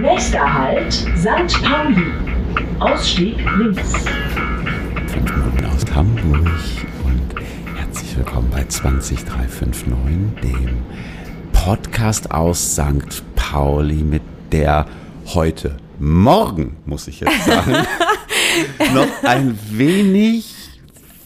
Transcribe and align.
Nächster 0.00 0.54
Halt, 0.54 0.92
St. 0.92 1.60
Pauli. 1.60 2.06
Ausstieg 2.78 3.36
links. 3.58 3.80
Fünf 5.08 5.36
Minuten 5.36 5.64
aus 5.64 5.84
Hamburg 5.92 6.46
und 7.04 7.34
herzlich 7.76 8.16
willkommen 8.16 8.48
bei 8.48 8.62
20359, 8.62 9.82
dem 10.40 10.84
Podcast 11.52 12.30
aus 12.30 12.74
St. 12.76 13.24
Pauli 13.34 14.04
mit 14.04 14.22
der 14.52 14.86
heute, 15.34 15.78
morgen 15.98 16.76
muss 16.86 17.08
ich 17.08 17.18
jetzt 17.18 17.44
sagen, 17.44 17.72
noch 18.94 19.24
ein 19.24 19.58
wenig 19.68 20.54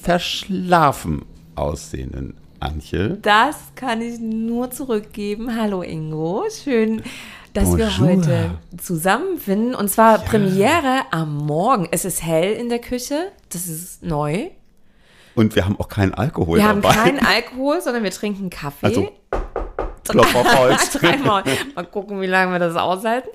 verschlafen 0.01 1.27
aussehenden 1.57 2.39
Antje. 2.61 3.18
Das 3.23 3.57
kann 3.75 4.00
ich 4.00 4.18
nur 4.20 4.70
zurückgeben. 4.70 5.57
Hallo 5.61 5.82
Ingo, 5.82 6.44
schön, 6.50 7.03
dass 7.53 7.76
wir 7.76 7.86
Bonjour. 7.98 8.08
heute 8.08 8.50
zusammenfinden. 8.79 9.75
Und 9.75 9.89
zwar 9.89 10.18
Premiere 10.18 11.03
am 11.11 11.36
Morgen. 11.36 11.89
Es 11.90 12.04
ist 12.04 12.22
hell 12.22 12.53
in 12.54 12.68
der 12.68 12.79
Küche, 12.81 13.32
das 13.50 13.67
ist 13.67 14.03
neu. 14.03 14.48
Und 15.34 15.54
wir 15.54 15.67
haben 15.67 15.79
auch 15.79 15.89
keinen 15.89 16.14
Alkohol 16.14 16.58
Wir 16.58 16.67
haben 16.68 16.81
dabei. 16.81 16.95
keinen 16.95 17.18
Alkohol, 17.26 17.81
sondern 17.82 18.03
wir 18.03 18.11
trinken 18.11 18.48
Kaffee. 18.50 18.86
Also, 18.86 19.09
Klopf 20.09 20.35
auf 20.35 20.59
Holz. 20.59 20.91
Dreimal. 20.93 21.45
Mal 21.75 21.85
gucken, 21.87 22.21
wie 22.21 22.27
lange 22.27 22.53
wir 22.53 22.59
das 22.59 22.77
aushalten. 22.77 23.29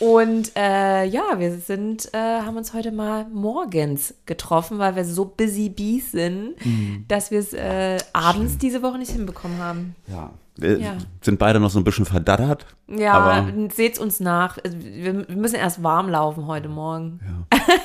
Und 0.00 0.52
äh, 0.56 1.04
ja, 1.04 1.38
wir 1.38 1.52
sind, 1.58 2.12
äh, 2.14 2.18
haben 2.18 2.56
uns 2.56 2.72
heute 2.74 2.92
mal 2.92 3.26
morgens 3.32 4.14
getroffen, 4.26 4.78
weil 4.78 4.96
wir 4.96 5.04
so 5.04 5.24
busy 5.24 5.68
bees 5.68 6.12
sind, 6.12 6.54
Mhm. 6.64 7.04
dass 7.08 7.30
wir 7.30 7.38
es 7.40 7.52
äh, 7.52 7.98
abends 8.12 8.58
diese 8.58 8.82
Woche 8.82 8.98
nicht 8.98 9.10
hinbekommen 9.10 9.58
haben. 9.58 9.96
Ja, 10.06 10.30
wir 10.56 10.78
Ja. 10.78 10.96
sind 11.20 11.38
beide 11.38 11.58
noch 11.58 11.70
so 11.70 11.78
ein 11.80 11.84
bisschen 11.84 12.04
verdattert. 12.06 12.64
Ja, 12.86 13.14
aber 13.14 13.52
seht's 13.74 13.98
uns 13.98 14.20
nach. 14.20 14.58
Also, 14.64 14.76
Wir 14.80 15.12
müssen 15.14 15.56
erst 15.56 15.82
warm 15.82 16.08
laufen 16.10 16.46
heute 16.46 16.68
Morgen. 16.68 17.18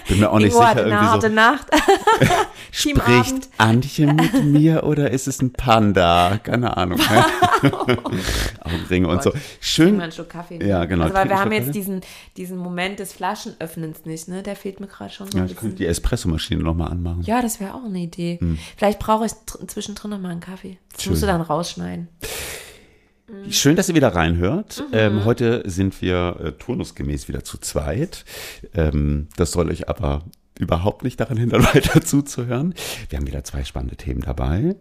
bin 0.08 0.20
mir 0.20 0.30
auch 0.30 0.38
nicht 0.39 0.53
sicher, 0.53 0.78
irgendwie 0.78 0.94
harte 0.95 1.30
so. 1.30 1.34
Nacht. 1.34 1.67
Spricht. 2.72 3.50
Antje 3.58 4.14
mit 4.14 4.44
mir 4.44 4.84
oder 4.84 5.09
ist 5.12 5.28
es 5.28 5.42
ein 5.42 5.52
Panda? 5.53 6.38
Keine 6.44 6.75
Ahnung. 6.78 7.00
Augenringe 8.62 9.08
und 9.08 9.23
so. 9.23 9.31
Schön. 9.59 9.97
mal 9.97 10.03
einen 10.03 10.12
Schluck 10.12 10.30
Kaffee. 10.30 10.64
Ja, 10.66 10.86
genau. 10.86 11.03
Also, 11.06 11.16
weil 11.16 11.30
wir 11.30 11.40
haben 11.40 11.52
jetzt 11.52 11.73
diesen, 11.73 12.02
diesen 12.38 12.58
Moment 12.58 13.00
des 13.00 13.14
Flaschenöffnens 13.14 14.06
nicht, 14.06 14.28
ne? 14.28 14.44
Der 14.44 14.56
fehlt 14.56 14.80
mir 14.80 14.88
gerade 14.88 15.12
schon 15.12 15.31
so 15.31 15.38
Ja, 15.38 15.44
ein 15.45 15.50
ich 15.50 15.56
könnte 15.56 15.75
die 15.75 15.86
Espressomaschine 15.86 16.62
nochmal 16.62 16.92
anmachen. 16.92 17.22
Ja, 17.23 17.42
das 17.42 17.59
wäre 17.59 17.73
auch 17.73 17.84
eine 17.84 18.00
Idee. 18.00 18.40
Vielleicht 18.78 19.00
brauche 19.00 19.25
ich 19.25 19.31
zwischendrin 19.67 20.12
noch 20.12 20.20
mal 20.20 20.30
einen 20.31 20.42
Kaffee. 20.42 20.78
Das 20.94 21.03
Schön. 21.03 21.12
musst 21.14 21.23
du 21.23 21.28
dann 21.28 21.42
rausschneiden. 21.42 22.09
Schön, 23.50 23.76
dass 23.76 23.90
ihr 23.90 23.95
wieder 23.95 24.16
reinhört. 24.16 24.84
Mhm. 24.90 24.98
Ähm, 24.98 25.26
heute 25.26 25.64
sind 25.66 26.02
wir 26.02 26.38
äh, 26.40 26.52
turnusgemäß 26.54 27.28
wieder 27.28 27.44
zu 27.44 27.58
zweit. 27.58 28.26
Ähm, 28.73 29.28
das 29.38 29.52
soll 29.52 29.70
euch 29.70 29.90
aber 29.90 30.23
überhaupt 30.59 31.04
nicht 31.04 31.20
daran 31.20 31.38
hindern, 31.38 31.64
weiter 31.73 32.02
zuzuhören. 32.02 32.73
Wir 33.09 33.18
haben 33.18 33.28
wieder 33.28 33.44
zwei 33.44 33.64
spannende 33.64 33.96
Themen 33.96 34.22
dabei 34.22 34.76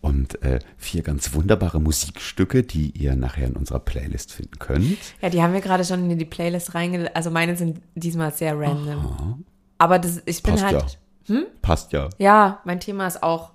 und 0.00 0.42
äh, 0.42 0.58
vier 0.76 1.02
ganz 1.02 1.34
wunderbare 1.34 1.80
Musikstücke, 1.80 2.62
die 2.62 2.90
ihr 2.90 3.14
nachher 3.14 3.46
in 3.46 3.56
unserer 3.56 3.80
Playlist 3.80 4.32
finden 4.32 4.58
könnt. 4.58 4.98
Ja, 5.20 5.28
die 5.28 5.42
haben 5.42 5.52
wir 5.52 5.60
gerade 5.60 5.84
schon 5.84 6.10
in 6.10 6.18
die 6.18 6.24
Playlist 6.24 6.74
reingelegt. 6.74 7.14
Also 7.14 7.30
meine 7.30 7.56
sind 7.56 7.80
diesmal 7.94 8.32
sehr 8.32 8.58
random. 8.58 9.44
Aber 9.76 9.98
das, 9.98 10.22
ich 10.24 10.42
bin 10.42 10.54
Passt 10.54 10.64
halt. 10.64 10.98
ja. 11.28 11.42
Passt 11.60 11.92
ja. 11.92 12.08
Ja, 12.18 12.60
mein 12.64 12.80
Thema 12.80 13.06
ist 13.06 13.22
auch. 13.22 13.50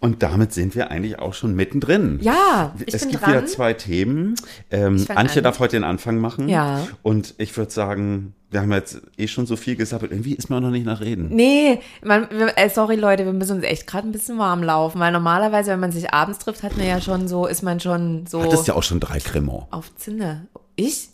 Und 0.00 0.22
damit 0.22 0.52
sind 0.52 0.74
wir 0.74 0.90
eigentlich 0.90 1.18
auch 1.18 1.34
schon 1.34 1.54
mittendrin. 1.54 2.18
Ja, 2.22 2.74
ich 2.86 2.94
es 2.94 3.02
bin 3.02 3.10
gibt 3.10 3.22
dran. 3.24 3.32
wieder 3.32 3.46
zwei 3.46 3.74
Themen. 3.74 4.34
Ähm, 4.70 5.04
Antje 5.14 5.38
an. 5.38 5.44
darf 5.44 5.58
heute 5.58 5.76
den 5.76 5.84
Anfang 5.84 6.18
machen. 6.18 6.48
Ja. 6.48 6.86
Und 7.02 7.34
ich 7.38 7.56
würde 7.56 7.70
sagen, 7.70 8.34
wir 8.50 8.60
haben 8.60 8.72
jetzt 8.72 9.02
eh 9.18 9.26
schon 9.26 9.46
so 9.46 9.56
viel 9.56 9.76
gesappelt. 9.76 10.12
Irgendwie 10.12 10.34
ist 10.34 10.50
auch 10.50 10.60
noch 10.60 10.70
nicht 10.70 10.86
nach 10.86 11.00
Reden. 11.00 11.28
Nee, 11.30 11.80
man, 12.02 12.28
äh, 12.30 12.70
sorry 12.70 12.96
Leute, 12.96 13.24
wir 13.26 13.32
müssen 13.32 13.56
uns 13.56 13.64
echt 13.64 13.86
gerade 13.86 14.08
ein 14.08 14.12
bisschen 14.12 14.38
warm 14.38 14.62
laufen, 14.62 15.00
weil 15.00 15.12
normalerweise, 15.12 15.72
wenn 15.72 15.80
man 15.80 15.92
sich 15.92 16.12
abends 16.14 16.38
trifft, 16.38 16.62
hat 16.62 16.76
man 16.76 16.86
ja 16.86 17.00
schon 17.00 17.28
so, 17.28 17.46
ist 17.46 17.62
man 17.62 17.80
schon 17.80 18.26
so 18.26 18.42
Hattest 18.42 18.66
ja 18.68 18.74
auch 18.74 18.82
schon 18.82 19.00
drei 19.00 19.18
Cremant. 19.18 19.64
auf 19.70 19.94
Zinne. 19.96 20.46
Ich? 20.76 21.08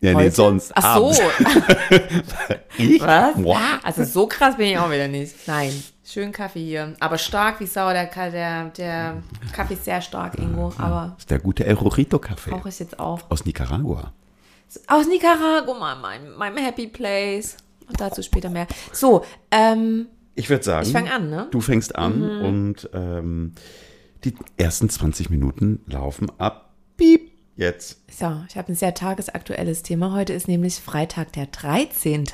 Ja, 0.00 0.10
nee, 0.10 0.24
Heute? 0.24 0.32
sonst 0.32 0.72
Ach 0.74 0.98
so. 0.98 1.12
Ich? 2.76 3.00
Was? 3.00 3.36
Wow. 3.36 3.56
Also 3.82 4.04
so 4.04 4.26
krass 4.26 4.56
bin 4.56 4.66
ich 4.66 4.78
auch 4.78 4.90
wieder 4.90 5.08
nicht. 5.08 5.34
Nein, 5.46 5.72
schön 6.04 6.32
Kaffee 6.32 6.64
hier. 6.64 6.94
Aber 7.00 7.18
stark 7.18 7.60
wie 7.60 7.66
Sau, 7.66 7.90
der, 7.92 8.06
der, 8.30 8.66
der 8.70 9.22
Kaffee 9.52 9.74
ist 9.74 9.84
sehr 9.84 10.00
stark, 10.00 10.38
Ingo. 10.38 10.72
Aber 10.78 11.12
Das 11.14 11.22
ist 11.24 11.30
der 11.30 11.38
gute 11.40 11.64
El 11.64 11.74
Rojito 11.74 12.18
Kaffee 12.18 12.50
brauche 12.50 12.68
ich 12.68 12.78
jetzt 12.78 12.98
auch. 12.98 13.30
aus 13.30 13.44
Nicaragua. 13.44 14.12
Aus 14.88 15.06
Nicaragua, 15.06 15.94
meinem, 15.96 16.34
meinem 16.36 16.58
Happy 16.58 16.86
Place. 16.88 17.56
Und 17.88 18.00
dazu 18.00 18.22
später 18.22 18.48
mehr. 18.50 18.66
So, 18.92 19.24
ähm, 19.50 20.06
Ich 20.34 20.48
würde 20.50 20.64
sagen, 20.64 20.86
Ich 20.86 20.92
fang 20.92 21.08
an, 21.08 21.30
ne? 21.30 21.48
du 21.50 21.60
fängst 21.60 21.96
an 21.96 22.22
und 22.40 22.88
ähm, 22.94 23.52
die 24.24 24.34
ersten 24.56 24.88
20 24.88 25.30
Minuten 25.30 25.80
laufen 25.86 26.28
ab. 26.38 26.70
Piep. 26.96 27.32
Jetzt. 27.56 28.00
so, 28.10 28.42
ich 28.48 28.56
habe 28.56 28.72
ein 28.72 28.74
sehr 28.74 28.94
tagesaktuelles 28.94 29.84
Thema. 29.84 30.12
Heute 30.12 30.32
ist 30.32 30.48
nämlich 30.48 30.74
Freitag 30.80 31.32
der 31.34 31.46
13. 31.46 32.24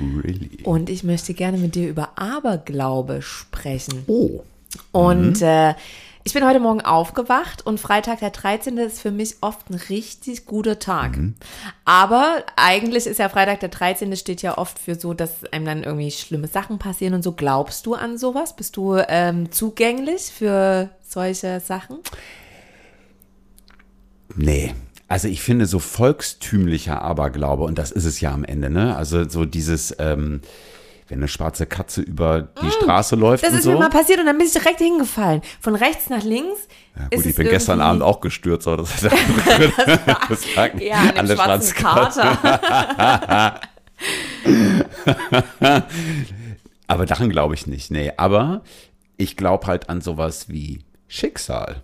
Really. 0.00 0.62
Und 0.64 0.90
ich 0.90 1.04
möchte 1.04 1.34
gerne 1.34 1.58
mit 1.58 1.74
dir 1.74 1.88
über 1.88 2.10
Aberglaube 2.16 3.22
sprechen. 3.22 4.04
Oh. 4.06 4.42
Und 4.92 5.40
äh, 5.42 5.74
ich 6.26 6.32
bin 6.32 6.46
heute 6.46 6.58
Morgen 6.58 6.80
aufgewacht 6.80 7.66
und 7.66 7.78
Freitag 7.78 8.20
der 8.20 8.30
13. 8.30 8.78
ist 8.78 8.98
für 8.98 9.10
mich 9.10 9.36
oft 9.42 9.68
ein 9.68 9.74
richtig 9.74 10.46
guter 10.46 10.78
Tag. 10.78 11.18
Aber 11.84 12.42
eigentlich 12.56 13.06
ist 13.06 13.18
ja 13.18 13.28
Freitag 13.28 13.60
der 13.60 13.68
13. 13.68 14.16
steht 14.16 14.40
ja 14.40 14.56
oft 14.56 14.78
für 14.78 14.94
so, 14.94 15.12
dass 15.12 15.44
einem 15.52 15.66
dann 15.66 15.82
irgendwie 15.82 16.10
schlimme 16.10 16.48
Sachen 16.48 16.78
passieren 16.78 17.12
und 17.12 17.22
so. 17.22 17.32
Glaubst 17.32 17.84
du 17.84 17.94
an 17.94 18.16
sowas? 18.16 18.56
Bist 18.56 18.78
du 18.78 18.96
ähm, 19.06 19.52
zugänglich 19.52 20.22
für 20.22 20.88
solche 21.02 21.60
Sachen? 21.60 21.98
Nee. 24.34 24.74
Also 25.08 25.28
ich 25.28 25.42
finde 25.42 25.66
so 25.66 25.78
volkstümlicher 25.78 27.02
Aberglaube, 27.02 27.64
und 27.64 27.78
das 27.78 27.90
ist 27.90 28.04
es 28.04 28.20
ja 28.20 28.32
am 28.32 28.44
Ende, 28.44 28.70
ne? 28.70 28.96
Also 28.96 29.28
so 29.28 29.44
dieses, 29.44 29.94
ähm, 29.98 30.40
wenn 31.08 31.18
eine 31.18 31.28
schwarze 31.28 31.66
Katze 31.66 32.00
über 32.00 32.48
die 32.62 32.70
Straße 32.70 33.14
läuft 33.14 33.42
Mm, 33.42 33.46
Das 33.46 33.52
und 33.52 33.58
ist 33.58 33.64
so. 33.64 33.72
mir 33.72 33.78
mal 33.78 33.90
passiert 33.90 34.20
und 34.20 34.26
dann 34.26 34.38
bin 34.38 34.46
ich 34.46 34.52
direkt 34.54 34.78
hingefallen. 34.78 35.42
Von 35.60 35.74
rechts 35.74 36.08
nach 36.08 36.22
links. 36.24 36.60
ja, 36.98 37.08
gut, 37.14 37.26
ich 37.26 37.34
bin 37.36 37.48
gestern 37.48 37.80
Abend 37.82 38.02
auch 38.02 38.20
gestürzt, 38.20 38.66
aber 38.66 38.78
das 38.78 39.02
ist. 39.02 39.12
Das 40.30 40.54
sagen 40.54 40.80
Ja, 40.80 40.96
an 41.16 41.26
dem 41.28 41.38
alle 41.38 41.60
schwarzen. 41.62 41.74
Kater. 41.74 43.60
Aber 46.86 47.06
daran 47.06 47.30
glaube 47.30 47.54
ich 47.54 47.66
nicht, 47.66 47.90
nee. 47.90 48.12
Aber 48.16 48.62
ich 49.16 49.36
glaube 49.36 49.66
halt 49.66 49.88
an 49.88 50.00
sowas 50.00 50.48
wie 50.48 50.80
Schicksal. 51.08 51.82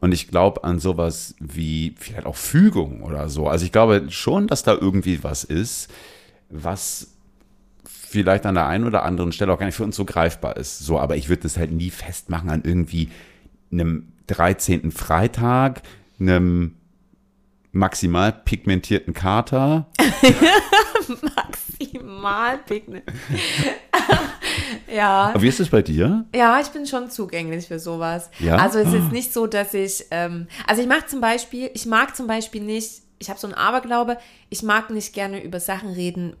Und 0.00 0.12
ich 0.12 0.28
glaube 0.28 0.64
an 0.64 0.78
sowas 0.78 1.34
wie 1.40 1.94
vielleicht 1.98 2.26
auch 2.26 2.36
Fügung 2.36 3.02
oder 3.02 3.28
so. 3.28 3.48
Also 3.48 3.64
ich 3.64 3.72
glaube 3.72 4.06
schon, 4.10 4.46
dass 4.46 4.62
da 4.62 4.74
irgendwie 4.74 5.22
was 5.22 5.44
ist, 5.44 5.88
was 6.50 7.08
vielleicht 7.84 8.46
an 8.46 8.54
der 8.54 8.66
einen 8.66 8.86
oder 8.86 9.04
anderen 9.04 9.32
Stelle 9.32 9.52
auch 9.52 9.58
gar 9.58 9.66
nicht 9.66 9.74
für 9.74 9.84
uns 9.84 9.96
so 9.96 10.04
greifbar 10.04 10.56
ist. 10.56 10.78
So, 10.78 10.98
aber 10.98 11.16
ich 11.16 11.28
würde 11.28 11.42
das 11.42 11.58
halt 11.58 11.72
nie 11.72 11.90
festmachen 11.90 12.48
an 12.48 12.62
irgendwie 12.64 13.10
einem 13.70 14.12
13. 14.28 14.90
Freitag, 14.90 15.82
einem 16.18 16.76
maximal 17.72 18.32
pigmentierten 18.32 19.12
Kater. 19.12 19.86
Maximal 21.36 22.58
Picknick. 22.58 23.04
ja. 24.94 25.30
Aber 25.30 25.42
wie 25.42 25.48
ist 25.48 25.60
es 25.60 25.68
bei 25.68 25.82
dir? 25.82 26.24
Ja, 26.34 26.60
ich 26.60 26.68
bin 26.68 26.86
schon 26.86 27.10
zugänglich 27.10 27.66
für 27.66 27.78
sowas. 27.78 28.30
Ja? 28.38 28.56
Also 28.56 28.78
es 28.78 28.92
ist 28.92 29.12
nicht 29.12 29.32
so, 29.32 29.46
dass 29.46 29.74
ich, 29.74 30.06
ähm, 30.10 30.46
also 30.66 30.82
ich 30.82 30.88
mag 30.88 31.08
zum 31.08 31.20
Beispiel, 31.20 31.70
ich 31.74 31.86
mag 31.86 32.16
zum 32.16 32.26
Beispiel 32.26 32.62
nicht, 32.62 33.02
ich 33.18 33.28
habe 33.30 33.38
so 33.38 33.46
einen 33.46 33.54
Aberglaube, 33.54 34.18
ich 34.48 34.62
mag 34.62 34.90
nicht 34.90 35.12
gerne 35.12 35.42
über 35.42 35.60
Sachen 35.60 35.90
reden, 35.90 36.36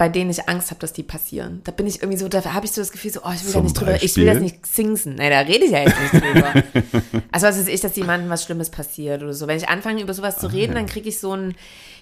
bei 0.00 0.08
denen 0.08 0.30
ich 0.30 0.48
Angst 0.48 0.70
habe, 0.70 0.80
dass 0.80 0.94
die 0.94 1.02
passieren. 1.02 1.60
Da 1.64 1.72
bin 1.72 1.86
ich 1.86 2.00
irgendwie 2.00 2.16
so, 2.16 2.26
da 2.26 2.42
habe 2.54 2.64
ich 2.64 2.72
so 2.72 2.80
das 2.80 2.90
Gefühl, 2.90 3.10
so, 3.10 3.20
oh, 3.22 3.32
ich 3.34 3.44
will 3.44 3.52
da 3.52 3.60
nicht 3.60 3.78
drüber, 3.78 4.02
ich 4.02 4.16
will 4.16 4.24
das 4.24 4.40
nicht 4.40 4.66
singsen. 4.66 5.16
Nein, 5.16 5.30
da 5.30 5.40
rede 5.40 5.66
ich 5.66 5.72
ja 5.72 5.80
jetzt 5.80 6.00
nicht 6.00 6.24
drüber. 6.24 6.54
also 7.30 7.46
was 7.46 7.58
ist 7.58 7.68
ich, 7.68 7.82
dass 7.82 7.96
jemandem 7.96 8.30
was 8.30 8.42
Schlimmes 8.42 8.70
passiert 8.70 9.22
oder 9.22 9.34
so. 9.34 9.46
Wenn 9.46 9.58
ich 9.58 9.68
anfange, 9.68 10.00
über 10.00 10.14
sowas 10.14 10.38
zu 10.38 10.46
reden, 10.46 10.74
dann 10.74 10.86
kriege 10.86 11.06
ich 11.06 11.20
so 11.20 11.36
ein 11.36 11.54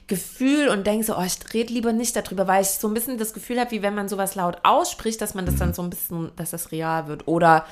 Gefühl 0.08 0.68
und 0.68 0.86
denke 0.86 1.04
so, 1.04 1.16
oh, 1.16 1.22
ich 1.22 1.36
rede 1.52 1.72
lieber 1.72 1.92
nicht 1.92 2.16
darüber, 2.16 2.46
weil 2.48 2.62
ich 2.62 2.68
so 2.68 2.88
ein 2.88 2.94
bisschen 2.94 3.18
das 3.18 3.34
Gefühl 3.34 3.60
habe, 3.60 3.70
wie 3.70 3.82
wenn 3.82 3.94
man 3.94 4.08
sowas 4.08 4.34
laut 4.34 4.56
ausspricht, 4.64 5.20
dass 5.20 5.34
man 5.34 5.46
das 5.46 5.56
dann 5.56 5.74
so 5.74 5.82
ein 5.82 5.90
bisschen, 5.90 6.32
dass 6.36 6.50
das 6.50 6.72
real 6.72 7.08
wird. 7.08 7.28
Oder 7.28 7.66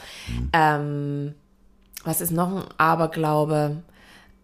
ähm, 0.53 1.35
was 2.05 2.21
ist 2.21 2.31
noch 2.31 2.55
ein 2.55 2.65
Aberglaube? 2.77 3.79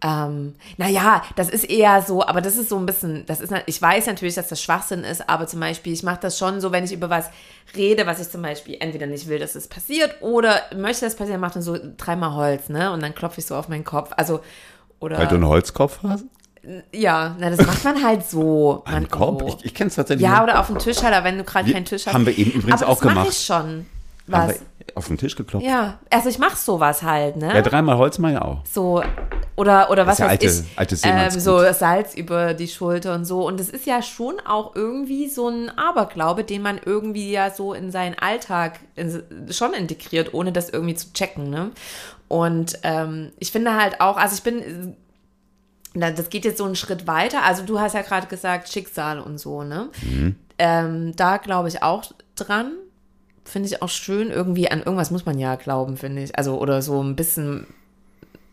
Ähm, 0.01 0.55
naja, 0.77 1.21
das 1.37 1.49
ist 1.49 1.63
eher 1.63 2.01
so, 2.01 2.25
aber 2.25 2.41
das 2.41 2.57
ist 2.57 2.67
so 2.67 2.77
ein 2.77 2.85
bisschen, 2.85 3.25
das 3.25 3.39
ist, 3.39 3.53
ich 3.67 3.81
weiß 3.81 4.07
natürlich, 4.07 4.35
dass 4.35 4.49
das 4.49 4.61
Schwachsinn 4.61 5.05
ist, 5.05 5.29
aber 5.29 5.47
zum 5.47 5.61
Beispiel, 5.61 5.93
ich 5.93 6.03
mache 6.03 6.19
das 6.19 6.37
schon 6.37 6.59
so, 6.59 6.73
wenn 6.73 6.83
ich 6.83 6.91
über 6.91 7.09
was 7.09 7.29
rede, 7.77 8.05
was 8.05 8.19
ich 8.19 8.29
zum 8.29 8.41
Beispiel 8.41 8.75
entweder 8.81 9.05
nicht 9.05 9.29
will, 9.29 9.39
dass 9.39 9.55
es 9.55 9.69
passiert 9.69 10.21
oder 10.21 10.61
möchte, 10.75 11.05
dass 11.05 11.13
es 11.13 11.15
passiert, 11.15 11.39
mache 11.39 11.53
dann 11.53 11.63
so 11.63 11.77
dreimal 11.95 12.33
Holz, 12.33 12.67
ne? 12.67 12.91
Und 12.91 13.01
dann 13.01 13.15
klopfe 13.15 13.39
ich 13.39 13.45
so 13.45 13.55
auf 13.55 13.69
meinen 13.69 13.85
Kopf. 13.85 14.11
Also, 14.17 14.41
Oder, 14.99 15.19
Weil 15.19 15.27
du 15.27 15.35
einen 15.35 15.47
Holzkopf 15.47 15.99
hast? 16.03 16.25
Ja, 16.91 17.35
na, 17.39 17.49
das 17.49 17.65
macht 17.65 17.83
man 17.83 18.03
halt 18.03 18.25
so. 18.27 18.83
Man- 18.85 19.09
Kopf? 19.09 19.41
oh. 19.43 19.55
Ich, 19.59 19.65
ich 19.65 19.73
kenne 19.73 19.89
es 19.89 19.95
tatsächlich. 19.95 20.25
Ja, 20.27 20.43
oder 20.43 20.59
auf 20.59 20.67
dem 20.67 20.79
Tisch 20.79 21.01
halt, 21.03 21.13
aber 21.13 21.25
wenn 21.25 21.37
du 21.37 21.43
gerade 21.43 21.71
keinen 21.71 21.85
Tisch 21.85 22.05
hast. 22.05 22.13
haben 22.13 22.25
wir 22.25 22.37
eben 22.37 22.51
übrigens 22.51 22.81
aber 22.81 22.91
auch 22.91 22.95
das 22.97 23.05
mach 23.05 23.11
gemacht. 23.13 23.29
ich 23.31 23.45
schon. 23.45 23.85
Was? 24.25 24.61
auf 24.95 25.07
den 25.07 25.17
Tisch 25.17 25.35
geklopft. 25.35 25.65
Ja, 25.65 25.99
also 26.09 26.29
ich 26.29 26.39
mach 26.39 26.55
sowas 26.55 27.03
halt, 27.03 27.35
ne? 27.37 27.53
Ja, 27.53 27.61
dreimal 27.61 27.97
Holz 27.97 28.19
mal 28.19 28.33
ja 28.33 28.41
auch. 28.41 28.59
so 28.65 29.01
oder 29.55 29.89
oder 29.91 30.05
was 30.07 30.17
ja 30.17 30.25
weiß 30.25 30.31
alte- 30.31 30.45
ich, 30.45 30.77
alte 30.77 30.97
ähm, 31.03 31.29
so 31.39 31.59
Salz 31.73 32.13
über 32.15 32.53
die 32.53 32.67
Schulter 32.67 33.15
und 33.15 33.25
so 33.25 33.45
und 33.47 33.59
es 33.59 33.69
ist 33.69 33.85
ja 33.85 34.01
schon 34.01 34.35
auch 34.45 34.75
irgendwie 34.75 35.29
so 35.29 35.47
ein 35.49 35.69
Aberglaube, 35.77 36.43
den 36.43 36.61
man 36.61 36.79
irgendwie 36.85 37.31
ja 37.31 37.49
so 37.51 37.73
in 37.73 37.91
seinen 37.91 38.17
Alltag 38.19 38.79
in, 38.95 39.23
schon 39.51 39.73
integriert, 39.73 40.33
ohne 40.33 40.51
das 40.51 40.69
irgendwie 40.69 40.95
zu 40.95 41.11
checken, 41.13 41.49
ne? 41.49 41.71
Und 42.27 42.79
ähm, 42.83 43.31
ich 43.39 43.51
finde 43.51 43.75
halt 43.75 44.01
auch, 44.01 44.17
also 44.17 44.35
ich 44.35 44.43
bin 44.43 44.95
das 45.93 46.29
geht 46.29 46.45
jetzt 46.45 46.57
so 46.57 46.65
einen 46.65 46.75
Schritt 46.75 47.07
weiter. 47.07 47.43
Also 47.43 47.63
du 47.63 47.79
hast 47.79 47.93
ja 47.93 48.01
gerade 48.01 48.27
gesagt 48.27 48.69
Schicksal 48.69 49.19
und 49.19 49.37
so, 49.37 49.63
ne? 49.63 49.89
Ähm, 50.57 51.15
da 51.15 51.37
glaube 51.37 51.67
ich 51.67 51.83
auch 51.83 52.03
dran. 52.35 52.73
Finde 53.45 53.67
ich 53.67 53.81
auch 53.81 53.89
schön. 53.89 54.31
Irgendwie 54.31 54.69
an 54.71 54.79
irgendwas 54.79 55.11
muss 55.11 55.25
man 55.25 55.37
ja 55.37 55.55
glauben, 55.55 55.97
finde 55.97 56.23
ich. 56.23 56.37
Also 56.37 56.59
oder 56.59 56.81
so 56.81 57.01
ein 57.03 57.15
bisschen, 57.15 57.67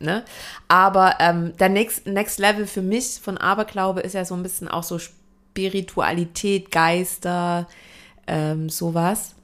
ne? 0.00 0.24
Aber 0.68 1.14
ähm, 1.20 1.56
der 1.58 1.68
next, 1.68 2.06
next 2.06 2.38
Level 2.38 2.66
für 2.66 2.82
mich 2.82 3.20
von 3.22 3.38
Aberglaube 3.38 4.00
ist 4.00 4.14
ja 4.14 4.24
so 4.24 4.34
ein 4.34 4.42
bisschen 4.42 4.68
auch 4.68 4.82
so 4.82 4.98
Spiritualität, 4.98 6.70
Geister, 6.70 7.66
ähm, 8.26 8.68
sowas. 8.68 9.34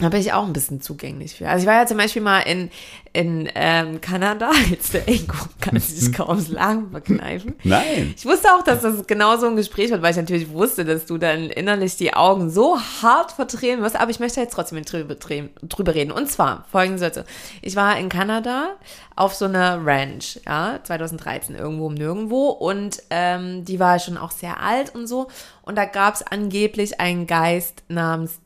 Da 0.00 0.08
bin 0.08 0.20
ich 0.20 0.32
auch 0.32 0.44
ein 0.44 0.52
bisschen 0.52 0.80
zugänglich 0.80 1.36
für. 1.36 1.48
Also 1.48 1.62
ich 1.62 1.68
war 1.68 1.80
ja 1.80 1.86
zum 1.86 1.98
Beispiel 1.98 2.20
mal 2.20 2.40
in, 2.40 2.68
in 3.12 3.48
ähm, 3.54 4.00
Kanada, 4.00 4.50
jetzt 4.70 4.92
der 4.92 5.06
Ingo 5.06 5.36
kann 5.60 5.78
sich 5.78 6.12
kaum 6.12 6.36
das 6.36 6.48
Lachen 6.48 6.90
verkneifen. 6.90 7.54
Nein. 7.62 8.12
Ich 8.16 8.26
wusste 8.26 8.48
auch, 8.52 8.62
dass 8.64 8.82
das 8.82 9.06
genau 9.06 9.36
so 9.36 9.46
ein 9.46 9.54
Gespräch 9.54 9.90
wird, 9.90 10.02
weil 10.02 10.10
ich 10.10 10.16
natürlich 10.16 10.50
wusste, 10.50 10.84
dass 10.84 11.06
du 11.06 11.16
dann 11.16 11.48
innerlich 11.48 11.96
die 11.96 12.12
Augen 12.12 12.50
so 12.50 12.76
hart 13.02 13.30
verdrehen 13.30 13.82
wirst. 13.82 13.94
Aber 13.94 14.10
ich 14.10 14.18
möchte 14.18 14.40
jetzt 14.40 14.54
trotzdem 14.54 14.82
drüber, 14.84 15.14
drüber 15.14 15.94
reden. 15.94 16.10
Und 16.10 16.28
zwar 16.28 16.64
folgende 16.72 16.98
Sätze. 16.98 17.24
Ich 17.62 17.76
war 17.76 17.96
in 17.96 18.08
Kanada 18.08 18.70
auf 19.14 19.34
so 19.34 19.44
einer 19.44 19.86
Ranch, 19.86 20.40
ja, 20.44 20.80
2013 20.82 21.54
irgendwo 21.54 21.86
um 21.86 21.94
nirgendwo. 21.94 22.48
Und 22.48 23.00
ähm, 23.10 23.64
die 23.64 23.78
war 23.78 24.00
schon 24.00 24.16
auch 24.16 24.32
sehr 24.32 24.60
alt 24.60 24.92
und 24.92 25.06
so. 25.06 25.28
Und 25.62 25.78
da 25.78 25.84
gab 25.84 26.14
es 26.14 26.22
angeblich 26.26 27.00
einen 27.00 27.28
Geist 27.28 27.84
namens 27.86 28.40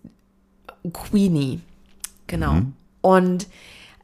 Queenie. 0.92 1.60
Genau. 2.26 2.62
Und 3.00 3.46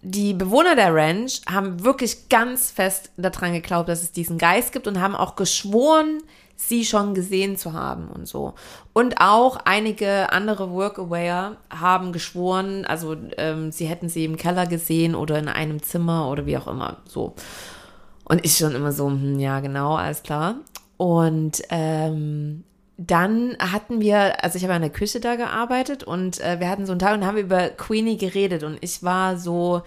die 0.02 0.34
Bewohner 0.34 0.76
der 0.76 0.94
Ranch 0.94 1.40
haben 1.50 1.82
wirklich 1.82 2.28
ganz 2.28 2.70
fest 2.70 3.10
daran 3.16 3.54
geglaubt, 3.54 3.88
dass 3.88 4.02
es 4.02 4.12
diesen 4.12 4.36
Geist 4.38 4.72
gibt 4.72 4.86
und 4.86 5.00
haben 5.00 5.16
auch 5.16 5.34
geschworen, 5.34 6.20
sie 6.56 6.84
schon 6.84 7.14
gesehen 7.14 7.56
zu 7.56 7.72
haben 7.72 8.08
und 8.08 8.28
so. 8.28 8.54
Und 8.92 9.20
auch 9.20 9.56
einige 9.64 10.30
andere 10.30 10.70
Workaware 10.70 11.56
haben 11.70 12.12
geschworen, 12.12 12.84
also 12.84 13.16
ähm, 13.38 13.72
sie 13.72 13.86
hätten 13.86 14.08
sie 14.08 14.24
im 14.24 14.36
Keller 14.36 14.66
gesehen 14.66 15.14
oder 15.14 15.38
in 15.38 15.48
einem 15.48 15.82
Zimmer 15.82 16.28
oder 16.30 16.46
wie 16.46 16.56
auch 16.58 16.68
immer 16.68 16.98
so. 17.06 17.34
Und 18.24 18.44
ich 18.44 18.56
schon 18.56 18.74
immer 18.74 18.92
so, 18.92 19.08
hm, 19.08 19.38
ja, 19.38 19.60
genau, 19.60 19.96
alles 19.96 20.22
klar. 20.22 20.56
Und 20.96 21.62
ähm, 21.70 22.64
dann 22.96 23.56
hatten 23.58 24.00
wir, 24.00 24.44
also 24.44 24.56
ich 24.56 24.64
habe 24.64 24.74
in 24.74 24.82
der 24.82 24.90
Küche 24.90 25.20
da 25.20 25.36
gearbeitet 25.36 26.04
und 26.04 26.40
äh, 26.40 26.60
wir 26.60 26.68
hatten 26.68 26.86
so 26.86 26.92
einen 26.92 27.00
Tag 27.00 27.14
und 27.14 27.26
haben 27.26 27.38
über 27.38 27.68
Queenie 27.70 28.16
geredet 28.16 28.62
und 28.62 28.78
ich 28.80 29.02
war 29.02 29.36
so 29.36 29.82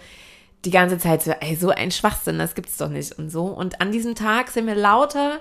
die 0.64 0.70
ganze 0.70 0.98
Zeit 0.98 1.22
so, 1.22 1.30
ey, 1.30 1.56
so 1.56 1.70
ein 1.70 1.90
Schwachsinn, 1.90 2.38
das 2.38 2.54
gibt's 2.54 2.76
doch 2.76 2.88
nicht 2.88 3.18
und 3.18 3.30
so. 3.30 3.44
Und 3.44 3.80
an 3.80 3.92
diesem 3.92 4.14
Tag 4.14 4.50
sind 4.50 4.66
mir 4.66 4.74
lauter 4.74 5.40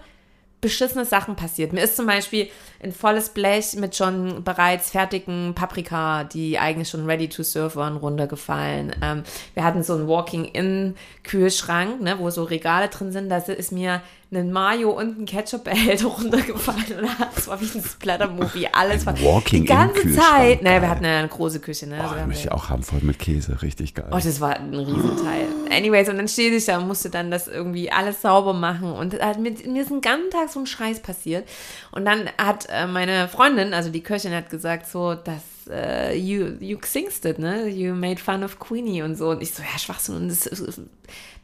beschissene 0.62 1.06
Sachen 1.06 1.36
passiert. 1.36 1.72
Mir 1.72 1.84
ist 1.84 1.96
zum 1.96 2.08
Beispiel 2.08 2.50
ein 2.82 2.92
volles 2.92 3.30
Blech 3.30 3.76
mit 3.76 3.96
schon 3.96 4.44
bereits 4.44 4.90
fertigen 4.90 5.54
Paprika, 5.54 6.24
die 6.24 6.58
eigentlich 6.58 6.90
schon 6.90 7.06
ready 7.06 7.30
to 7.30 7.44
serve 7.44 7.76
waren, 7.76 7.98
runtergefallen. 7.98 8.96
Ähm, 9.02 9.24
wir 9.54 9.64
hatten 9.64 9.84
so 9.84 9.94
einen 9.94 10.08
Walking-In-Kühlschrank, 10.08 12.02
ne, 12.02 12.18
wo 12.18 12.30
so 12.32 12.44
Regale 12.44 12.88
drin 12.88 13.12
sind. 13.12 13.30
Da 13.30 13.38
ist 13.38 13.72
mir 13.72 14.02
ein 14.32 14.52
Mayo 14.52 14.92
und 14.92 15.20
ein 15.20 15.26
Ketchup-Behälter 15.26 16.08
runtergefallen. 16.20 17.00
Und 17.00 17.10
das 17.36 17.48
war 17.48 17.62
wie 17.62 17.66
ein 17.78 17.84
Splatter-Movie. 17.84 18.68
Alles 18.74 19.06
war 19.06 19.14
die 19.14 19.64
ganze 19.64 20.14
Zeit. 20.14 20.62
Naja, 20.64 20.82
wir 20.82 20.90
hatten 20.90 21.06
ja 21.06 21.20
eine 21.20 21.28
große 21.28 21.60
Küche. 21.60 21.88
Ne? 21.88 21.98
Oh, 22.00 22.04
Also 22.04 22.26
möchte 22.28 22.44
ich 22.48 22.52
auch 22.52 22.70
haben, 22.70 22.84
voll 22.84 23.00
mit 23.04 23.20
Käse. 23.20 23.62
Richtig 23.62 23.94
geil. 23.94 24.08
Oh, 24.12 24.16
das 24.16 24.42
war 24.42 24.58
ein 24.58 24.74
Riesenteil. 24.74 25.48
Anyways, 25.72 26.10
und 26.10 26.18
dann 26.18 26.28
stehe 26.28 26.52
ich 26.52 26.66
da 26.66 26.78
und 26.78 26.88
musste 26.88 27.10
dann 27.10 27.32
das 27.32 27.48
irgendwie 27.48 27.92
alles 27.92 28.22
sauber 28.22 28.54
machen. 28.54 28.92
Und 28.92 29.20
halt 29.22 29.40
mit, 29.40 29.66
mir 29.66 29.82
ist 29.82 29.92
den 29.92 30.02
ganzen 30.02 30.30
Tag 30.32 30.50
so 30.50 30.60
ein 30.60 30.66
Scheiß 30.68 31.02
passiert. 31.02 31.48
Und 31.92 32.06
dann 32.06 32.30
hat 32.38 32.68
äh, 32.70 32.86
meine 32.86 33.30
Freundin, 33.30 33.74
also 33.74 33.90
die 33.90 34.04
Köchin, 34.04 34.34
hat 34.34 34.50
gesagt 34.50 34.88
so, 34.88 35.16
dass 35.16 35.42
äh, 35.70 36.16
you, 36.16 36.58
you 36.60 36.78
singst 36.84 37.26
it, 37.26 37.40
ne? 37.40 37.68
You 37.68 37.94
made 37.94 38.20
fun 38.20 38.44
of 38.44 38.60
Queenie 38.60 39.02
und 39.02 39.16
so. 39.16 39.30
Und 39.30 39.42
ich 39.42 39.54
so, 39.54 39.62
ja, 39.62 39.78
Schwachsinn. 39.78 40.16
Und 40.16 40.28
es 40.30 40.46
es 40.46 40.82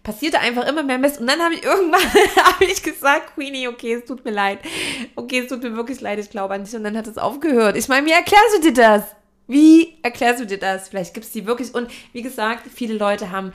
passierte 0.04 0.40
einfach 0.40 0.68
immer 0.68 0.84
mehr 0.84 0.98
Mist. 0.98 1.20
Und 1.20 1.28
dann 1.28 1.40
habe 1.40 1.56
ich 1.56 1.64
irgendwann 1.64 2.02
habe 2.44 2.66
ich 2.66 2.84
gesagt, 2.84 3.36
Queenie, 3.36 3.68
okay, 3.68 3.94
es 3.96 4.06
tut 4.06 4.24
mir 4.26 4.32
leid. 4.32 4.60
Okay, 5.16 5.40
es 5.40 5.48
tut 5.48 5.64
mir 5.64 5.76
wirklich 5.76 6.02
leid, 6.02 6.20
ich 6.20 6.30
glaube 6.30 6.54
an 6.54 6.64
dich. 6.64 6.76
Und 6.76 6.84
dann 6.84 6.98
hat 6.98 7.08
es 7.08 7.18
aufgehört. 7.18 7.78
Ich 7.78 7.88
meine, 7.88 8.06
wie 8.06 8.12
erklärst 8.12 8.58
du 8.58 8.62
dir 8.62 8.74
das? 8.74 9.04
Wie 9.48 9.96
erklärst 10.04 10.42
du 10.42 10.46
dir 10.46 10.60
das? 10.60 10.90
Vielleicht 10.90 11.14
gibt 11.14 11.26
es 11.26 11.32
die 11.32 11.46
wirklich. 11.46 11.74
Und 11.74 11.90
wie 12.12 12.22
gesagt, 12.22 12.68
viele 12.74 12.96
Leute 12.96 13.32
haben 13.32 13.54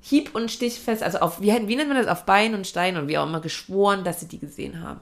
hieb- 0.00 0.34
und 0.34 0.50
stichfest, 0.50 1.02
also 1.02 1.18
auf, 1.18 1.40
wie, 1.40 1.48
wie 1.66 1.76
nennt 1.76 1.88
man 1.88 1.98
das, 1.98 2.06
auf 2.06 2.24
Bein 2.24 2.54
und 2.54 2.66
Stein 2.66 2.96
und 2.96 3.08
wie 3.08 3.18
auch 3.18 3.26
immer 3.26 3.40
geschworen, 3.40 4.04
dass 4.04 4.20
sie 4.20 4.28
die 4.28 4.38
gesehen 4.38 4.82
haben. 4.82 5.00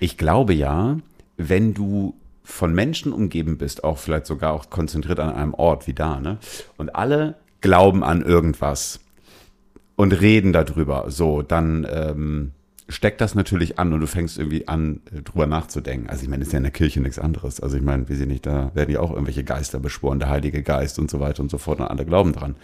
Ich 0.00 0.18
glaube 0.18 0.52
ja, 0.52 0.98
wenn 1.36 1.74
du 1.74 2.14
von 2.44 2.74
Menschen 2.74 3.12
umgeben 3.12 3.58
bist, 3.58 3.82
auch 3.82 3.98
vielleicht 3.98 4.26
sogar 4.26 4.52
auch 4.52 4.70
konzentriert 4.70 5.18
an 5.18 5.34
einem 5.34 5.54
Ort 5.54 5.86
wie 5.86 5.94
da, 5.94 6.20
ne? 6.20 6.38
Und 6.76 6.94
alle 6.94 7.36
glauben 7.60 8.04
an 8.04 8.22
irgendwas 8.22 9.00
und 9.96 10.12
reden 10.12 10.52
darüber, 10.52 11.10
so, 11.10 11.40
dann 11.42 11.86
ähm, 11.90 12.52
steckt 12.88 13.20
das 13.20 13.34
natürlich 13.34 13.78
an 13.78 13.92
und 13.92 14.00
du 14.00 14.06
fängst 14.06 14.38
irgendwie 14.38 14.68
an, 14.68 15.00
äh, 15.12 15.22
drüber 15.22 15.46
nachzudenken. 15.46 16.10
Also 16.10 16.22
ich 16.22 16.28
meine, 16.28 16.42
ist 16.42 16.52
ja 16.52 16.58
in 16.58 16.64
der 16.64 16.72
Kirche 16.72 17.00
nichts 17.00 17.18
anderes. 17.18 17.60
Also 17.60 17.76
ich 17.76 17.82
meine, 17.82 18.08
wir 18.08 18.16
sind 18.16 18.28
nicht, 18.28 18.44
da 18.44 18.70
werden 18.74 18.90
ja 18.92 19.00
auch 19.00 19.10
irgendwelche 19.10 19.44
Geister 19.44 19.80
beschworen, 19.80 20.18
der 20.18 20.28
Heilige 20.28 20.62
Geist 20.62 20.98
und 20.98 21.10
so 21.10 21.20
weiter 21.20 21.42
und 21.42 21.50
so 21.50 21.58
fort 21.58 21.80
und 21.80 21.86
alle 21.86 22.04
glauben 22.04 22.32
dran. 22.32 22.56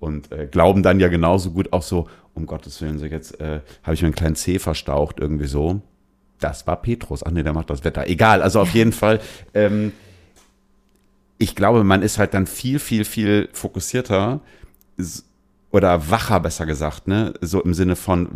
Und 0.00 0.32
äh, 0.32 0.48
glauben 0.48 0.82
dann 0.82 0.98
ja 0.98 1.06
genauso 1.06 1.52
gut 1.52 1.72
auch 1.72 1.82
so, 1.82 2.08
um 2.34 2.46
Gottes 2.46 2.80
Willen, 2.80 2.98
so 2.98 3.06
jetzt 3.06 3.40
äh, 3.40 3.60
habe 3.84 3.94
ich 3.94 4.02
mir 4.02 4.06
einen 4.06 4.16
kleinen 4.16 4.34
Zeh 4.34 4.58
verstaucht, 4.58 5.20
irgendwie 5.20 5.46
so. 5.46 5.80
Das 6.42 6.66
war 6.66 6.82
Petrus. 6.82 7.24
Ach 7.24 7.30
nee, 7.30 7.42
der 7.42 7.52
macht 7.52 7.70
das 7.70 7.84
Wetter. 7.84 8.06
Egal, 8.08 8.42
also 8.42 8.60
auf 8.60 8.70
jeden 8.70 8.92
Fall. 8.92 9.20
Ähm, 9.54 9.92
ich 11.38 11.54
glaube, 11.54 11.84
man 11.84 12.02
ist 12.02 12.18
halt 12.18 12.34
dann 12.34 12.46
viel, 12.46 12.78
viel, 12.78 13.04
viel 13.04 13.48
fokussierter 13.52 14.40
oder 15.70 16.10
wacher, 16.10 16.40
besser 16.40 16.66
gesagt, 16.66 17.08
ne? 17.08 17.34
So 17.40 17.62
im 17.62 17.74
Sinne 17.74 17.96
von, 17.96 18.28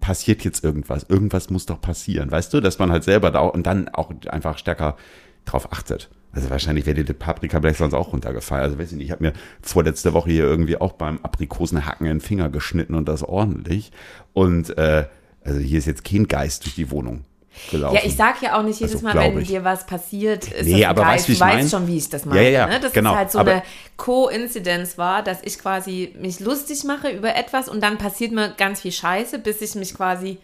passiert 0.00 0.44
jetzt 0.44 0.64
irgendwas? 0.64 1.04
Irgendwas 1.08 1.50
muss 1.50 1.66
doch 1.66 1.80
passieren, 1.80 2.30
weißt 2.30 2.52
du? 2.52 2.60
Dass 2.60 2.78
man 2.78 2.90
halt 2.90 3.04
selber 3.04 3.30
da 3.30 3.40
und 3.40 3.66
dann 3.66 3.88
auch 3.88 4.10
einfach 4.28 4.58
stärker 4.58 4.96
drauf 5.44 5.72
achtet. 5.72 6.10
Also 6.32 6.50
wahrscheinlich 6.50 6.84
wäre 6.86 6.96
dir 6.96 7.04
die 7.04 7.12
Paprika 7.12 7.60
vielleicht 7.60 7.78
sonst 7.78 7.94
auch 7.94 8.12
runtergefallen. 8.12 8.64
Also 8.64 8.78
weiß 8.78 8.90
ich 8.90 8.98
nicht, 8.98 9.06
ich 9.06 9.12
habe 9.12 9.22
mir 9.22 9.32
vorletzte 9.62 10.14
Woche 10.14 10.30
hier 10.30 10.44
irgendwie 10.44 10.80
auch 10.80 10.92
beim 10.92 11.18
Aprikosenhacken 11.22 12.06
in 12.06 12.14
den 12.14 12.20
Finger 12.20 12.48
geschnitten 12.48 12.94
und 12.94 13.08
das 13.08 13.22
ordentlich. 13.22 13.92
Und 14.32 14.76
äh, 14.76 15.06
also 15.44 15.60
hier 15.60 15.78
ist 15.78 15.86
jetzt 15.86 16.04
kein 16.04 16.26
Geist 16.26 16.64
durch 16.64 16.74
die 16.74 16.90
Wohnung 16.90 17.24
gelaufen. 17.70 17.96
Ja, 17.96 18.02
ich 18.04 18.16
sag 18.16 18.40
ja 18.42 18.58
auch 18.58 18.62
nicht 18.62 18.80
jedes 18.80 18.96
Also, 19.04 19.06
Mal, 19.06 19.14
wenn 19.16 19.40
ich. 19.40 19.48
dir 19.48 19.64
was 19.64 19.86
passiert, 19.86 20.48
ist 20.52 20.66
Nee, 20.66 20.80
das 20.80 20.90
aber 20.90 21.02
Geist. 21.02 21.14
weißt, 21.14 21.28
wie 21.28 21.32
ich 21.32 21.38
du 21.38 21.44
weißt 21.44 21.56
mein? 21.56 21.68
schon, 21.68 21.86
wie 21.88 21.96
ich 21.96 22.08
das 22.08 22.24
Ja, 22.24 22.28
meine. 22.30 22.42
ja, 22.44 22.48
ja, 22.50 22.66
ne? 22.66 22.80
Das 22.80 22.92
genau. 22.92 23.12
ist 23.12 23.16
halt 23.18 23.30
so 23.32 23.38
eine 23.38 23.62
Co-Inzidenz 23.96 24.98
war, 24.98 25.22
dass 25.22 25.38
ich 25.42 25.58
quasi 25.58 26.14
mich 26.18 26.40
lustig 26.40 26.84
mache 26.84 27.08
über 27.08 27.34
etwas 27.34 27.68
und 27.68 27.82
dann 27.82 27.98
passiert 27.98 28.32
mir 28.32 28.50
ganz 28.56 28.80
viel 28.82 28.92
Scheiße, 28.92 29.38
bis 29.38 29.60
ich 29.62 29.74
mich 29.74 29.94
quasi 29.94 30.38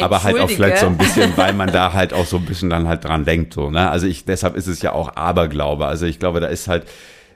aber 0.00 0.22
halt 0.22 0.40
auch 0.40 0.50
vielleicht 0.50 0.78
so 0.78 0.86
ein 0.86 0.96
bisschen, 0.98 1.32
weil 1.36 1.52
man 1.52 1.70
da 1.72 1.92
halt 1.92 2.12
auch 2.12 2.26
so 2.26 2.36
ein 2.38 2.44
bisschen 2.44 2.70
dann 2.70 2.88
halt 2.88 3.04
dran 3.04 3.24
denkt, 3.24 3.54
so, 3.54 3.70
ne? 3.70 3.90
Also 3.90 4.06
ich, 4.06 4.24
deshalb 4.24 4.56
ist 4.56 4.66
es 4.66 4.82
ja 4.82 4.92
auch 4.92 5.14
Aberglaube. 5.16 5.86
Also 5.86 6.06
ich 6.06 6.18
glaube, 6.18 6.40
da 6.40 6.46
ist 6.48 6.66
halt, 6.68 6.86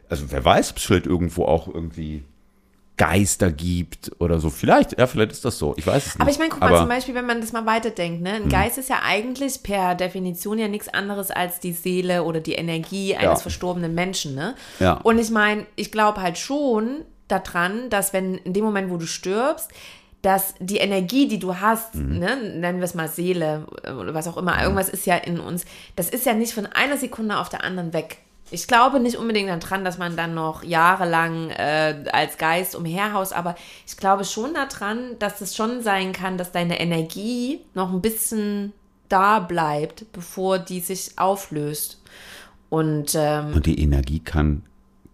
also 0.09 0.25
wer 0.31 0.45
weiß, 0.45 0.71
ob 0.73 0.77
es 0.79 0.85
vielleicht 0.85 1.07
irgendwo 1.07 1.45
auch 1.45 1.69
irgendwie 1.73 2.25
Geister 2.99 3.51
gibt 3.51 4.13
oder 4.19 4.39
so. 4.41 4.51
Vielleicht, 4.51 4.99
ja, 4.99 5.07
vielleicht 5.07 5.33
ist 5.33 5.45
das 5.45 5.59
so. 5.59 5.75
Ich 5.79 5.87
weiß 5.87 6.05
es 6.07 6.15
nicht. 6.17 6.21
Aber 6.21 6.31
ich 6.31 6.39
meine, 6.39 6.51
guck 6.51 6.61
mal, 6.61 6.69
Aber- 6.69 6.79
zum 6.81 6.89
Beispiel, 6.89 7.15
wenn 7.15 7.25
man 7.27 7.41
das 7.41 7.53
mal 7.53 7.65
weiterdenkt, 7.65 8.21
ne? 8.23 8.33
Mhm. 8.39 8.45
ein 8.45 8.49
Geist 8.51 8.77
ist 8.77 8.91
ja 8.91 9.01
eigentlich 9.03 9.63
per 9.63 9.95
Definition 9.95 10.59
ja 10.59 10.69
nichts 10.69 10.89
anderes 10.89 11.31
als 11.31 11.61
die 11.61 11.73
Seele 11.73 12.25
oder 12.25 12.41
die 12.41 12.53
Energie 12.55 13.15
eines 13.17 13.25
Ja. 13.25 13.37
verstorbenen 13.37 13.95
Menschen. 13.95 14.35
Ne? 14.35 14.55
Ja. 14.81 14.95
Und 14.95 15.19
ich 15.19 15.31
meine, 15.31 15.65
ich 15.77 15.91
glaube 15.91 16.21
halt 16.21 16.37
schon 16.37 17.05
daran, 17.29 17.89
dass 17.91 18.13
wenn 18.13 18.35
in 18.35 18.53
dem 18.53 18.65
Moment, 18.65 18.91
wo 18.91 18.97
du 18.99 19.07
stirbst, 19.07 19.71
dass 20.23 20.55
die 20.59 20.79
Energie, 20.79 21.29
die 21.29 21.39
du 21.39 21.61
hast, 21.61 21.95
Mhm. 21.95 22.19
ne, 22.19 22.37
nennen 22.37 22.79
wir 22.79 22.85
es 22.85 22.95
mal 22.95 23.07
Seele 23.09 23.67
oder 23.85 24.15
was 24.15 24.27
auch 24.27 24.37
immer, 24.37 24.61
irgendwas 24.61 24.89
ist 24.89 25.07
ja 25.07 25.15
in 25.17 25.39
uns, 25.39 25.65
das 25.95 26.11
ist 26.11 26.27
ja 26.27 26.33
nicht 26.35 26.53
von 26.55 26.67
einer 26.67 26.97
Sekunde 26.97 27.39
auf 27.39 27.49
der 27.49 27.63
anderen 27.63 27.93
weg. 27.93 28.19
Ich 28.51 28.67
glaube 28.67 28.99
nicht 29.01 29.17
unbedingt 29.17 29.49
daran, 29.63 29.85
dass 29.85 29.99
man 29.99 30.17
dann 30.17 30.35
noch 30.35 30.63
jahrelang 30.65 31.51
äh, 31.51 32.05
als 32.13 32.39
Geist 32.39 32.75
umherhaust, 32.75 33.33
aber 33.35 33.55
ich 33.87 33.97
glaube 33.97 34.25
schon 34.25 34.55
daran, 34.55 35.17
dass 35.19 35.41
es 35.41 35.55
schon 35.55 35.83
sein 35.83 36.13
kann, 36.13 36.39
dass 36.39 36.51
deine 36.53 36.81
Energie 36.81 37.61
noch 37.75 37.93
ein 37.93 38.01
bisschen 38.01 38.73
da 39.09 39.39
bleibt, 39.41 40.11
bevor 40.13 40.59
die 40.59 40.81
sich 40.81 41.13
auflöst. 41.17 42.03
Und, 42.71 43.13
ähm, 43.15 43.53
Und 43.55 43.67
die 43.67 43.81
Energie 43.83 44.21
kann 44.21 44.63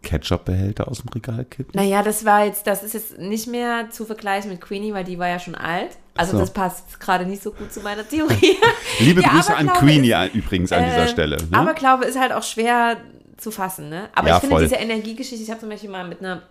Ketchup-Behälter 0.03 0.89
aus 0.89 0.99
dem 1.03 1.09
Regal 1.11 1.45
kippen? 1.45 1.73
naja, 1.75 2.03
das 2.03 2.25
war 2.25 2.45
jetzt, 2.45 2.67
das 2.67 2.83
ist 2.83 2.93
jetzt 2.95 3.19
nicht 3.19 3.47
mehr 3.47 3.91
zu 3.91 4.05
vergleichen 4.05 4.51
mit 4.51 4.61
Queenie, 4.61 4.93
weil 4.93 5.05
die 5.05 5.19
war 5.19 5.29
ja 5.29 5.39
schon 5.39 5.55
alt. 5.55 5.91
Also 6.17 6.33
So. 6.33 6.39
das 6.39 6.53
passt 6.53 7.01
gerade 7.01 7.25
nicht 7.27 7.43
so 7.43 7.51
gut 7.53 7.73
zu 7.73 7.81
meiner 7.81 8.07
Theorie. 8.07 8.57
Liebe 9.01 9.21
Ja, 9.23 9.29
Grüße 9.31 9.57
an 9.57 9.69
Queenie 9.69 10.13
ist- 10.13 10.35
übrigens 10.35 10.73
an 10.73 10.85
dieser 10.85 11.05
Äh, 11.05 11.09
Stelle. 11.09 11.37
Ne? 11.37 11.57
Aber 11.59 11.75
Glaube 11.75 12.05
ist 12.05 12.19
halt 12.19 12.33
auch 12.33 12.43
schwer 12.43 12.99
zu 13.37 13.51
fassen, 13.51 13.89
ne? 13.89 14.09
Aber 14.15 14.29
Ja, 14.29 14.35
ich 14.37 14.41
finde 14.41 14.57
voll. 14.57 14.63
diese 14.65 14.77
Energiegeschichte, 14.77 15.43
ich 15.43 15.51
habe 15.51 15.61
zum 15.61 15.69
Beispiel 15.69 15.91
mal 15.91 16.07
mit 16.07 16.21
einer 16.21 16.43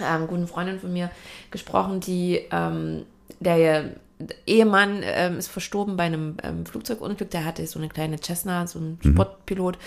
ähm, 0.00 0.26
guten 0.26 0.46
Freundin 0.46 0.78
von 0.80 0.92
mir 0.92 1.10
gesprochen, 1.50 2.00
die 2.00 2.40
ähm, 2.50 3.04
der 3.40 3.90
Ehemann 4.46 5.00
ähm, 5.02 5.38
ist 5.38 5.48
verstorben 5.48 5.96
bei 5.96 6.04
einem 6.04 6.36
ähm, 6.44 6.64
Flugzeugunglück, 6.64 7.30
der 7.30 7.44
hatte 7.44 7.66
so 7.66 7.78
eine 7.78 7.88
kleine 7.88 8.18
Cessna, 8.20 8.66
so 8.66 8.78
ein 8.78 8.98
Mhm. 9.02 9.12
Sportpilot. 9.14 9.78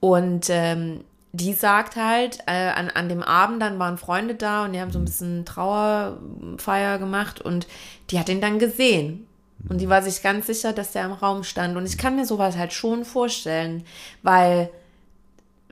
Und 0.00 0.46
ähm, 0.48 1.04
die 1.32 1.52
sagt 1.52 1.96
halt, 1.96 2.38
äh, 2.46 2.70
an, 2.70 2.90
an 2.90 3.08
dem 3.08 3.22
Abend 3.22 3.60
dann 3.60 3.78
waren 3.78 3.98
Freunde 3.98 4.36
da 4.36 4.64
und 4.64 4.72
die 4.72 4.80
haben 4.80 4.92
so 4.92 4.98
ein 4.98 5.04
bisschen 5.04 5.44
Trauerfeier 5.44 6.98
gemacht 6.98 7.40
und 7.40 7.66
die 8.10 8.18
hat 8.18 8.28
ihn 8.28 8.40
dann 8.40 8.58
gesehen. 8.58 9.26
Und 9.68 9.80
die 9.80 9.88
war 9.88 10.02
sich 10.02 10.22
ganz 10.22 10.46
sicher, 10.46 10.72
dass 10.72 10.92
der 10.92 11.06
im 11.06 11.12
Raum 11.12 11.42
stand. 11.42 11.76
Und 11.76 11.86
ich 11.86 11.96
kann 11.96 12.16
mir 12.16 12.26
sowas 12.26 12.56
halt 12.56 12.72
schon 12.72 13.04
vorstellen, 13.04 13.84
weil, 14.22 14.68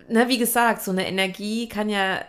ne, 0.09 0.28
wie 0.28 0.38
gesagt, 0.38 0.82
so 0.82 0.90
eine 0.90 1.06
Energie 1.06 1.68
kann 1.68 1.88
ja, 1.88 2.21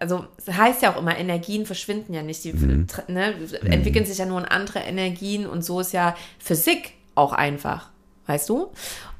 also 0.00 0.26
es 0.44 0.52
heißt 0.52 0.82
ja 0.82 0.92
auch 0.94 0.98
immer, 0.98 1.16
Energien 1.16 1.66
verschwinden 1.66 2.12
ja 2.14 2.22
nicht. 2.22 2.42
Die 2.44 2.52
tr- 2.52 3.10
ne, 3.10 3.34
entwickeln 3.64 4.04
sich 4.04 4.18
ja 4.18 4.26
nur 4.26 4.38
in 4.40 4.44
andere 4.46 4.80
Energien 4.80 5.46
und 5.46 5.64
so 5.64 5.80
ist 5.80 5.92
ja 5.92 6.14
Physik 6.38 6.94
auch 7.14 7.32
einfach. 7.32 7.90
Weißt 8.26 8.48
du? 8.48 8.68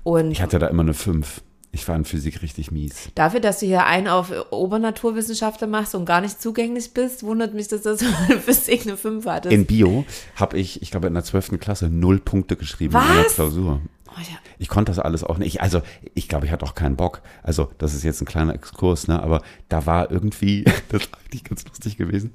Und 0.05 0.31
ich 0.31 0.43
hatte 0.43 0.59
da 0.59 0.67
immer 0.69 0.83
eine 0.83 0.95
5. 0.95 1.43
Ich 1.75 1.89
war 1.89 1.97
in 1.97 2.05
Physik 2.05 2.43
richtig 2.43 2.71
mies. 2.71 3.09
Dafür, 3.15 3.41
dass 3.41 3.61
du 3.61 3.67
hier 3.67 3.87
einen 3.87 4.07
auf 4.07 4.31
Obernaturwissenschaftler 4.51 5.67
machst 5.67 5.95
und 5.95 6.05
gar 6.05 6.21
nicht 6.21 6.41
zugänglich 6.43 6.93
bist, 6.93 7.23
wundert 7.23 7.55
mich, 7.55 7.69
dass 7.69 7.83
das 7.83 8.01
so 8.01 8.07
eine 8.29 8.39
Physik 8.41 8.83
eine 8.87 8.97
5 8.97 9.25
hattest. 9.27 9.53
In 9.55 9.65
Bio 9.67 10.05
habe 10.37 10.59
ich, 10.59 10.83
ich 10.83 10.91
glaube, 10.91 11.07
in 11.07 11.15
der 11.15 11.25
12. 11.25 11.59
Klasse 11.61 11.89
null 11.89 12.19
Punkte 12.21 12.57
geschrieben 12.57 12.95
in 12.95 13.01
einer 13.01 13.25
Was? 13.25 13.35
Klausur. 13.35 13.81
Oh, 14.17 14.21
ja. 14.21 14.39
Ich 14.59 14.69
konnte 14.69 14.91
das 14.91 14.99
alles 14.99 15.25
auch 15.25 15.39
nicht. 15.39 15.61
Also, 15.61 15.83
ich 16.15 16.29
glaube, 16.29 16.47
ich 16.47 16.53
hatte 16.53 16.65
auch 16.65 16.75
keinen 16.75 16.97
Bock. 16.97 17.23
Also, 17.43 17.71
das 17.79 17.95
ist 17.95 18.03
jetzt 18.03 18.21
ein 18.21 18.27
kleiner 18.27 18.55
Exkurs, 18.55 19.09
ne? 19.09 19.23
Aber 19.23 19.43
da 19.69 19.87
war 19.87 20.11
irgendwie, 20.11 20.65
das 20.89 21.03
ist 21.03 21.11
eigentlich 21.15 21.45
ganz 21.45 21.65
lustig 21.67 21.97
gewesen, 21.97 22.35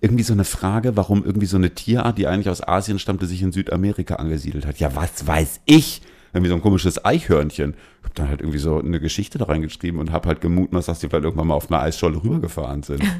irgendwie 0.00 0.22
so 0.22 0.32
eine 0.32 0.44
Frage, 0.44 0.96
warum 0.96 1.24
irgendwie 1.24 1.46
so 1.46 1.56
eine 1.56 1.74
Tierart, 1.74 2.18
die 2.18 2.26
eigentlich 2.26 2.48
aus 2.48 2.66
Asien 2.66 2.98
stammte, 2.98 3.26
sich 3.26 3.42
in 3.42 3.52
Südamerika 3.52 4.16
angesiedelt 4.16 4.64
hat. 4.66 4.78
Ja, 4.78 4.94
was 4.94 5.26
weiß 5.26 5.60
ich? 5.64 6.02
Irgendwie 6.32 6.50
so 6.50 6.54
ein 6.54 6.62
komisches 6.62 7.04
Eichhörnchen. 7.04 7.74
Ich 7.74 8.04
habe 8.04 8.14
dann 8.14 8.28
halt 8.28 8.40
irgendwie 8.40 8.58
so 8.58 8.78
eine 8.78 9.00
Geschichte 9.00 9.38
da 9.38 9.46
reingeschrieben 9.46 9.98
und 9.98 10.12
habe 10.12 10.28
halt 10.28 10.40
gemutmaßt, 10.40 10.88
dass 10.88 11.00
die 11.00 11.08
vielleicht 11.08 11.24
irgendwann 11.24 11.48
mal 11.48 11.54
auf 11.54 11.70
einer 11.70 11.80
Eisscholle 11.80 12.22
rübergefahren 12.22 12.82
sind. 12.82 13.02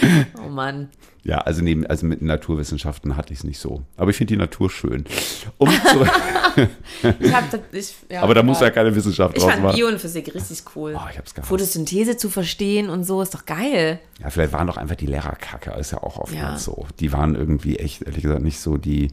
Oh 0.44 0.48
Mann. 0.48 0.88
Ja, 1.22 1.38
also 1.38 1.62
neben, 1.62 1.86
also 1.86 2.04
mit 2.04 2.20
Naturwissenschaften 2.20 3.16
hatte 3.16 3.32
ich 3.32 3.38
es 3.38 3.44
nicht 3.44 3.58
so. 3.58 3.82
Aber 3.96 4.10
ich 4.10 4.16
finde 4.16 4.34
die 4.34 4.38
Natur 4.38 4.68
schön. 4.70 5.04
Um 5.56 5.70
zu, 5.70 6.04
Ich 7.20 7.32
hab 7.34 7.44
ich, 7.72 7.94
ja, 8.10 8.22
aber 8.22 8.34
da 8.34 8.42
muss 8.42 8.60
ja 8.60 8.70
keine 8.70 8.94
Wissenschaft 8.94 9.34
Ich 9.36 9.42
draus 9.42 9.52
fand 9.52 9.62
machen. 9.64 9.76
Bio 9.76 9.88
und 9.88 9.98
Physik 10.00 10.34
richtig 10.34 10.62
cool. 10.76 10.94
Oh, 10.94 11.08
ich 11.10 11.16
hab's 11.16 11.34
gehasst. 11.34 11.48
Photosynthese 11.48 12.16
zu 12.18 12.28
verstehen 12.28 12.90
und 12.90 13.04
so 13.04 13.22
ist 13.22 13.34
doch 13.34 13.46
geil. 13.46 14.00
Ja, 14.20 14.28
vielleicht 14.28 14.52
waren 14.52 14.66
doch 14.66 14.76
einfach 14.76 14.96
die 14.96 15.06
Lehrer 15.06 15.34
kacke, 15.36 15.70
ist 15.80 15.92
ja 15.92 16.02
auch 16.02 16.18
oftmals 16.18 16.66
Ja. 16.66 16.72
so. 16.72 16.86
Die 17.00 17.12
waren 17.12 17.34
irgendwie 17.34 17.76
echt, 17.76 18.02
ehrlich 18.02 18.22
gesagt, 18.22 18.42
nicht 18.42 18.60
so 18.60 18.76
die 18.76 19.10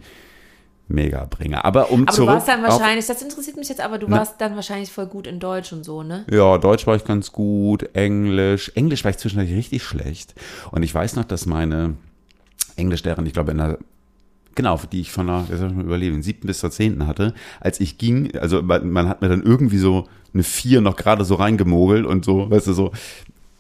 Megabringer. 0.92 1.66
Aber 1.66 1.92
um 1.92 2.04
Aber 2.04 2.12
zurück 2.12 2.30
du 2.30 2.34
warst 2.36 2.48
dann 2.48 2.64
wahrscheinlich, 2.64 3.06
das 3.06 3.22
interessiert 3.22 3.58
mich 3.58 3.70
jetzt, 3.70 3.82
aber 3.82 3.98
du 3.98 4.10
warst 4.10 4.40
dann 4.40 4.56
wahrscheinlich 4.56 4.92
voll 4.92 5.08
gut 5.08 5.28
in 5.28 5.40
Deutsch 5.40 5.74
und 5.74 5.84
so, 5.84 6.04
ne? 6.04 6.26
Ja, 6.32 6.58
Deutsch 6.58 6.88
war 6.88 6.96
ich 6.96 7.06
ganz 7.06 7.32
gut, 7.32 7.90
Englisch. 7.94 8.72
Englisch 8.76 9.04
war 9.04 9.12
ich 9.12 9.18
zwischendurch 9.18 9.54
richtig 9.54 9.84
schlecht. 9.84 10.36
Und 10.72 10.84
ich 10.84 10.94
weiß 10.94 11.16
noch, 11.16 11.26
dass 11.26 11.46
meine 11.46 11.96
Englischlehrerin, 12.76 13.26
ich 13.26 13.34
glaube 13.34 13.52
in 13.52 13.58
der, 13.58 13.78
genau, 14.56 14.80
die 14.92 15.02
ich 15.02 15.12
von 15.12 15.28
der, 15.28 15.46
soll 15.58 15.70
ich 15.70 15.76
mal 15.76 15.86
überleben, 15.86 16.22
siebten 16.22 16.48
bis 16.48 16.60
zur 16.60 16.72
zehnten 16.72 17.08
hatte, 17.08 17.34
als 17.60 17.80
ich 17.80 17.98
ging, 17.98 18.36
also 18.38 18.62
man, 18.62 18.90
man 18.90 19.08
hat 19.08 19.22
mir 19.22 19.30
dann 19.30 19.44
irgendwie 19.44 19.78
so 19.78 20.08
eine 20.34 20.44
vier 20.44 20.82
noch 20.82 20.96
gerade 20.96 21.26
so 21.26 21.36
reingemogelt 21.36 22.06
und 22.06 22.26
so, 22.26 22.50
weißt 22.50 22.68
du, 22.68 22.74
so, 22.74 22.92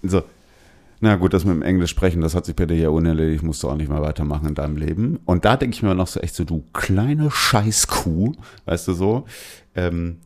so, 0.03 0.23
na 1.01 1.15
gut, 1.15 1.34
das 1.34 1.46
mit 1.46 1.55
dem 1.55 1.63
Englisch 1.63 1.89
sprechen, 1.89 2.22
das 2.22 2.36
hat 2.36 2.46
sich 2.46 2.55
bei 2.55 2.65
dir 2.65 2.77
ja 2.77 2.89
unerledigt, 2.89 3.43
musst 3.43 3.63
du 3.63 3.70
auch 3.70 3.75
nicht 3.75 3.89
mal 3.89 4.01
weitermachen 4.03 4.48
in 4.48 4.55
deinem 4.55 4.77
Leben. 4.77 5.20
Und 5.25 5.46
da 5.46 5.58
denke 5.58 5.75
ich 5.75 5.81
mir 5.81 5.96
noch 5.96 6.08
so 6.08 6.20
echt 6.20 6.36
so, 6.36 6.43
du 6.43 6.63
kleine 6.74 7.31
Scheißkuh, 7.31 8.34
weißt 8.65 8.88
du 8.88 8.93
so, 8.93 9.25
ähm, 9.75 10.17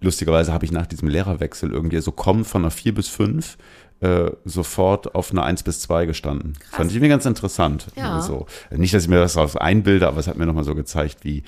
lustigerweise 0.00 0.52
habe 0.52 0.64
ich 0.64 0.70
nach 0.70 0.86
diesem 0.86 1.08
Lehrerwechsel 1.08 1.72
irgendwie 1.72 2.00
so 2.00 2.12
kommen 2.12 2.44
von 2.44 2.62
einer 2.62 2.70
4 2.70 2.94
bis 2.94 3.08
5 3.08 3.58
äh, 4.00 4.30
sofort 4.44 5.14
auf 5.14 5.32
eine 5.32 5.42
1 5.42 5.64
bis 5.64 5.80
2 5.80 6.06
gestanden. 6.06 6.54
Fand 6.70 6.92
ich 6.92 7.00
mir 7.00 7.08
ganz 7.08 7.26
interessant. 7.26 7.86
Ja. 7.96 8.20
So. 8.20 8.46
Nicht, 8.70 8.94
dass 8.94 9.04
ich 9.04 9.08
mir 9.08 9.18
das 9.18 9.34
daraus 9.34 9.56
einbilde, 9.56 10.06
aber 10.06 10.18
es 10.18 10.28
hat 10.28 10.36
mir 10.36 10.46
nochmal 10.46 10.64
so 10.64 10.74
gezeigt, 10.74 11.18
wie 11.22 11.42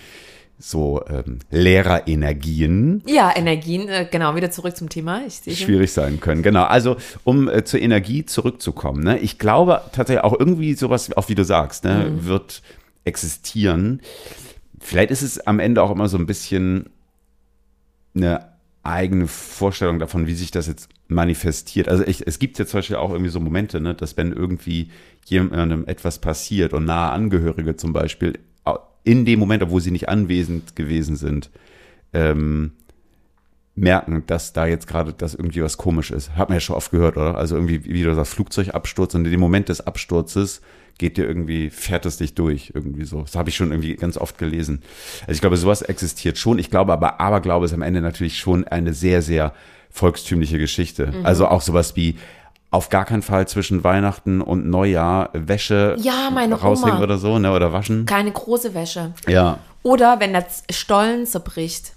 so 0.58 1.02
ähm, 1.08 1.40
Lehrerenergien 1.50 3.02
Ja, 3.06 3.32
Energien, 3.36 3.88
äh, 3.88 4.06
genau, 4.10 4.36
wieder 4.36 4.50
zurück 4.50 4.76
zum 4.76 4.88
Thema. 4.88 5.20
Schwierig 5.30 5.92
sein 5.92 6.20
können. 6.20 6.42
Genau, 6.42 6.64
also 6.64 6.96
um 7.24 7.48
äh, 7.48 7.64
zur 7.64 7.80
Energie 7.80 8.24
zurückzukommen. 8.24 9.02
Ne? 9.02 9.18
Ich 9.18 9.38
glaube 9.38 9.82
tatsächlich 9.92 10.24
auch 10.24 10.38
irgendwie 10.38 10.74
sowas, 10.74 11.12
auch 11.16 11.28
wie 11.28 11.34
du 11.34 11.44
sagst, 11.44 11.84
ne, 11.84 12.10
Mhm. 12.10 12.26
wird 12.26 12.62
existieren. 13.04 14.00
Vielleicht 14.80 15.10
ist 15.10 15.22
es 15.22 15.40
am 15.46 15.58
Ende 15.60 15.82
auch 15.82 15.90
immer 15.90 16.08
so 16.08 16.16
ein 16.18 16.26
bisschen 16.26 16.86
eine 18.14 18.46
eigene 18.82 19.26
Vorstellung 19.26 19.98
davon, 19.98 20.26
wie 20.26 20.34
sich 20.34 20.50
das 20.50 20.66
jetzt 20.66 20.88
manifestiert. 21.08 21.88
Also 21.88 22.04
ich, 22.06 22.26
es 22.26 22.38
gibt 22.38 22.58
ja 22.58 22.66
zum 22.66 22.78
Beispiel 22.78 22.96
auch 22.96 23.10
irgendwie 23.10 23.30
so 23.30 23.40
Momente, 23.40 23.80
ne, 23.80 23.94
dass 23.94 24.16
wenn 24.16 24.32
irgendwie 24.32 24.90
jemandem 25.26 25.86
etwas 25.86 26.18
passiert 26.18 26.72
und 26.74 26.84
nahe 26.84 27.10
Angehörige 27.12 27.76
zum 27.76 27.92
Beispiel 27.92 28.38
in 29.04 29.24
dem 29.24 29.38
Moment, 29.38 29.62
obwohl 29.62 29.80
sie 29.80 29.90
nicht 29.90 30.08
anwesend 30.08 30.74
gewesen 30.76 31.16
sind, 31.16 31.50
ähm, 32.12 32.72
merken, 33.76 34.24
dass 34.26 34.52
da 34.52 34.66
jetzt 34.66 34.86
gerade 34.86 35.12
das 35.12 35.34
irgendwie 35.34 35.62
was 35.62 35.76
komisch 35.76 36.10
ist. 36.10 36.36
Hat 36.36 36.48
man 36.48 36.56
ja 36.56 36.60
schon 36.60 36.76
oft 36.76 36.90
gehört, 36.90 37.16
oder? 37.16 37.36
Also 37.36 37.56
irgendwie, 37.56 37.84
wie 37.84 38.02
du 38.02 38.14
sagst, 38.14 38.34
Flugzeugabsturz 38.34 39.14
und 39.14 39.24
in 39.24 39.30
dem 39.30 39.40
Moment 39.40 39.68
des 39.68 39.80
Absturzes 39.86 40.60
geht 40.96 41.16
dir 41.16 41.26
irgendwie, 41.26 41.70
fährt 41.70 42.06
es 42.06 42.18
dich 42.18 42.34
durch, 42.34 42.70
irgendwie 42.72 43.04
so. 43.04 43.22
Das 43.22 43.34
habe 43.34 43.50
ich 43.50 43.56
schon 43.56 43.72
irgendwie 43.72 43.96
ganz 43.96 44.16
oft 44.16 44.38
gelesen. 44.38 44.82
Also 45.22 45.32
ich 45.32 45.40
glaube, 45.40 45.56
sowas 45.56 45.82
existiert 45.82 46.38
schon. 46.38 46.58
Ich 46.58 46.70
glaube 46.70 46.92
aber, 46.92 47.20
Aberglaube 47.20 47.66
ist 47.66 47.74
am 47.74 47.82
Ende 47.82 48.00
natürlich 48.00 48.38
schon 48.38 48.64
eine 48.64 48.94
sehr, 48.94 49.20
sehr 49.22 49.52
volkstümliche 49.90 50.58
Geschichte. 50.58 51.12
Also 51.24 51.48
auch 51.48 51.62
sowas 51.62 51.96
wie 51.96 52.16
auf 52.74 52.88
gar 52.88 53.04
keinen 53.04 53.22
Fall 53.22 53.46
zwischen 53.46 53.84
Weihnachten 53.84 54.40
und 54.40 54.66
Neujahr 54.68 55.30
Wäsche 55.32 55.96
Ja, 56.00 56.28
meine 56.32 56.56
raushängen 56.56 56.96
Oma. 56.96 57.04
oder 57.04 57.18
so, 57.18 57.38
ne? 57.38 57.52
Oder 57.52 57.72
waschen. 57.72 58.04
Keine 58.04 58.32
große 58.32 58.74
Wäsche. 58.74 59.12
Ja. 59.28 59.58
Oder 59.84 60.18
wenn 60.18 60.32
der 60.32 60.44
Stollen 60.70 61.24
zerbricht. 61.26 61.92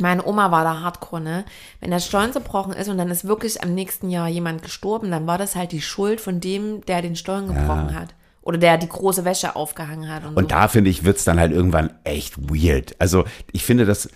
Meine 0.00 0.24
Oma 0.26 0.50
war 0.52 0.62
da 0.62 0.80
hardcore, 0.80 1.22
ne? 1.22 1.44
Wenn 1.80 1.90
der 1.90 2.00
Stollen 2.00 2.32
zerbrochen 2.32 2.72
ist 2.74 2.88
und 2.88 2.98
dann 2.98 3.08
ist 3.10 3.26
wirklich 3.26 3.62
am 3.64 3.74
nächsten 3.74 4.10
Jahr 4.10 4.28
jemand 4.28 4.62
gestorben, 4.62 5.10
dann 5.10 5.26
war 5.26 5.38
das 5.38 5.56
halt 5.56 5.72
die 5.72 5.80
Schuld 5.82 6.20
von 6.20 6.38
dem, 6.38 6.84
der 6.84 7.02
den 7.02 7.16
Stollen 7.16 7.48
gebrochen 7.48 7.94
hat. 7.98 8.14
Oder 8.42 8.58
der 8.58 8.76
die 8.78 8.88
große 8.88 9.24
Wäsche 9.24 9.56
aufgehangen 9.56 10.08
hat. 10.12 10.22
Und, 10.24 10.36
Und 10.36 10.44
so. 10.44 10.48
da 10.48 10.68
finde 10.68 10.90
ich, 10.90 11.04
wird's 11.04 11.24
dann 11.24 11.40
halt 11.40 11.50
irgendwann 11.52 11.90
echt 12.04 12.36
weird. 12.38 12.94
Also 12.98 13.24
ich 13.52 13.64
finde, 13.64 13.86
das, 13.86 14.08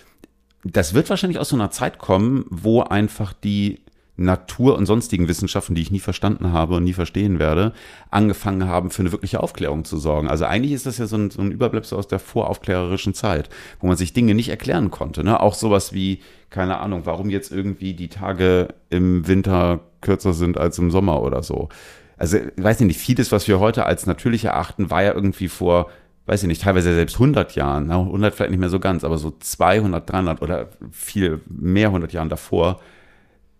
das 0.63 0.93
wird 0.93 1.09
wahrscheinlich 1.09 1.39
aus 1.39 1.49
so 1.49 1.55
einer 1.55 1.71
Zeit 1.71 1.97
kommen, 1.97 2.45
wo 2.49 2.81
einfach 2.81 3.33
die 3.33 3.81
Natur 4.15 4.77
und 4.77 4.85
sonstigen 4.85 5.27
Wissenschaften, 5.27 5.73
die 5.73 5.81
ich 5.81 5.91
nie 5.91 5.99
verstanden 5.99 6.51
habe 6.51 6.75
und 6.75 6.83
nie 6.83 6.93
verstehen 6.93 7.39
werde, 7.39 7.73
angefangen 8.11 8.67
haben, 8.67 8.91
für 8.91 9.01
eine 9.01 9.11
wirkliche 9.11 9.41
Aufklärung 9.41 9.85
zu 9.85 9.97
sorgen. 9.97 10.27
Also 10.27 10.45
eigentlich 10.45 10.73
ist 10.73 10.85
das 10.85 10.99
ja 10.99 11.07
so 11.07 11.15
ein, 11.15 11.31
so 11.31 11.41
ein 11.41 11.51
Überbleibsel 11.51 11.97
aus 11.97 12.07
der 12.07 12.19
voraufklärerischen 12.19 13.15
Zeit, 13.15 13.49
wo 13.79 13.87
man 13.87 13.97
sich 13.97 14.13
Dinge 14.13 14.35
nicht 14.35 14.49
erklären 14.49 14.91
konnte. 14.91 15.23
Ne? 15.23 15.39
Auch 15.39 15.55
sowas 15.55 15.93
wie, 15.93 16.19
keine 16.51 16.77
Ahnung, 16.77 17.01
warum 17.05 17.31
jetzt 17.31 17.51
irgendwie 17.51 17.95
die 17.95 18.09
Tage 18.09 18.69
im 18.91 19.27
Winter 19.27 19.79
kürzer 20.01 20.33
sind 20.33 20.59
als 20.59 20.77
im 20.77 20.91
Sommer 20.91 21.23
oder 21.23 21.41
so. 21.41 21.69
Also, 22.15 22.37
ich 22.37 22.63
weiß 22.63 22.81
nicht, 22.81 22.99
vieles, 22.99 23.31
was 23.31 23.47
wir 23.47 23.59
heute 23.59 23.87
als 23.87 24.05
natürlich 24.05 24.45
erachten, 24.45 24.91
war 24.91 25.01
ja 25.01 25.13
irgendwie 25.13 25.47
vor, 25.47 25.89
weiß 26.27 26.43
ich 26.43 26.47
nicht, 26.47 26.61
teilweise 26.61 26.93
selbst 26.93 27.15
100 27.15 27.55
Jahren, 27.55 27.87
na, 27.87 27.99
100 27.99 28.35
vielleicht 28.35 28.51
nicht 28.51 28.59
mehr 28.59 28.69
so 28.69 28.79
ganz, 28.79 29.03
aber 29.03 29.17
so 29.17 29.31
200, 29.31 30.07
300 30.07 30.41
oder 30.43 30.69
viel 30.91 31.41
mehr 31.47 31.87
100 31.87 32.13
Jahren 32.13 32.29
davor 32.29 32.79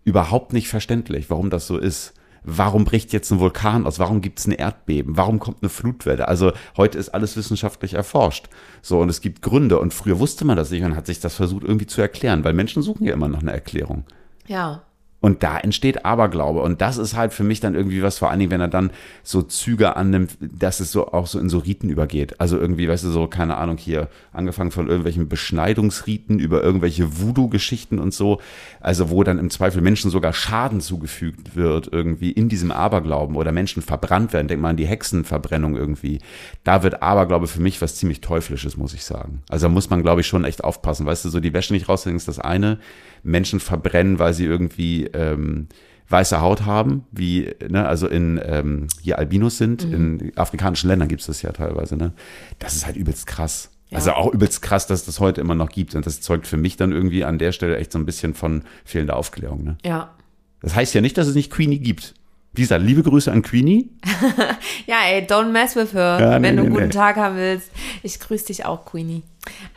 überhaupt 0.04 0.52
nicht 0.52 0.68
verständlich, 0.68 1.30
warum 1.30 1.50
das 1.50 1.66
so 1.66 1.78
ist. 1.78 2.14
warum 2.46 2.84
bricht 2.84 3.14
jetzt 3.14 3.30
ein 3.30 3.40
Vulkan 3.40 3.86
aus? 3.86 3.98
Warum 3.98 4.20
gibt 4.20 4.38
es 4.38 4.46
ein 4.46 4.52
Erdbeben? 4.52 5.16
Warum 5.16 5.38
kommt 5.38 5.62
eine 5.62 5.70
Flutwelle? 5.70 6.28
Also 6.28 6.52
heute 6.76 6.98
ist 6.98 7.08
alles 7.08 7.36
wissenschaftlich 7.38 7.94
erforscht. 7.94 8.50
So, 8.82 9.00
und 9.00 9.08
es 9.08 9.22
gibt 9.22 9.40
Gründe. 9.40 9.78
Und 9.78 9.94
früher 9.94 10.18
wusste 10.18 10.44
man 10.44 10.58
das 10.58 10.70
nicht 10.70 10.84
und 10.84 10.94
hat 10.94 11.06
sich 11.06 11.20
das 11.20 11.34
versucht 11.34 11.64
irgendwie 11.64 11.86
zu 11.86 12.02
erklären, 12.02 12.44
weil 12.44 12.52
Menschen 12.52 12.82
suchen 12.82 13.06
ja 13.06 13.14
immer 13.14 13.28
noch 13.28 13.40
eine 13.40 13.52
Erklärung. 13.52 14.04
Ja. 14.46 14.82
Und 15.24 15.42
da 15.42 15.56
entsteht 15.56 16.04
Aberglaube. 16.04 16.60
Und 16.60 16.82
das 16.82 16.98
ist 16.98 17.16
halt 17.16 17.32
für 17.32 17.44
mich 17.44 17.58
dann 17.58 17.74
irgendwie 17.74 18.02
was, 18.02 18.18
vor 18.18 18.28
allen 18.28 18.40
Dingen, 18.40 18.50
wenn 18.50 18.60
er 18.60 18.68
dann 18.68 18.90
so 19.22 19.40
Züge 19.40 19.96
annimmt, 19.96 20.36
dass 20.38 20.80
es 20.80 20.92
so 20.92 21.12
auch 21.14 21.26
so 21.26 21.38
in 21.38 21.48
so 21.48 21.60
Riten 21.60 21.88
übergeht. 21.88 22.42
Also 22.42 22.58
irgendwie, 22.58 22.90
weißt 22.90 23.04
du, 23.04 23.08
so, 23.08 23.26
keine 23.26 23.56
Ahnung, 23.56 23.78
hier 23.78 24.08
angefangen 24.34 24.70
von 24.70 24.86
irgendwelchen 24.86 25.30
Beschneidungsriten 25.30 26.38
über 26.38 26.62
irgendwelche 26.62 27.22
Voodoo-Geschichten 27.22 28.00
und 28.00 28.12
so. 28.12 28.38
Also 28.80 29.08
wo 29.08 29.24
dann 29.24 29.38
im 29.38 29.48
Zweifel 29.48 29.80
Menschen 29.80 30.10
sogar 30.10 30.34
Schaden 30.34 30.82
zugefügt 30.82 31.56
wird, 31.56 31.88
irgendwie 31.90 32.30
in 32.30 32.50
diesem 32.50 32.70
Aberglauben 32.70 33.36
oder 33.36 33.50
Menschen 33.50 33.82
verbrannt 33.82 34.34
werden. 34.34 34.48
Denk 34.48 34.60
mal 34.60 34.68
an 34.68 34.76
die 34.76 34.86
Hexenverbrennung 34.86 35.74
irgendwie. 35.74 36.18
Da 36.64 36.82
wird 36.82 37.02
Aberglaube 37.02 37.46
für 37.46 37.62
mich 37.62 37.80
was 37.80 37.96
ziemlich 37.96 38.20
Teuflisches, 38.20 38.76
muss 38.76 38.92
ich 38.92 39.04
sagen. 39.04 39.42
Also 39.48 39.68
da 39.68 39.72
muss 39.72 39.88
man, 39.88 40.02
glaube 40.02 40.20
ich, 40.20 40.26
schon 40.26 40.44
echt 40.44 40.62
aufpassen. 40.62 41.06
Weißt 41.06 41.24
du, 41.24 41.30
so 41.30 41.40
die 41.40 41.54
Wäsche 41.54 41.72
nicht 41.72 41.88
raushängen 41.88 42.18
ist 42.18 42.28
das 42.28 42.38
eine. 42.38 42.78
Menschen 43.24 43.58
verbrennen, 43.58 44.18
weil 44.18 44.32
sie 44.32 44.44
irgendwie 44.44 45.06
ähm, 45.06 45.68
weiße 46.08 46.40
Haut 46.40 46.64
haben, 46.64 47.04
wie, 47.10 47.54
ne, 47.68 47.86
also 47.88 48.06
in 48.06 48.40
ähm, 48.44 48.86
hier 49.00 49.18
Albinos 49.18 49.58
sind, 49.58 49.82
in 49.84 50.32
afrikanischen 50.36 50.88
Ländern 50.88 51.08
gibt 51.08 51.22
es 51.22 51.26
das 51.26 51.42
ja 51.42 51.50
teilweise, 51.52 51.96
ne? 51.96 52.12
Das 52.58 52.76
ist 52.76 52.86
halt 52.86 52.96
übelst 52.96 53.26
krass. 53.26 53.70
Ja. 53.88 53.98
Also 53.98 54.12
auch 54.12 54.32
übelst 54.32 54.62
krass, 54.62 54.86
dass 54.86 55.00
es 55.00 55.06
das 55.06 55.20
heute 55.20 55.40
immer 55.40 55.54
noch 55.54 55.70
gibt. 55.70 55.94
Und 55.94 56.06
das 56.06 56.20
zeugt 56.20 56.46
für 56.46 56.56
mich 56.56 56.76
dann 56.76 56.92
irgendwie 56.92 57.24
an 57.24 57.38
der 57.38 57.52
Stelle 57.52 57.76
echt 57.76 57.92
so 57.92 57.98
ein 57.98 58.06
bisschen 58.06 58.34
von 58.34 58.62
fehlender 58.84 59.16
Aufklärung. 59.16 59.64
Ne? 59.64 59.78
Ja. 59.84 60.14
Das 60.60 60.74
heißt 60.74 60.94
ja 60.94 61.00
nicht, 61.00 61.16
dass 61.18 61.26
es 61.26 61.34
nicht 61.34 61.50
Queenie 61.50 61.78
gibt. 61.78 62.14
Lisa, 62.56 62.76
liebe 62.76 63.02
Grüße 63.02 63.30
an 63.30 63.42
Queenie. 63.42 63.90
Ja, 64.86 64.96
ey, 65.06 65.22
don't 65.22 65.50
mess 65.50 65.74
with 65.76 65.94
her, 65.94 66.18
Ja, 66.20 66.38
nee, 66.38 66.48
wenn 66.48 66.56
du 66.56 66.62
einen 66.62 66.72
nee, 66.72 66.76
guten 66.76 66.88
nee. 66.88 66.94
Tag 66.94 67.16
haben 67.16 67.36
willst. 67.36 67.70
Ich 68.02 68.20
grüße 68.20 68.46
dich 68.46 68.64
auch, 68.64 68.84
Queenie. 68.84 69.22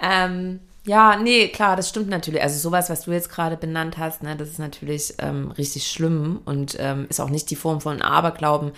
Ähm, 0.02 0.60
ja, 0.88 1.18
nee, 1.18 1.50
klar, 1.50 1.76
das 1.76 1.90
stimmt 1.90 2.10
natürlich. 2.10 2.42
Also 2.42 2.58
sowas, 2.58 2.90
was 2.90 3.02
du 3.02 3.12
jetzt 3.12 3.30
gerade 3.30 3.58
benannt 3.58 3.98
hast, 3.98 4.24
ne, 4.24 4.36
das 4.36 4.50
ist 4.50 4.60
natürlich 4.60 5.14
ähm, 5.20 5.52
richtig 5.52 5.86
schlimm 5.88 6.40
und 6.46 6.76
ähm, 6.80 7.06
ist 7.10 7.20
auch 7.20 7.30
nicht 7.30 7.50
die 7.52 7.56
Form 7.56 7.82
von 7.82 8.02
Aberglauben, 8.02 8.72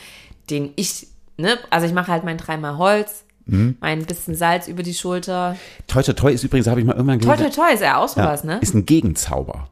den 0.50 0.74
ich, 0.76 1.08
ne, 1.38 1.58
also 1.70 1.86
ich 1.86 1.94
mache 1.94 2.12
halt 2.12 2.24
mein 2.24 2.38
dreimal 2.38 2.78
Holz, 2.78 3.24
Mhm. 3.46 3.78
mein 3.80 4.06
bisschen 4.06 4.36
Salz 4.36 4.68
über 4.68 4.84
die 4.84 4.94
Schulter. 4.94 5.56
Toi 5.88 6.04
Toi 6.04 6.14
Toi 6.14 6.32
ist 6.34 6.44
übrigens, 6.44 6.68
habe 6.68 6.82
ich 6.82 6.86
mal 6.86 6.94
irgendwann 6.96 7.20
Toi, 7.20 7.36
gelesen, 7.36 7.52
toi, 7.52 7.64
toi, 7.66 7.74
ist 7.74 7.82
ja 7.82 7.98
auch 7.98 8.08
sowas, 8.08 8.44
ja, 8.44 8.50
ne? 8.52 8.60
ist 8.62 8.76
ein 8.76 8.86
Gegenzauber. 8.86 9.70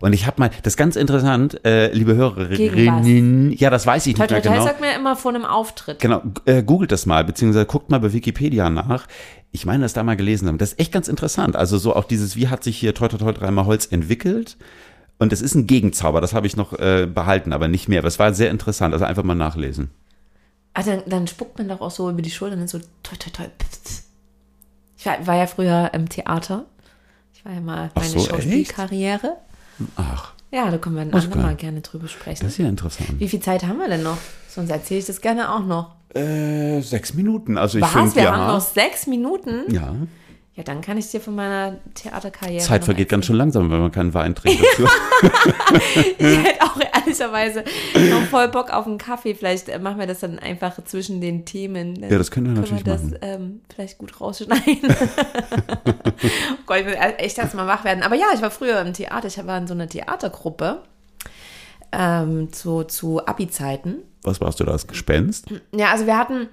Und 0.00 0.12
ich 0.12 0.26
habe 0.26 0.40
mal, 0.40 0.50
das 0.62 0.74
ist 0.74 0.76
ganz 0.76 0.96
interessant, 0.96 1.64
äh, 1.64 1.92
liebe 1.92 2.14
Hörerinnen, 2.14 3.52
ja, 3.52 3.70
das 3.70 3.86
weiß 3.86 4.06
ich 4.06 4.14
Toi, 4.14 4.24
nicht 4.24 4.30
mehr 4.30 4.42
toi, 4.42 4.48
toi 4.48 4.54
genau. 4.54 4.64
sagt 4.66 4.80
mir 4.80 4.94
immer 4.94 5.16
vor 5.16 5.34
einem 5.34 5.44
Auftritt. 5.44 6.00
Genau, 6.00 6.22
äh, 6.44 6.62
googelt 6.62 6.92
das 6.92 7.06
mal, 7.06 7.24
beziehungsweise 7.24 7.66
guckt 7.66 7.90
mal 7.90 8.00
bei 8.00 8.12
Wikipedia 8.12 8.70
nach. 8.70 9.06
Ich 9.52 9.66
meine, 9.66 9.82
das 9.82 9.92
da 9.92 10.02
mal 10.02 10.16
gelesen 10.16 10.48
haben. 10.48 10.58
Das 10.58 10.72
ist 10.72 10.80
echt 10.80 10.92
ganz 10.92 11.08
interessant. 11.08 11.54
Also 11.56 11.78
so 11.78 11.94
auch 11.94 12.04
dieses, 12.04 12.36
wie 12.36 12.48
hat 12.48 12.64
sich 12.64 12.76
hier 12.76 12.94
Toi 12.94 13.08
Toi 13.08 13.18
Toi 13.18 13.32
dreimal 13.32 13.66
Holz 13.66 13.86
entwickelt? 13.86 14.56
Und 15.18 15.32
das 15.32 15.40
ist 15.40 15.54
ein 15.54 15.66
Gegenzauber, 15.66 16.20
das 16.20 16.34
habe 16.34 16.46
ich 16.46 16.56
noch 16.56 16.72
äh, 16.78 17.06
behalten, 17.06 17.52
aber 17.52 17.68
nicht 17.68 17.88
mehr. 17.88 18.00
Aber 18.00 18.08
es 18.08 18.18
war 18.18 18.34
sehr 18.34 18.50
interessant, 18.50 18.94
also 18.94 19.04
einfach 19.04 19.22
mal 19.22 19.34
nachlesen. 19.34 19.90
Ah, 20.74 20.82
dann, 20.82 21.02
dann 21.06 21.26
spuckt 21.28 21.56
man 21.56 21.68
doch 21.68 21.80
auch 21.80 21.90
so 21.90 22.10
über 22.10 22.20
die 22.20 22.30
Schulter 22.30 22.54
und 22.54 22.60
dann 22.60 22.68
so 22.68 22.78
toi, 23.02 23.16
toi, 23.16 23.30
toi. 23.30 23.44
Ich 24.98 25.06
war, 25.06 25.24
war 25.26 25.36
ja 25.36 25.46
früher 25.46 25.90
im 25.94 26.08
Theater. 26.08 26.64
Ich 27.32 27.44
war 27.44 27.52
ja 27.52 27.60
mal 27.60 27.90
meine 27.94 28.08
so, 28.08 28.28
echt? 28.28 28.74
Ach, 29.96 30.32
Ja, 30.52 30.70
da 30.70 30.78
können 30.78 30.94
wir 30.96 31.02
ein 31.02 31.12
andermal 31.12 31.54
gerne 31.56 31.80
drüber 31.80 32.08
sprechen. 32.08 32.42
das 32.44 32.52
ist 32.52 32.58
ja 32.58 32.68
interessant. 32.68 33.18
Wie 33.18 33.28
viel 33.28 33.40
Zeit 33.40 33.64
haben 33.64 33.78
wir 33.78 33.88
denn 33.88 34.02
noch? 34.02 34.18
Sonst 34.48 34.70
erzähle 34.70 35.00
ich 35.00 35.06
das 35.06 35.20
gerne 35.20 35.52
auch 35.52 35.64
noch. 35.64 35.96
Äh, 36.14 36.80
sechs 36.80 37.14
Minuten, 37.14 37.58
also 37.58 37.78
ich 37.78 37.82
Was? 37.84 37.90
finde, 37.92 38.14
Wir 38.14 38.22
ja. 38.24 38.36
haben 38.36 38.46
noch 38.54 38.60
sechs 38.60 39.06
Minuten? 39.08 39.64
ja, 39.72 39.94
Ja, 40.56 40.62
dann 40.62 40.82
kann 40.82 40.96
ich 40.98 41.10
dir 41.10 41.20
von 41.20 41.34
meiner 41.34 41.78
Theaterkarriere. 41.94 42.62
Zeit 42.62 42.84
vergeht 42.84 43.08
ganz 43.08 43.26
schön 43.26 43.34
langsam, 43.34 43.72
wenn 43.72 43.80
man 43.80 43.90
keinen 43.90 44.14
Wein 44.14 44.34
trinkt. 44.36 44.62
Dazu. 44.62 44.88
Ich 46.16 46.26
hätte 46.44 46.62
auch 46.62 46.78
ehrlicherweise 46.94 47.64
noch 48.08 48.22
voll 48.30 48.46
Bock 48.48 48.70
auf 48.72 48.86
einen 48.86 48.98
Kaffee. 48.98 49.34
Vielleicht 49.34 49.68
äh, 49.68 49.80
machen 49.80 49.98
wir 49.98 50.06
das 50.06 50.20
dann 50.20 50.38
einfach 50.38 50.78
zwischen 50.84 51.20
den 51.20 51.44
Themen. 51.44 51.96
Dann 52.00 52.08
Ja, 52.08 52.18
das 52.18 52.30
können 52.30 52.46
wir 52.54 52.62
können 52.62 52.76
natürlich 52.76 52.86
wir 52.86 52.92
das 52.92 53.02
machen. 53.02 53.18
ähm, 53.22 53.60
vielleicht 53.74 53.98
gut 53.98 54.20
rausschneiden. 54.20 54.90
oh 55.86 56.56
Gott, 56.66 56.78
ich 56.78 56.86
will 56.86 56.96
echt 57.18 57.36
erst 57.38 57.54
mal 57.56 57.66
wach 57.66 57.82
werden. 57.82 58.04
Aber 58.04 58.14
ja, 58.14 58.26
ich 58.32 58.40
war 58.40 58.52
früher 58.52 58.80
im 58.80 58.92
Theater. 58.92 59.26
Ich 59.26 59.44
war 59.44 59.58
in 59.58 59.66
so 59.66 59.74
einer 59.74 59.88
Theatergruppe 59.88 60.82
ähm, 61.90 62.52
zu, 62.52 62.84
zu 62.84 63.26
Abi-Zeiten. 63.26 64.02
Was 64.22 64.40
warst 64.40 64.60
du 64.60 64.64
da, 64.64 64.70
das 64.70 64.86
Gespenst? 64.86 65.46
Ja, 65.74 65.90
also 65.90 66.06
wir 66.06 66.16
hatten 66.16 66.48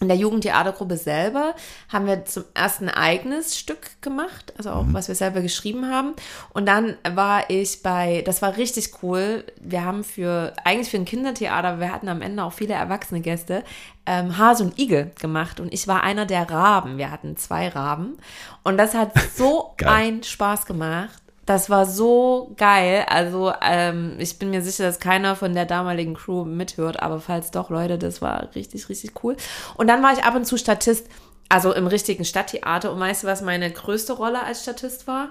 in 0.00 0.08
der 0.08 0.16
Jugendtheatergruppe 0.16 0.96
selber, 0.96 1.54
haben 1.88 2.06
wir 2.06 2.24
zum 2.24 2.44
ersten 2.54 2.88
eigenes 2.88 3.58
Stück 3.58 4.00
gemacht, 4.00 4.52
also 4.56 4.70
auch 4.70 4.84
was 4.88 5.08
wir 5.08 5.14
selber 5.14 5.40
geschrieben 5.40 5.90
haben. 5.90 6.14
Und 6.50 6.66
dann 6.66 6.96
war 7.08 7.50
ich 7.50 7.82
bei, 7.82 8.22
das 8.24 8.42
war 8.42 8.56
richtig 8.56 9.02
cool, 9.02 9.44
wir 9.60 9.84
haben 9.84 10.04
für, 10.04 10.52
eigentlich 10.64 10.90
für 10.90 10.98
ein 10.98 11.04
Kindertheater, 11.04 11.68
aber 11.68 11.80
wir 11.80 11.92
hatten 11.92 12.08
am 12.08 12.22
Ende 12.22 12.44
auch 12.44 12.52
viele 12.52 12.74
erwachsene 12.74 13.20
Gäste, 13.20 13.64
ähm, 14.06 14.38
Hase 14.38 14.64
und 14.64 14.78
Igel 14.78 15.12
gemacht. 15.20 15.60
Und 15.60 15.72
ich 15.72 15.86
war 15.86 16.02
einer 16.02 16.26
der 16.26 16.50
Raben. 16.50 16.96
Wir 16.96 17.10
hatten 17.10 17.36
zwei 17.36 17.68
Raben. 17.68 18.16
Und 18.64 18.78
das 18.78 18.94
hat 18.94 19.12
so 19.34 19.74
einen 19.84 20.22
Spaß 20.22 20.66
gemacht. 20.66 21.22
Das 21.48 21.70
war 21.70 21.86
so 21.86 22.52
geil. 22.58 23.06
Also, 23.08 23.54
ähm, 23.62 24.16
ich 24.18 24.38
bin 24.38 24.50
mir 24.50 24.60
sicher, 24.60 24.84
dass 24.84 25.00
keiner 25.00 25.34
von 25.34 25.54
der 25.54 25.64
damaligen 25.64 26.12
Crew 26.12 26.44
mithört, 26.44 27.02
aber 27.02 27.20
falls 27.20 27.50
doch, 27.50 27.70
Leute, 27.70 27.96
das 27.96 28.20
war 28.20 28.54
richtig, 28.54 28.90
richtig 28.90 29.24
cool. 29.24 29.34
Und 29.78 29.86
dann 29.86 30.02
war 30.02 30.12
ich 30.12 30.24
ab 30.24 30.34
und 30.34 30.44
zu 30.44 30.58
Statist, 30.58 31.06
also 31.48 31.72
im 31.72 31.86
richtigen 31.86 32.26
Stadttheater. 32.26 32.92
Und 32.92 33.00
weißt 33.00 33.22
du, 33.22 33.28
was 33.28 33.40
meine 33.40 33.72
größte 33.72 34.12
Rolle 34.12 34.42
als 34.42 34.62
Statist 34.62 35.06
war? 35.06 35.30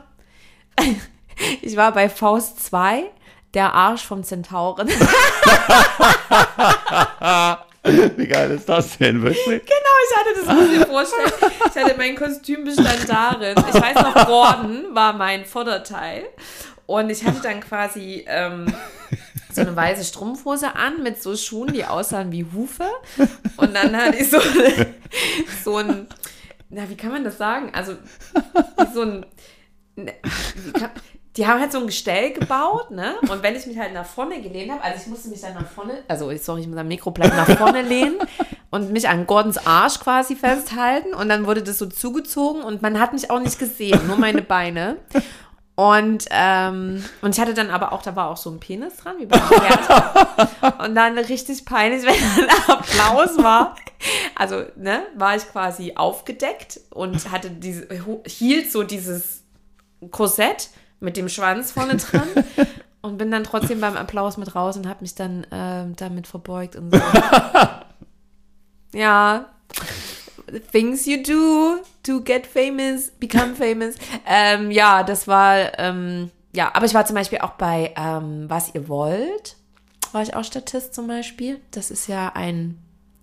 Ich 1.62 1.78
war 1.78 1.92
bei 1.92 2.10
Faust 2.10 2.66
2, 2.66 3.04
der 3.54 3.76
Arsch 3.76 4.04
vom 4.04 4.24
Zentauren. 4.24 4.90
Wie 8.18 8.28
geil 8.28 8.52
ist 8.52 8.68
das 8.68 8.98
denn, 8.98 9.22
wirklich? 9.22 9.46
Genau, 9.46 9.96
ich 10.06 10.18
hatte 10.18 10.46
das, 10.46 10.56
muss 10.56 10.72
ich 10.72 10.80
dir 10.80 10.86
vorstellen. 10.86 11.32
Ich 11.74 11.84
hatte 11.84 11.98
mein 11.98 12.16
Kostüm 12.16 12.64
bestand 12.64 13.08
darin. 13.08 13.56
Ich 13.58 13.82
weiß 13.82 13.96
noch, 13.96 14.26
Gordon 14.26 14.86
war 14.94 15.14
mein 15.14 15.46
Vorderteil. 15.46 16.24
Und 16.86 17.10
ich 17.10 17.24
hatte 17.26 17.42
dann 17.42 17.60
quasi 17.60 18.26
ähm, 18.28 18.74
so 19.52 19.62
eine 19.62 19.76
weiße 19.76 20.04
Strumpfhose 20.04 20.76
an 20.76 21.04
mit 21.04 21.22
so 21.22 21.36
Schuhen, 21.36 21.74
die 21.74 21.84
aussahen 21.84 22.32
wie 22.32 22.46
Hufe. 22.46 22.88
Und 23.58 23.76
dann 23.76 23.96
hatte 23.96 24.18
ich 24.18 24.30
so, 24.30 24.40
so 25.64 25.78
ein, 25.78 26.08
na, 26.70 26.90
wie 26.90 26.96
kann 26.96 27.12
man 27.12 27.24
das 27.24 27.38
sagen? 27.38 27.72
Also, 27.74 27.96
so 28.94 29.02
ein, 29.02 29.26
ne, 29.96 30.14
wie 30.64 30.72
kann, 30.72 30.92
die 31.38 31.46
haben 31.46 31.60
halt 31.60 31.72
so 31.72 31.80
ein 31.80 31.86
Gestell 31.86 32.34
gebaut, 32.34 32.90
ne? 32.90 33.16
Und 33.30 33.44
wenn 33.44 33.56
ich 33.56 33.68
mich 33.68 33.78
halt 33.78 33.94
nach 33.94 34.06
vorne 34.06 34.42
gelehnt 34.42 34.72
habe, 34.72 34.84
also 34.84 35.00
ich 35.00 35.08
musste 35.08 35.30
mich 35.30 35.40
dann 35.40 35.54
nach 35.54 35.68
vorne, 35.68 36.04
also 36.08 36.36
sorry, 36.38 36.62
ich 36.62 36.68
muss 36.68 36.78
am 36.78 36.88
Mikro 36.88 37.12
bleiben, 37.12 37.36
nach 37.36 37.58
vorne 37.58 37.84
lehnen 37.84 38.18
und 38.72 38.92
mich 38.92 39.08
an 39.08 39.28
Gordons 39.28 39.66
Arsch 39.66 40.00
quasi 40.00 40.36
festhalten 40.36 41.14
und 41.14 41.30
dann 41.30 41.46
wurde 41.46 41.62
das 41.62 41.78
so 41.78 41.86
zugezogen 41.86 42.64
und 42.64 42.82
man 42.82 43.00
hat 43.00 43.14
mich 43.14 43.30
auch 43.30 43.40
nicht 43.40 43.60
gesehen, 43.60 44.08
nur 44.08 44.18
meine 44.18 44.42
Beine. 44.42 44.98
Und, 45.76 46.26
ähm, 46.32 47.04
und 47.22 47.36
ich 47.36 47.40
hatte 47.40 47.54
dann 47.54 47.70
aber 47.70 47.92
auch, 47.92 48.02
da 48.02 48.16
war 48.16 48.30
auch 48.30 48.38
so 48.38 48.50
ein 48.50 48.60
Penis 48.60 48.96
dran, 48.96 49.18
wie 49.20 49.28
beim 49.28 49.48
Theater. 49.48 50.84
Und 50.84 50.96
dann 50.96 51.16
richtig 51.20 51.66
peinlich, 51.66 52.04
wenn 52.04 52.48
dann 52.48 52.78
Applaus 52.80 53.38
war. 53.38 53.76
Also, 54.34 54.64
ne, 54.76 55.04
war 55.16 55.36
ich 55.36 55.44
quasi 55.44 55.94
aufgedeckt 55.96 56.80
und 56.90 57.32
hatte 57.32 57.52
diese, 57.52 57.88
hielt 58.26 58.72
so 58.72 58.82
dieses 58.82 59.44
Korsett 60.10 60.70
mit 61.00 61.18
dem 61.18 61.30
Schwanz 61.30 61.72
vorne 61.72 61.98
dran 61.98 62.28
und 63.02 63.18
bin 63.18 63.32
dann 63.32 63.44
trotzdem 63.44 63.82
beim 63.82 63.98
Applaus 63.98 64.38
mit 64.38 64.56
raus 64.56 64.78
und 64.78 64.88
habe 64.88 65.02
mich 65.02 65.16
dann 65.16 65.46
ähm, 65.52 65.96
damit 65.96 66.28
verbeugt 66.28 66.76
und 66.76 66.94
so. 66.94 67.02
ja. 68.98 69.46
Things 70.72 71.06
you 71.06 71.22
do 71.22 71.84
to 72.04 72.22
get 72.22 72.48
famous, 72.48 73.12
become 73.12 73.54
famous. 73.56 73.96
ähm, 74.26 74.72
ja, 74.72 75.04
das 75.04 75.28
war, 75.28 75.78
ähm, 75.78 76.32
ja, 76.54 76.72
aber 76.74 76.86
ich 76.86 76.94
war 76.94 77.06
zum 77.06 77.16
Beispiel 77.16 77.40
auch 77.40 77.52
bei 77.52 77.94
ähm, 77.98 78.50
Was 78.50 78.74
ihr 78.74 78.88
wollt, 78.88 79.58
war 80.14 80.22
ich 80.22 80.34
auch 80.36 80.44
Statist 80.44 80.96
zum 80.96 81.08
Beispiel. 81.08 81.60
Das 81.72 81.92
ist 81.92 82.08
ja 82.08 82.32
ein, 82.34 82.80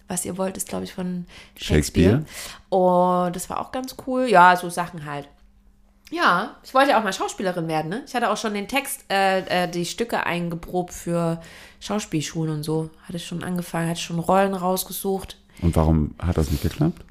Was 0.06 0.24
ihr 0.24 0.36
wollt, 0.36 0.56
ist 0.56 0.68
glaube 0.68 0.84
ich 0.84 0.92
von 0.92 1.26
Shakespeare. 1.56 2.22
Shakespeare. 2.22 2.24
Und 2.68 3.34
das 3.34 3.48
war 3.48 3.60
auch 3.60 3.72
ganz 3.72 3.96
cool. 4.06 4.26
Ja, 4.28 4.54
so 4.56 4.68
Sachen 4.68 5.06
halt. 5.06 5.28
Ja, 6.14 6.56
ich 6.62 6.72
wollte 6.74 6.90
ja 6.90 6.98
auch 6.98 7.02
mal 7.04 7.12
Schauspielerin 7.12 7.66
werden, 7.66 7.88
ne? 7.88 8.02
Ich 8.06 8.14
hatte 8.14 8.30
auch 8.30 8.36
schon 8.36 8.54
den 8.54 8.68
Text, 8.68 9.04
äh, 9.10 9.64
äh, 9.64 9.68
die 9.68 9.84
Stücke 9.84 10.24
eingeprobt 10.24 10.92
für 10.94 11.40
Schauspielschulen 11.80 12.54
und 12.54 12.62
so. 12.62 12.90
Hatte 13.08 13.18
schon 13.18 13.42
angefangen, 13.42 13.88
hatte 13.90 14.00
schon 14.00 14.18
Rollen 14.20 14.54
rausgesucht. 14.54 15.38
Und 15.60 15.74
warum 15.76 16.14
hat 16.18 16.36
das 16.36 16.50
nicht 16.50 16.62
geklappt? 16.62 17.02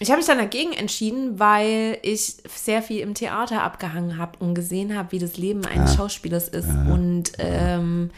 Ich 0.00 0.08
habe 0.10 0.18
mich 0.18 0.26
dann 0.26 0.38
dagegen 0.38 0.72
entschieden, 0.72 1.38
weil 1.38 1.98
ich 2.02 2.36
sehr 2.48 2.82
viel 2.82 3.00
im 3.00 3.14
Theater 3.14 3.62
abgehangen 3.62 4.16
habe 4.18 4.38
und 4.38 4.54
gesehen 4.54 4.96
habe, 4.96 5.12
wie 5.12 5.18
das 5.18 5.36
Leben 5.36 5.64
eines 5.66 5.94
Schauspielers 5.94 6.48
ist. 6.48 6.68
Und 6.68 7.32
ähm, 7.38 8.10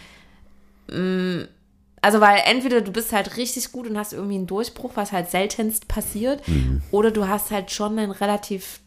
mh, 0.89 1.47
also 2.01 2.21
weil 2.21 2.41
entweder 2.47 2.81
du 2.81 2.93
bist 2.93 3.13
halt 3.13 3.37
richtig 3.37 3.73
gut 3.73 3.87
und 3.89 3.99
hast 3.99 4.13
irgendwie 4.13 4.37
einen 4.37 4.47
Durchbruch, 4.47 4.93
was 4.95 5.11
halt 5.13 5.31
seltenst 5.31 5.89
passiert, 5.89 6.47
Mhm. 6.49 6.83
oder 6.91 7.11
du 7.11 7.27
hast 7.29 7.51
halt 7.51 7.71
schon 7.71 7.99
ein 7.99 8.11
relativ 8.13 8.81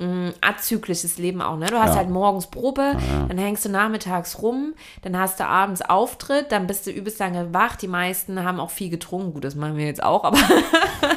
mh, 0.00 0.32
azyklisches 0.40 1.18
Leben 1.18 1.40
auch, 1.42 1.56
ne? 1.56 1.66
Du 1.66 1.78
hast 1.78 1.90
Ja. 1.90 1.96
halt 1.96 2.10
morgens 2.10 2.48
Probe, 2.48 2.96
dann 3.28 3.38
hängst 3.38 3.64
du 3.64 3.68
nachmittags 3.68 4.42
rum, 4.42 4.74
dann 5.02 5.16
hast 5.18 5.38
du 5.38 5.44
abends 5.46 5.82
Auftritt, 5.82 6.50
dann 6.50 6.66
bist 6.66 6.86
du 6.86 6.90
übelst 6.90 7.18
lange 7.20 7.54
wach. 7.54 7.76
Die 7.76 7.86
meisten 7.88 8.42
haben 8.42 8.58
auch 8.58 8.70
viel 8.70 8.90
getrunken. 8.90 9.34
Gut, 9.34 9.44
das 9.44 9.54
machen 9.54 9.76
wir 9.76 9.86
jetzt 9.86 10.02
auch, 10.02 10.24
aber 10.24 10.38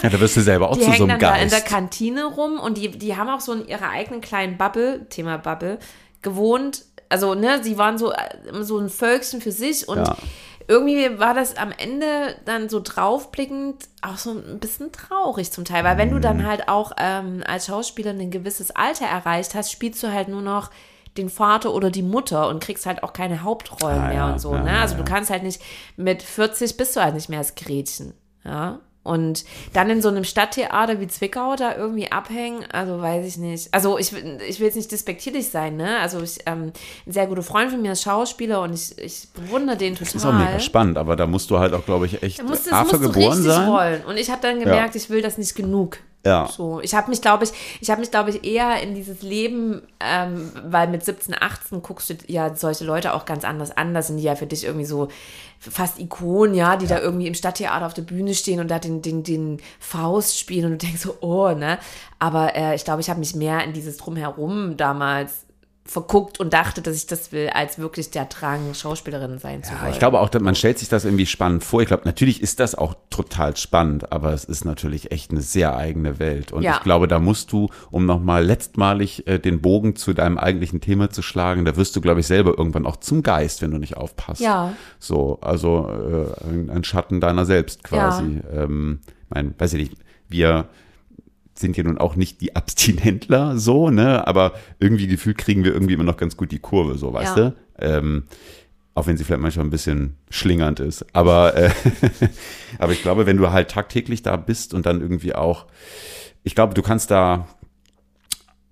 Ja, 0.02 0.10
da 0.10 0.20
wirst 0.20 0.38
du 0.38 0.42
selber 0.42 0.70
auch 0.70 0.76
die 0.76 0.82
zu 0.84 0.92
so 0.92 1.04
einem 1.06 1.08
dann 1.08 1.20
da 1.20 1.36
in 1.38 1.50
der 1.50 1.60
Geist. 1.62 1.66
Kantine 1.72 2.26
rum 2.26 2.60
und 2.60 2.78
die, 2.78 2.90
die 2.92 3.16
haben 3.18 3.30
auch 3.30 3.40
so 3.40 3.54
in 3.54 3.68
ihrer 3.68 3.90
eigenen 3.90 4.22
kleinen 4.22 4.58
Bubble, 4.58 5.08
Thema 5.10 5.38
Bubble, 5.38 5.80
gewohnt. 6.22 6.84
Also, 7.10 7.36
ne, 7.36 7.64
sie 7.64 7.78
waren 7.78 7.98
so, 7.98 8.12
äh, 8.12 8.18
so 8.62 8.80
ein 8.80 8.90
Völkchen 8.90 9.40
für 9.42 9.52
sich 9.52 9.88
und 9.88 10.00
Ja. 10.00 10.16
Irgendwie 10.68 11.20
war 11.20 11.34
das 11.34 11.58
am 11.58 11.72
Ende 11.72 12.36
dann 12.46 12.70
so 12.70 12.80
draufblickend 12.84 13.88
auch 14.02 14.18
so 14.18 14.32
ein 14.32 14.60
bisschen 14.60 14.92
traurig 14.92 15.52
zum 15.52 15.66
Teil, 15.66 15.84
weil 15.84 15.98
wenn 15.98 16.10
du 16.10 16.18
Mhm. 16.18 16.22
dann 16.22 16.48
halt 16.48 16.68
auch 16.70 16.92
ähm, 16.98 17.44
als 17.46 17.68
Schauspieler 17.68 18.12
ein 18.12 18.32
gewisses 18.32 18.72
Alter 18.72 19.06
erreicht 19.06 19.56
hast, 19.56 19.72
spielst 19.72 20.02
du 20.04 20.12
halt 20.12 20.28
nur 20.28 20.42
noch 20.42 20.72
den 21.18 21.30
Vater 21.30 21.74
oder 21.74 21.92
die 21.92 22.02
Mutter 22.02 22.48
und 22.50 22.64
kriegst 22.64 22.86
halt 22.86 23.04
auch 23.04 23.14
keine 23.14 23.44
Hauptrollen 23.44 24.00
Ah, 24.04 24.08
mehr 24.08 24.16
ja, 24.16 24.32
und 24.34 24.40
so, 24.40 24.56
ja, 24.56 24.64
ne? 24.64 24.72
ja, 24.72 24.82
Also 24.82 24.96
du 24.96 25.04
kannst 25.04 25.30
halt 25.30 25.44
nicht, 25.44 25.62
mit 25.96 26.24
40 26.24 26.76
bist 26.78 26.96
du 26.96 27.02
halt 27.04 27.14
nicht 27.14 27.30
mehr 27.30 27.40
als 27.40 27.54
Gretchen, 27.56 28.14
ja? 28.44 28.80
Und 29.04 29.44
dann 29.74 29.90
in 29.90 30.02
so 30.02 30.08
einem 30.08 30.24
Stadttheater 30.24 31.00
wie 31.02 31.08
Zwickau 31.08 31.58
da 31.58 31.76
irgendwie 31.76 32.10
abhängen, 32.10 32.64
also 32.72 33.02
weiß 33.02 33.26
ich 33.28 33.38
nicht. 33.38 33.68
Also 33.74 33.98
ich, 33.98 34.14
will- 34.14 34.40
ich 34.48 34.60
will 34.60 34.68
jetzt 34.68 34.76
nicht 34.78 34.92
despektierlich 34.92 35.50
sein, 35.50 35.76
ne? 35.76 36.00
Also 36.00 36.22
ich, 36.22 36.40
ähm, 36.46 36.72
ein 37.06 37.12
sehr 37.12 37.28
guter 37.28 37.44
Freund 37.44 37.70
von 37.70 37.82
mir 37.82 37.92
ist 37.92 38.04
Schauspieler 38.04 38.62
und 38.62 38.74
ich, 38.74 38.98
ich 38.98 39.28
bewundere 39.34 39.76
den 39.76 39.96
total. 39.96 40.06
Das 40.14 40.16
ist 40.16 40.26
auch 40.26 40.34
mega 40.34 40.60
spannend, 40.62 40.98
aber 40.98 41.18
da 41.18 41.28
musst 41.28 41.50
du 41.52 41.60
halt 41.60 41.74
auch, 41.74 41.86
glaube 41.86 42.06
ich, 42.06 42.24
echt 42.24 42.40
Du 42.40 42.44
musst, 42.46 42.66
das 42.72 42.80
musst 42.82 42.94
du 42.94 43.00
geboren 43.00 43.34
richtig 43.34 43.52
sein. 43.52 43.70
wollen. 43.70 44.06
Und 44.06 44.16
ich 44.18 44.30
habe 44.32 44.42
dann 44.42 44.60
gemerkt, 44.60 44.96
ich 44.96 45.10
will 45.10 45.22
das 45.22 45.38
nicht 45.38 45.54
genug. 45.54 45.98
Ja. 46.26 46.48
So, 46.48 46.80
ich 46.80 46.96
habe 46.96 47.10
mich, 47.10 47.22
glaube 47.22 47.44
ich, 47.44 47.52
ich 47.82 47.90
habe 47.90 48.00
mich, 48.00 48.10
glaube 48.10 48.30
ich, 48.30 48.46
eher 48.46 48.82
in 48.82 48.96
dieses 48.96 49.22
Leben, 49.22 49.82
ähm, 50.00 50.52
weil 50.66 50.88
mit 50.88 51.04
17, 51.04 51.36
18 51.38 51.82
guckst 51.82 52.10
du 52.10 52.16
ja 52.28 52.56
solche 52.56 52.86
Leute 52.86 53.14
auch 53.14 53.26
ganz 53.26 53.44
anders 53.44 53.76
an. 53.76 53.94
Das 53.94 54.08
sind 54.08 54.18
die 54.18 54.24
ja 54.24 54.36
für 54.36 54.48
dich 54.48 54.64
irgendwie 54.64 54.86
so 54.86 55.10
fast 55.60 56.00
Ikonen, 56.00 56.56
ja, 56.56 56.78
die 56.78 56.88
da 56.88 57.00
irgendwie 57.00 57.28
im 57.28 57.34
Stadttheater 57.34 57.86
auf 57.86 57.94
der 57.94 58.04
Bühne 58.04 58.34
stehen 58.36 58.62
und 58.62 58.70
da 58.70 58.80
den, 58.80 59.02
den, 59.02 59.24
den 59.24 59.62
Faust 59.80 60.40
spielen 60.40 60.66
und 60.66 60.72
du 60.72 60.78
denkst 60.86 61.02
so, 61.02 61.18
oh, 61.20 61.52
ne? 61.52 61.78
Aber 62.20 62.56
äh, 62.56 62.76
ich 62.76 62.86
glaube, 62.86 63.02
ich 63.02 63.10
habe 63.10 63.20
mich 63.20 63.36
mehr 63.36 63.64
in 63.64 63.74
dieses 63.74 63.98
Drumherum 63.98 64.78
damals 64.78 65.46
verguckt 65.86 66.40
und 66.40 66.54
dachte, 66.54 66.82
dass 66.82 66.96
ich 66.96 67.08
das 67.08 67.34
will, 67.34 67.50
als 67.50 67.78
wirklich 67.78 68.10
der 68.10 68.26
Drang, 68.26 68.74
Schauspielerin 68.74 69.38
sein 69.38 69.64
zu 69.64 69.74
Ja, 69.74 69.82
wollen. 69.82 69.92
ich 69.92 70.00
glaube 70.00 70.22
auch, 70.22 70.32
man 70.40 70.56
stellt 70.56 70.80
sich 70.80 70.88
das 70.88 71.04
irgendwie 71.04 71.26
spannend 71.26 71.64
vor. 71.64 71.82
Ich 71.82 71.88
glaube, 71.88 72.04
natürlich 72.06 72.42
ist 72.42 72.62
das 72.62 72.74
auch 72.74 72.96
total 73.10 73.58
spannend, 73.58 74.12
aber 74.12 74.32
es 74.32 74.46
ist 74.46 74.64
natürlich 74.64 75.12
echt 75.12 75.32
eine 75.32 75.42
sehr 75.42 75.76
eigene 75.76 76.20
Welt. 76.20 76.54
Und 76.54 76.64
Ja. 76.64 76.76
ich 76.76 76.84
glaube, 76.84 77.10
da 77.10 77.20
musst 77.20 77.52
du, 77.52 77.70
um 77.92 78.06
nochmal 78.06 78.46
letztmalig 78.46 79.28
äh, 79.28 79.40
den 79.40 79.62
Bogen 79.62 79.98
zu 79.98 80.14
deinem 80.14 80.38
eigentlichen 80.38 80.80
Thema 80.80 81.10
zu 81.10 81.22
schlagen, 81.22 81.66
da 81.66 81.76
wirst 81.76 81.96
du, 81.98 82.02
glaube 82.02 82.22
ich, 82.22 82.28
selber 82.28 82.58
irgendwann 82.58 82.86
auch 82.86 82.96
zum 82.98 83.22
Geist, 83.22 83.62
wenn 83.62 83.72
du 83.72 83.78
nicht 83.78 83.98
aufpasst. 83.98 84.40
Ja. 84.42 84.74
So, 85.00 85.40
also 85.42 85.90
äh, 85.90 86.48
ein, 86.50 86.70
ein 86.70 86.84
Schatten 86.86 87.20
deiner 87.20 87.46
selbst 87.46 87.84
quasi. 87.84 88.42
Ähm, 88.56 89.02
mein, 89.30 89.54
weiß 89.58 89.74
ich 89.74 89.90
nicht, 89.90 90.02
wir 90.30 90.70
sind 91.56 91.78
ja 91.78 91.84
nun 91.84 91.98
auch 91.98 92.16
nicht 92.16 92.42
die 92.42 92.56
Abstinentler 92.56 93.58
so, 93.58 93.90
ne? 93.90 94.28
Aber 94.28 94.54
irgendwie 94.80 95.08
gefühlt 95.08 95.38
kriegen 95.38 95.64
wir 95.64 95.74
irgendwie 95.74 95.94
immer 95.94 96.04
noch 96.04 96.18
ganz 96.18 96.36
gut 96.38 96.52
die 96.52 96.60
Kurve, 96.60 96.98
so, 96.98 97.14
weißt 97.14 97.38
Ja. 97.38 97.50
du? 97.50 97.56
Ähm, 97.80 98.24
auch 98.96 99.08
wenn 99.08 99.18
sie 99.18 99.24
vielleicht 99.24 99.42
manchmal 99.42 99.66
ein 99.66 99.72
bisschen 99.72 100.18
schlingernd 100.30 100.80
ist. 100.80 101.06
Aber, 101.14 101.56
äh, 101.56 101.72
aber 102.80 102.92
ich 102.92 103.02
glaube, 103.02 103.26
wenn 103.26 103.38
du 103.38 103.52
halt 103.52 103.72
tagtäglich 103.72 104.22
da 104.22 104.36
bist 104.36 104.74
und 104.74 104.86
dann 104.86 105.02
irgendwie 105.02 105.34
auch, 105.36 105.66
ich 106.44 106.54
glaube, 106.56 106.74
du 106.76 106.82
kannst 106.82 107.10
da 107.12 107.48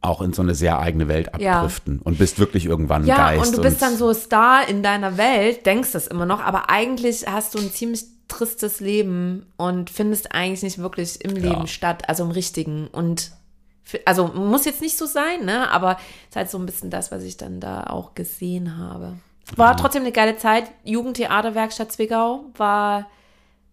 auch 0.01 0.21
in 0.21 0.33
so 0.33 0.41
eine 0.41 0.55
sehr 0.55 0.79
eigene 0.79 1.07
Welt 1.07 1.29
Ja. 1.39 1.53
abdriften 1.57 1.99
und 1.99 2.17
bist 2.17 2.39
wirklich 2.39 2.65
irgendwann 2.65 3.05
Ja, 3.05 3.17
Geist. 3.17 3.47
und 3.47 3.57
du 3.57 3.61
bist 3.61 3.81
dann 3.81 3.95
so 3.97 4.13
Star 4.13 4.67
in 4.67 4.81
deiner 4.81 5.17
Welt, 5.17 5.65
denkst 5.67 5.91
das 5.91 6.07
immer 6.07 6.25
noch, 6.25 6.39
aber 6.41 6.69
eigentlich 6.71 7.25
hast 7.27 7.53
du 7.53 7.59
ein 7.59 7.71
ziemlich 7.71 8.03
tristes 8.31 8.79
Leben 8.79 9.45
und 9.57 9.89
findest 9.89 10.31
eigentlich 10.31 10.63
nicht 10.63 10.79
wirklich 10.79 11.23
im 11.23 11.35
Leben 11.35 11.67
statt, 11.67 12.07
also 12.07 12.23
im 12.23 12.31
richtigen. 12.31 12.87
Und 12.87 13.31
also 14.05 14.27
muss 14.27 14.65
jetzt 14.65 14.81
nicht 14.81 14.97
so 14.97 15.05
sein, 15.05 15.45
ne? 15.45 15.69
Aber 15.69 15.97
ist 16.29 16.35
halt 16.35 16.49
so 16.49 16.57
ein 16.57 16.65
bisschen 16.65 16.89
das, 16.89 17.11
was 17.11 17.23
ich 17.23 17.37
dann 17.37 17.59
da 17.59 17.83
auch 17.83 18.15
gesehen 18.15 18.77
habe. 18.77 19.17
War 19.55 19.75
trotzdem 19.75 20.03
eine 20.03 20.11
geile 20.11 20.37
Zeit. 20.37 20.71
Jugendtheaterwerkstatt 20.83 21.91
Zwickau 21.91 22.45
war 22.55 23.07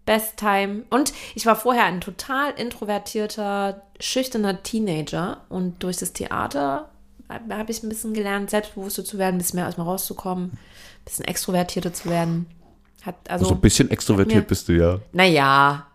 Best 0.06 0.38
Time. 0.38 0.84
Und 0.90 1.12
ich 1.34 1.46
war 1.46 1.54
vorher 1.54 1.84
ein 1.84 2.00
total 2.00 2.52
introvertierter, 2.52 3.82
schüchterner 4.00 4.62
Teenager. 4.62 5.42
Und 5.48 5.82
durch 5.82 5.98
das 5.98 6.12
Theater 6.12 6.88
habe 7.28 7.70
ich 7.70 7.82
ein 7.82 7.88
bisschen 7.88 8.14
gelernt, 8.14 8.50
selbstbewusster 8.50 9.04
zu 9.04 9.18
werden, 9.18 9.36
ein 9.36 9.38
bisschen 9.38 9.58
mehr 9.58 9.68
aus 9.68 9.76
mir 9.76 9.84
rauszukommen, 9.84 10.46
ein 10.46 11.04
bisschen 11.04 11.26
extrovertierter 11.26 11.92
zu 11.92 12.08
werden. 12.08 12.46
Hat 13.02 13.14
also, 13.28 13.46
so 13.46 13.54
ein 13.54 13.60
bisschen 13.60 13.90
extrovertiert 13.90 14.44
mir- 14.44 14.48
bist 14.48 14.68
du 14.68 14.72
ja. 14.72 14.98
naja, 15.12 15.86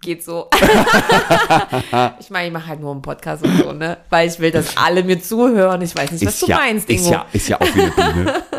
geht 0.00 0.22
so. 0.22 0.48
ich 2.20 2.30
meine, 2.30 2.48
ich 2.48 2.52
mache 2.52 2.66
halt 2.66 2.80
nur 2.80 2.90
einen 2.92 3.02
Podcast 3.02 3.44
und 3.44 3.56
so, 3.56 3.72
ne? 3.72 3.98
Weil 4.10 4.28
ich 4.28 4.38
will, 4.38 4.50
dass 4.50 4.76
alle 4.76 5.02
mir 5.04 5.20
zuhören. 5.20 5.80
Ich 5.80 5.96
weiß 5.96 6.10
nicht, 6.12 6.26
was 6.26 6.38
du 6.40 6.46
ja, 6.46 6.56
meinst, 6.56 6.90
ist 6.90 7.00
Ingo. 7.06 7.12
ja, 7.12 7.26
ist 7.32 7.48
ja 7.48 7.60
auch 7.60 7.74
wie 7.74 7.82
eine 7.82 7.90
Bühne. 7.90 8.42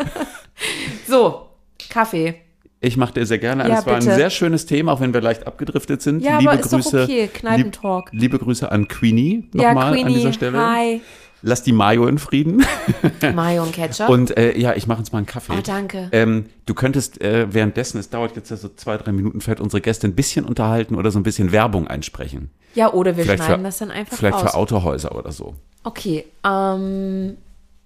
So, 1.06 1.48
Kaffee. 1.90 2.36
Ich 2.80 2.96
mache 2.96 3.14
dir 3.14 3.26
sehr 3.26 3.38
gerne. 3.38 3.68
Ja, 3.68 3.78
es 3.80 3.86
war 3.86 3.96
bitte. 3.96 4.10
ein 4.10 4.16
sehr 4.16 4.30
schönes 4.30 4.66
Thema, 4.66 4.92
auch 4.92 5.00
wenn 5.00 5.12
wir 5.12 5.20
leicht 5.20 5.46
abgedriftet 5.46 6.02
sind. 6.02 6.22
Ja, 6.22 6.38
liebe 6.38 6.50
aber 6.52 6.60
ist 6.60 6.72
doch 6.72 6.80
Grüße, 6.80 7.02
okay. 7.04 7.28
Kneipentalk. 7.32 8.12
Lieb, 8.12 8.20
liebe 8.22 8.38
Grüße 8.38 8.70
an 8.70 8.88
Queenie 8.88 9.48
Ja, 9.54 9.68
nochmal 9.68 9.88
an 9.88 9.94
Queenie, 9.94 10.14
dieser 10.14 10.32
Stelle. 10.32 10.58
hi. 10.58 11.00
Lass 11.46 11.62
die 11.62 11.72
Mayo 11.72 12.06
in 12.06 12.16
Frieden. 12.16 12.64
Mayo 13.34 13.64
und 13.64 13.72
Ketchup. 13.72 14.08
Und 14.08 14.34
äh, 14.38 14.56
ja, 14.58 14.74
ich 14.74 14.86
mache 14.86 15.00
uns 15.00 15.12
mal 15.12 15.18
einen 15.18 15.26
Kaffee. 15.26 15.52
oh, 15.52 15.60
danke. 15.62 16.08
Ähm, 16.10 16.46
du 16.64 16.72
könntest 16.72 17.20
äh, 17.20 17.52
währenddessen, 17.52 17.98
es 17.98 18.08
dauert 18.08 18.34
jetzt 18.34 18.50
ja 18.50 18.56
so 18.56 18.70
zwei, 18.70 18.96
drei 18.96 19.12
Minuten, 19.12 19.42
vielleicht 19.42 19.60
unsere 19.60 19.82
Gäste 19.82 20.06
ein 20.06 20.14
bisschen 20.14 20.46
unterhalten 20.46 20.94
oder 20.94 21.10
so 21.10 21.18
ein 21.18 21.22
bisschen 21.22 21.52
Werbung 21.52 21.86
einsprechen. 21.86 22.50
ja, 22.74 22.90
oder 22.94 23.18
wir 23.18 23.24
Vielleicht 23.24 23.44
schneiden 23.44 23.60
für, 23.60 23.68
das 23.68 23.76
dann 23.76 23.90
einfach 23.90 24.16
Vielleicht 24.16 24.36
raus. 24.36 24.42
für 24.42 24.54
Autohäuser 24.54 25.14
oder 25.14 25.32
so. 25.32 25.54
Okay, 25.82 26.24
ähm, 26.46 27.36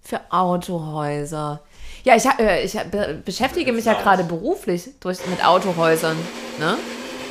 für 0.02 0.20
Autohäuser. 0.30 1.60
Ja, 2.04 2.14
ich, 2.14 2.26
äh, 2.38 2.64
ich 2.64 2.74
be 2.74 3.20
beschäftige 3.24 3.72
mich 3.72 3.86
ja 3.86 3.94
gerade 3.94 4.22
beruflich 4.22 4.88
durch, 5.00 5.18
mit 5.26 5.44
Autohäusern. 5.44 6.16
Ne? 6.60 6.76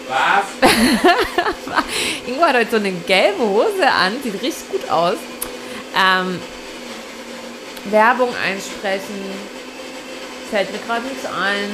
Was? 0.09 0.71
Ingo 2.27 2.41
hat 2.41 2.55
heute 2.55 2.71
so 2.71 2.77
eine 2.77 2.91
gelbe 2.91 3.39
Hose 3.39 3.89
an, 3.89 4.11
sieht 4.21 4.41
richtig 4.41 4.69
gut 4.69 4.89
aus. 4.91 5.15
Ähm, 5.97 6.39
Werbung 7.91 8.29
einsprechen. 8.45 9.15
Fällt 10.49 10.71
mir 10.71 10.79
gerade 10.79 11.05
nichts 11.05 11.25
ein. 11.25 11.69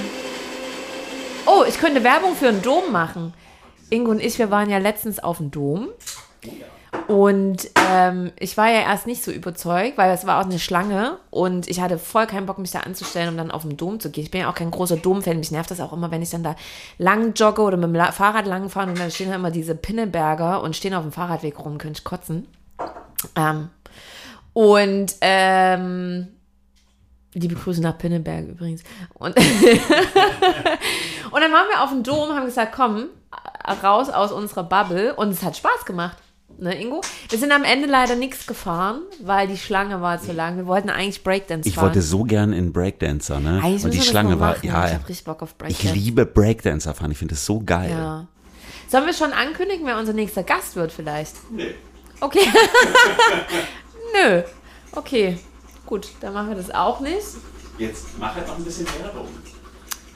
Oh, 1.45 1.63
ich 1.67 1.79
könnte 1.79 2.03
Werbung 2.03 2.35
für 2.35 2.47
einen 2.47 2.61
Dom 2.61 2.91
machen. 2.91 3.33
Ingo 3.89 4.11
und 4.11 4.19
ich, 4.19 4.39
wir 4.39 4.49
waren 4.49 4.69
ja 4.69 4.77
letztens 4.77 5.19
auf 5.19 5.37
dem 5.37 5.51
Dom. 5.51 5.89
Und 7.07 7.69
ähm, 7.91 8.31
ich 8.39 8.55
war 8.55 8.69
ja 8.69 8.81
erst 8.81 9.07
nicht 9.07 9.23
so 9.23 9.31
überzeugt, 9.31 9.97
weil 9.97 10.11
es 10.11 10.25
war 10.25 10.39
auch 10.39 10.45
eine 10.45 10.59
Schlange 10.59 11.17
und 11.31 11.67
ich 11.67 11.81
hatte 11.81 11.97
voll 11.97 12.27
keinen 12.27 12.45
Bock, 12.45 12.59
mich 12.59 12.71
da 12.71 12.81
anzustellen, 12.81 13.29
um 13.29 13.37
dann 13.37 13.51
auf 13.51 13.63
den 13.63 13.77
Dom 13.77 13.99
zu 13.99 14.09
gehen. 14.09 14.23
Ich 14.23 14.31
bin 14.31 14.41
ja 14.41 14.49
auch 14.49 14.55
kein 14.55 14.71
großer 14.71 14.97
Dom-Fan. 14.97 15.37
Mich 15.37 15.51
nervt 15.51 15.71
das 15.71 15.81
auch 15.81 15.91
immer, 15.91 16.11
wenn 16.11 16.21
ich 16.21 16.29
dann 16.29 16.43
da 16.43 16.55
lang 16.97 17.33
jogge 17.33 17.61
oder 17.61 17.77
mit 17.77 17.93
dem 17.93 18.13
Fahrrad 18.13 18.45
lang 18.45 18.69
fahre 18.69 18.89
und 18.91 18.99
dann 18.99 19.11
stehen 19.11 19.29
da 19.29 19.35
immer 19.35 19.51
diese 19.51 19.75
Pinneberger 19.75 20.61
und 20.61 20.75
stehen 20.75 20.93
auf 20.93 21.03
dem 21.03 21.11
Fahrradweg 21.11 21.59
rum, 21.59 21.77
könnte 21.77 21.99
ich 21.99 22.03
kotzen. 22.03 22.47
Ähm, 23.35 23.69
und 24.53 25.13
ähm, 25.21 26.27
liebe 27.33 27.55
Grüße 27.55 27.81
nach 27.81 27.97
Pinneberg 27.97 28.47
übrigens. 28.47 28.83
Und, 29.15 29.35
und 29.37 29.43
dann 31.41 31.51
waren 31.51 31.67
wir 31.69 31.83
auf 31.83 31.89
dem 31.89 32.03
Dom, 32.03 32.29
haben 32.35 32.45
gesagt, 32.45 32.73
komm, 32.75 33.05
raus 33.81 34.09
aus 34.09 34.31
unserer 34.31 34.63
Bubble 34.63 35.15
und 35.15 35.29
es 35.29 35.43
hat 35.43 35.57
Spaß 35.57 35.85
gemacht. 35.85 36.17
Ne, 36.59 36.79
Ingo? 36.79 37.01
Wir 37.29 37.39
sind 37.39 37.51
am 37.51 37.63
Ende 37.63 37.87
leider 37.87 38.15
nichts 38.15 38.45
gefahren, 38.45 39.01
weil 39.23 39.47
die 39.47 39.57
Schlange 39.57 40.01
war 40.01 40.21
zu 40.21 40.33
lang. 40.33 40.55
Wir 40.55 40.67
wollten 40.67 40.91
eigentlich 40.91 41.23
Breakdance 41.23 41.67
Ich 41.67 41.75
fahren. 41.75 41.85
wollte 41.85 42.03
so 42.03 42.23
gern 42.25 42.53
in 42.53 42.71
Breakdancer, 42.71 43.39
ne? 43.39 43.59
Eigentlich 43.63 43.83
Und 43.85 43.93
die 43.93 44.01
Schlange 44.01 44.39
war, 44.39 44.63
ja, 44.63 44.87
Ich 44.87 44.93
hab 44.93 45.09
richtig 45.09 45.25
Bock 45.25 45.41
auf 45.41 45.51
ich 45.51 45.57
Breakdance. 45.57 45.95
liebe 45.95 46.27
Breakdancer 46.27 46.93
fahren. 46.93 47.09
Ich 47.09 47.17
finde 47.17 47.33
das 47.33 47.43
so 47.43 47.59
geil. 47.59 47.89
Ja. 47.89 48.27
Sollen 48.87 49.07
wir 49.07 49.13
schon 49.13 49.33
ankündigen, 49.33 49.87
wer 49.87 49.97
unser 49.97 50.13
nächster 50.13 50.43
Gast 50.43 50.75
wird 50.75 50.91
vielleicht? 50.91 51.33
Nee. 51.51 51.73
Okay. 52.19 52.41
Nö. 54.13 54.43
Okay. 54.93 55.39
Gut, 55.85 56.09
dann 56.21 56.33
machen 56.33 56.49
wir 56.49 56.55
das 56.55 56.71
auch 56.71 56.99
nicht. 56.99 57.25
Jetzt 57.77 58.17
mach 58.19 58.35
halt 58.35 58.47
noch 58.47 58.57
ein 58.57 58.63
bisschen 58.63 58.87
Werbung. 59.01 59.27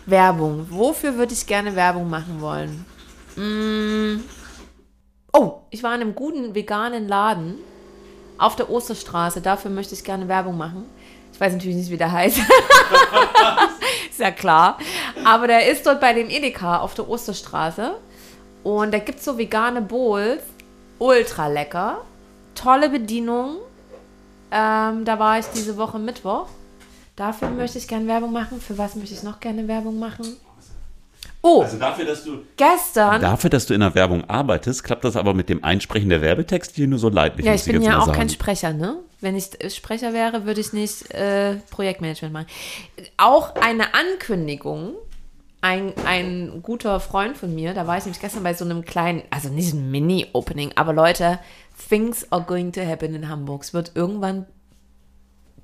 Werbung. 0.05 0.67
Wofür 0.69 1.15
würde 1.17 1.33
ich 1.33 1.45
gerne 1.45 1.75
Werbung 1.75 2.09
machen 2.09 2.39
wollen? 2.39 2.85
Mm. 3.35 4.23
Oh, 5.33 5.59
ich 5.69 5.83
war 5.83 5.93
in 5.95 6.01
einem 6.01 6.15
guten 6.15 6.55
veganen 6.55 7.07
Laden 7.07 7.55
auf 8.37 8.55
der 8.55 8.69
Osterstraße. 8.69 9.41
Dafür 9.41 9.71
möchte 9.71 9.95
ich 9.95 10.03
gerne 10.03 10.27
Werbung 10.27 10.57
machen. 10.57 10.85
Ich 11.33 11.39
weiß 11.39 11.53
natürlich 11.53 11.77
nicht, 11.77 11.91
wie 11.91 11.97
der 11.97 12.11
heißt. 12.11 12.37
ist 14.09 14.19
ja 14.19 14.31
klar. 14.31 14.79
Aber 15.23 15.47
der 15.47 15.69
ist 15.69 15.85
dort 15.85 15.99
bei 15.99 16.13
dem 16.13 16.29
Edeka 16.29 16.79
auf 16.79 16.93
der 16.93 17.09
Osterstraße. 17.09 17.95
Und 18.63 18.93
da 18.93 18.99
gibt 18.99 19.19
es 19.19 19.25
so 19.25 19.37
vegane 19.37 19.81
Bowls. 19.81 20.41
Ultra 20.99 21.47
lecker. 21.47 22.01
Tolle 22.55 22.89
Bedienung. 22.89 23.57
Ähm, 24.51 25.05
da 25.05 25.19
war 25.19 25.39
ich 25.39 25.45
diese 25.47 25.77
Woche 25.77 25.99
Mittwoch. 25.99 26.47
Dafür 27.15 27.49
möchte 27.49 27.77
ich 27.77 27.87
gerne 27.87 28.07
Werbung 28.07 28.31
machen. 28.31 28.61
Für 28.61 28.77
was 28.77 28.95
möchte 28.95 29.13
ich 29.13 29.23
noch 29.23 29.39
gerne 29.39 29.67
Werbung 29.67 29.99
machen? 29.99 30.37
Oh, 31.41 31.61
Also 31.61 31.77
dafür, 31.77 32.05
dass 32.05 32.23
du 32.23 32.39
gestern. 32.55 33.21
Dafür, 33.21 33.49
dass 33.49 33.65
du 33.65 33.73
in 33.73 33.79
der 33.79 33.93
Werbung 33.95 34.29
arbeitest, 34.29 34.83
klappt 34.83 35.03
das 35.03 35.15
aber 35.15 35.33
mit 35.33 35.49
dem 35.49 35.63
Einsprechen 35.63 36.09
der 36.09 36.21
Werbetexte 36.21 36.75
hier 36.75 36.87
nur 36.87 36.99
so 36.99 37.09
leidlich. 37.09 37.45
Ja, 37.45 37.53
ich 37.53 37.63
bin 37.63 37.81
ja 37.81 37.99
auch 37.99 38.05
sagen. 38.05 38.17
kein 38.17 38.29
Sprecher, 38.29 38.73
ne? 38.73 38.97
Wenn 39.21 39.35
ich 39.35 39.49
Sprecher 39.73 40.13
wäre, 40.13 40.45
würde 40.45 40.61
ich 40.61 40.73
nicht 40.73 41.11
äh, 41.13 41.55
Projektmanagement 41.71 42.33
machen. 42.33 42.47
Auch 43.17 43.55
eine 43.55 43.93
Ankündigung. 43.93 44.93
Ein, 45.59 45.93
ein 46.05 46.59
guter 46.61 46.99
Freund 46.99 47.35
von 47.35 47.53
mir, 47.53 47.73
da 47.73 47.87
war 47.87 47.97
ich 47.97 48.05
nämlich 48.05 48.21
gestern 48.21 48.43
bei 48.43 48.53
so 48.53 48.63
einem 48.63 48.85
kleinen, 48.85 49.23
also 49.31 49.49
nicht 49.49 49.73
ein 49.73 49.89
Mini-Opening, 49.89 50.73
aber 50.75 50.93
Leute, 50.93 51.39
things 51.89 52.25
are 52.31 52.43
going 52.43 52.71
to 52.73 52.81
happen 52.85 53.13
in 53.15 53.27
Hamburg. 53.29 53.63
Es 53.63 53.73
wird 53.73 53.91
irgendwann 53.95 54.45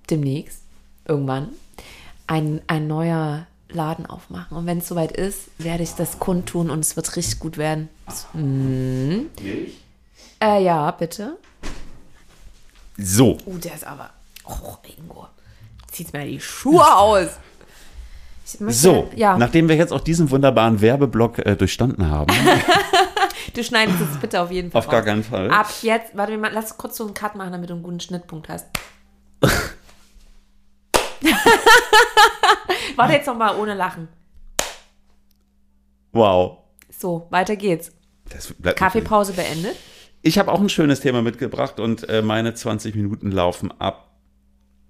demnächst, 0.09 0.61
irgendwann, 1.07 1.49
ein, 2.27 2.61
ein 2.67 2.87
neuer 2.87 3.47
Laden 3.69 4.05
aufmachen. 4.05 4.55
Und 4.57 4.65
wenn 4.65 4.77
es 4.79 4.87
soweit 4.87 5.11
ist, 5.11 5.49
werde 5.57 5.83
ich 5.83 5.91
das 5.93 6.19
kundtun 6.19 6.69
und 6.69 6.79
es 6.79 6.95
wird 6.95 7.15
richtig 7.15 7.39
gut 7.39 7.57
werden. 7.57 7.89
Mhm. 8.33 9.27
Äh, 10.41 10.63
ja, 10.63 10.91
bitte. 10.91 11.37
So, 12.97 13.37
Uh, 13.45 13.57
der 13.57 13.73
ist 13.73 13.87
aber. 13.87 14.11
Oh, 14.45 14.75
Ingo. 14.97 15.27
Zieht 15.91 16.13
mir 16.13 16.25
die 16.25 16.39
Schuhe 16.39 16.95
aus. 16.95 17.29
Ich 18.45 18.59
möchte- 18.59 18.79
so, 18.81 19.09
Ja, 19.15 19.37
nachdem 19.37 19.69
wir 19.69 19.75
jetzt 19.75 19.91
auch 19.93 20.01
diesen 20.01 20.29
wunderbaren 20.29 20.81
Werbeblock 20.81 21.39
äh, 21.39 21.55
durchstanden 21.55 22.09
haben, 22.11 22.31
du 23.53 23.63
schneidest 23.63 23.99
es 24.01 24.17
bitte 24.19 24.41
auf 24.41 24.51
jeden 24.51 24.71
Fall. 24.71 24.79
auf 24.79 24.87
gar 24.87 24.99
raus. 25.01 25.05
keinen 25.07 25.23
Fall. 25.23 25.49
Ab 25.51 25.67
jetzt, 25.81 26.15
warte, 26.15 26.37
mal- 26.37 26.51
lass 26.53 26.77
kurz 26.77 26.97
so 26.97 27.05
einen 27.05 27.13
Cut 27.13 27.35
machen, 27.35 27.51
damit 27.51 27.69
du 27.69 27.73
einen 27.73 27.83
guten 27.83 27.99
Schnittpunkt 27.99 28.49
hast. 28.49 28.67
warte 32.95 33.13
jetzt 33.13 33.27
noch 33.27 33.37
mal 33.37 33.57
ohne 33.57 33.73
Lachen. 33.73 34.07
Wow. 36.11 36.59
So, 36.89 37.27
weiter 37.29 37.55
geht's. 37.55 37.91
Kaffeepause 38.75 39.33
beendet. 39.33 39.75
Ich 40.21 40.39
habe 40.39 40.51
auch 40.51 40.61
ein 40.61 40.69
schönes 40.69 41.01
Thema 41.01 41.21
mitgebracht 41.21 41.79
und 41.79 42.07
äh, 42.07 42.21
meine 42.21 42.53
20 42.53 42.95
Minuten 42.95 43.31
laufen 43.31 43.71
ab 43.79 44.09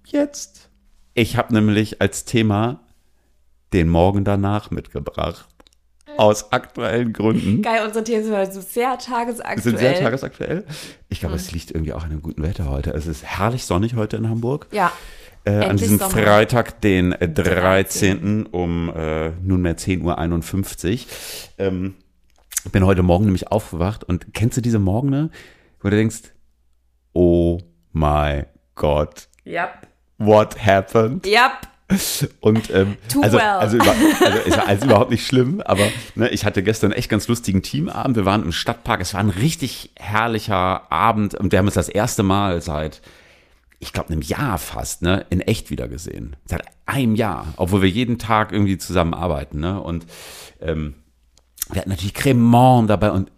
jetzt. 0.06 0.70
Ich 1.14 1.36
habe 1.36 1.52
nämlich 1.52 2.00
als 2.00 2.24
Thema 2.24 2.80
den 3.72 3.88
Morgen 3.88 4.24
danach 4.24 4.70
mitgebracht. 4.70 5.48
Aus 6.16 6.52
aktuellen 6.52 7.12
Gründen. 7.12 7.62
Geil, 7.62 7.84
unsere 7.86 8.04
Themen 8.04 8.24
sind 8.24 8.52
so 8.52 8.60
sehr 8.60 8.98
tagesaktuell. 8.98 9.62
sind 9.62 9.78
sehr 9.78 9.98
tagesaktuell. 9.98 10.64
Ich 11.08 11.20
glaube, 11.20 11.34
es 11.36 11.52
liegt 11.52 11.70
irgendwie 11.70 11.92
auch 11.92 12.04
an 12.04 12.10
dem 12.10 12.22
guten 12.22 12.42
Wetter 12.42 12.68
heute. 12.70 12.90
Es 12.92 13.06
ist 13.06 13.24
herrlich 13.24 13.64
sonnig 13.64 13.94
heute 13.94 14.16
in 14.16 14.28
Hamburg. 14.28 14.66
Ja. 14.72 14.92
Äh, 15.44 15.56
an 15.64 15.76
diesem 15.76 15.98
Sommer. 15.98 16.10
Freitag, 16.10 16.80
den 16.80 17.12
äh, 17.12 17.28
13. 17.28 18.46
um 18.46 18.90
äh, 18.94 19.30
nunmehr 19.42 19.76
10.51 19.76 20.92
Uhr. 20.92 21.06
Ähm, 21.58 21.94
bin 22.72 22.86
heute 22.86 23.02
Morgen 23.02 23.24
nämlich 23.26 23.50
aufgewacht 23.52 24.04
und 24.04 24.32
kennst 24.32 24.56
du 24.56 24.62
diese 24.62 24.78
Morgene, 24.78 25.30
wo 25.82 25.90
du 25.90 25.96
denkst, 25.96 26.32
oh 27.12 27.58
my 27.92 28.44
God, 28.74 29.28
Yep. 29.46 29.86
what 30.18 30.56
happened? 30.64 31.26
Yep. 31.26 31.68
Und 32.40 32.70
ähm, 32.70 32.96
also, 33.22 33.38
well. 33.38 33.44
also, 33.44 33.76
über, 33.76 33.90
also 33.90 34.38
es 34.46 34.56
war 34.56 34.66
also 34.66 34.86
überhaupt 34.86 35.10
nicht 35.10 35.26
schlimm, 35.26 35.60
aber 35.60 35.86
ne, 36.14 36.28
ich 36.28 36.44
hatte 36.44 36.62
gestern 36.62 36.92
einen 36.92 36.98
echt 36.98 37.08
ganz 37.08 37.28
lustigen 37.28 37.62
Teamabend. 37.62 38.16
Wir 38.16 38.24
waren 38.24 38.42
im 38.42 38.52
Stadtpark. 38.52 39.00
Es 39.00 39.14
war 39.14 39.20
ein 39.20 39.30
richtig 39.30 39.90
herrlicher 39.96 40.90
Abend 40.92 41.34
und 41.34 41.52
wir 41.52 41.58
haben 41.58 41.66
uns 41.66 41.74
das 41.74 41.88
erste 41.88 42.22
Mal 42.22 42.60
seit, 42.60 43.00
ich 43.78 43.92
glaube, 43.92 44.10
einem 44.10 44.22
Jahr 44.22 44.58
fast, 44.58 45.02
ne, 45.02 45.26
in 45.30 45.40
echt 45.40 45.70
wieder 45.70 45.88
gesehen. 45.88 46.36
Seit 46.46 46.62
einem 46.86 47.14
Jahr, 47.14 47.54
obwohl 47.56 47.82
wir 47.82 47.88
jeden 47.88 48.18
Tag 48.18 48.52
irgendwie 48.52 48.78
zusammen 48.78 49.14
arbeiten. 49.14 49.60
Ne? 49.60 49.80
Und 49.80 50.06
ähm, 50.60 50.94
wir 51.70 51.80
hatten 51.80 51.90
natürlich 51.90 52.14
Cremant 52.14 52.90
dabei 52.90 53.10
und 53.10 53.30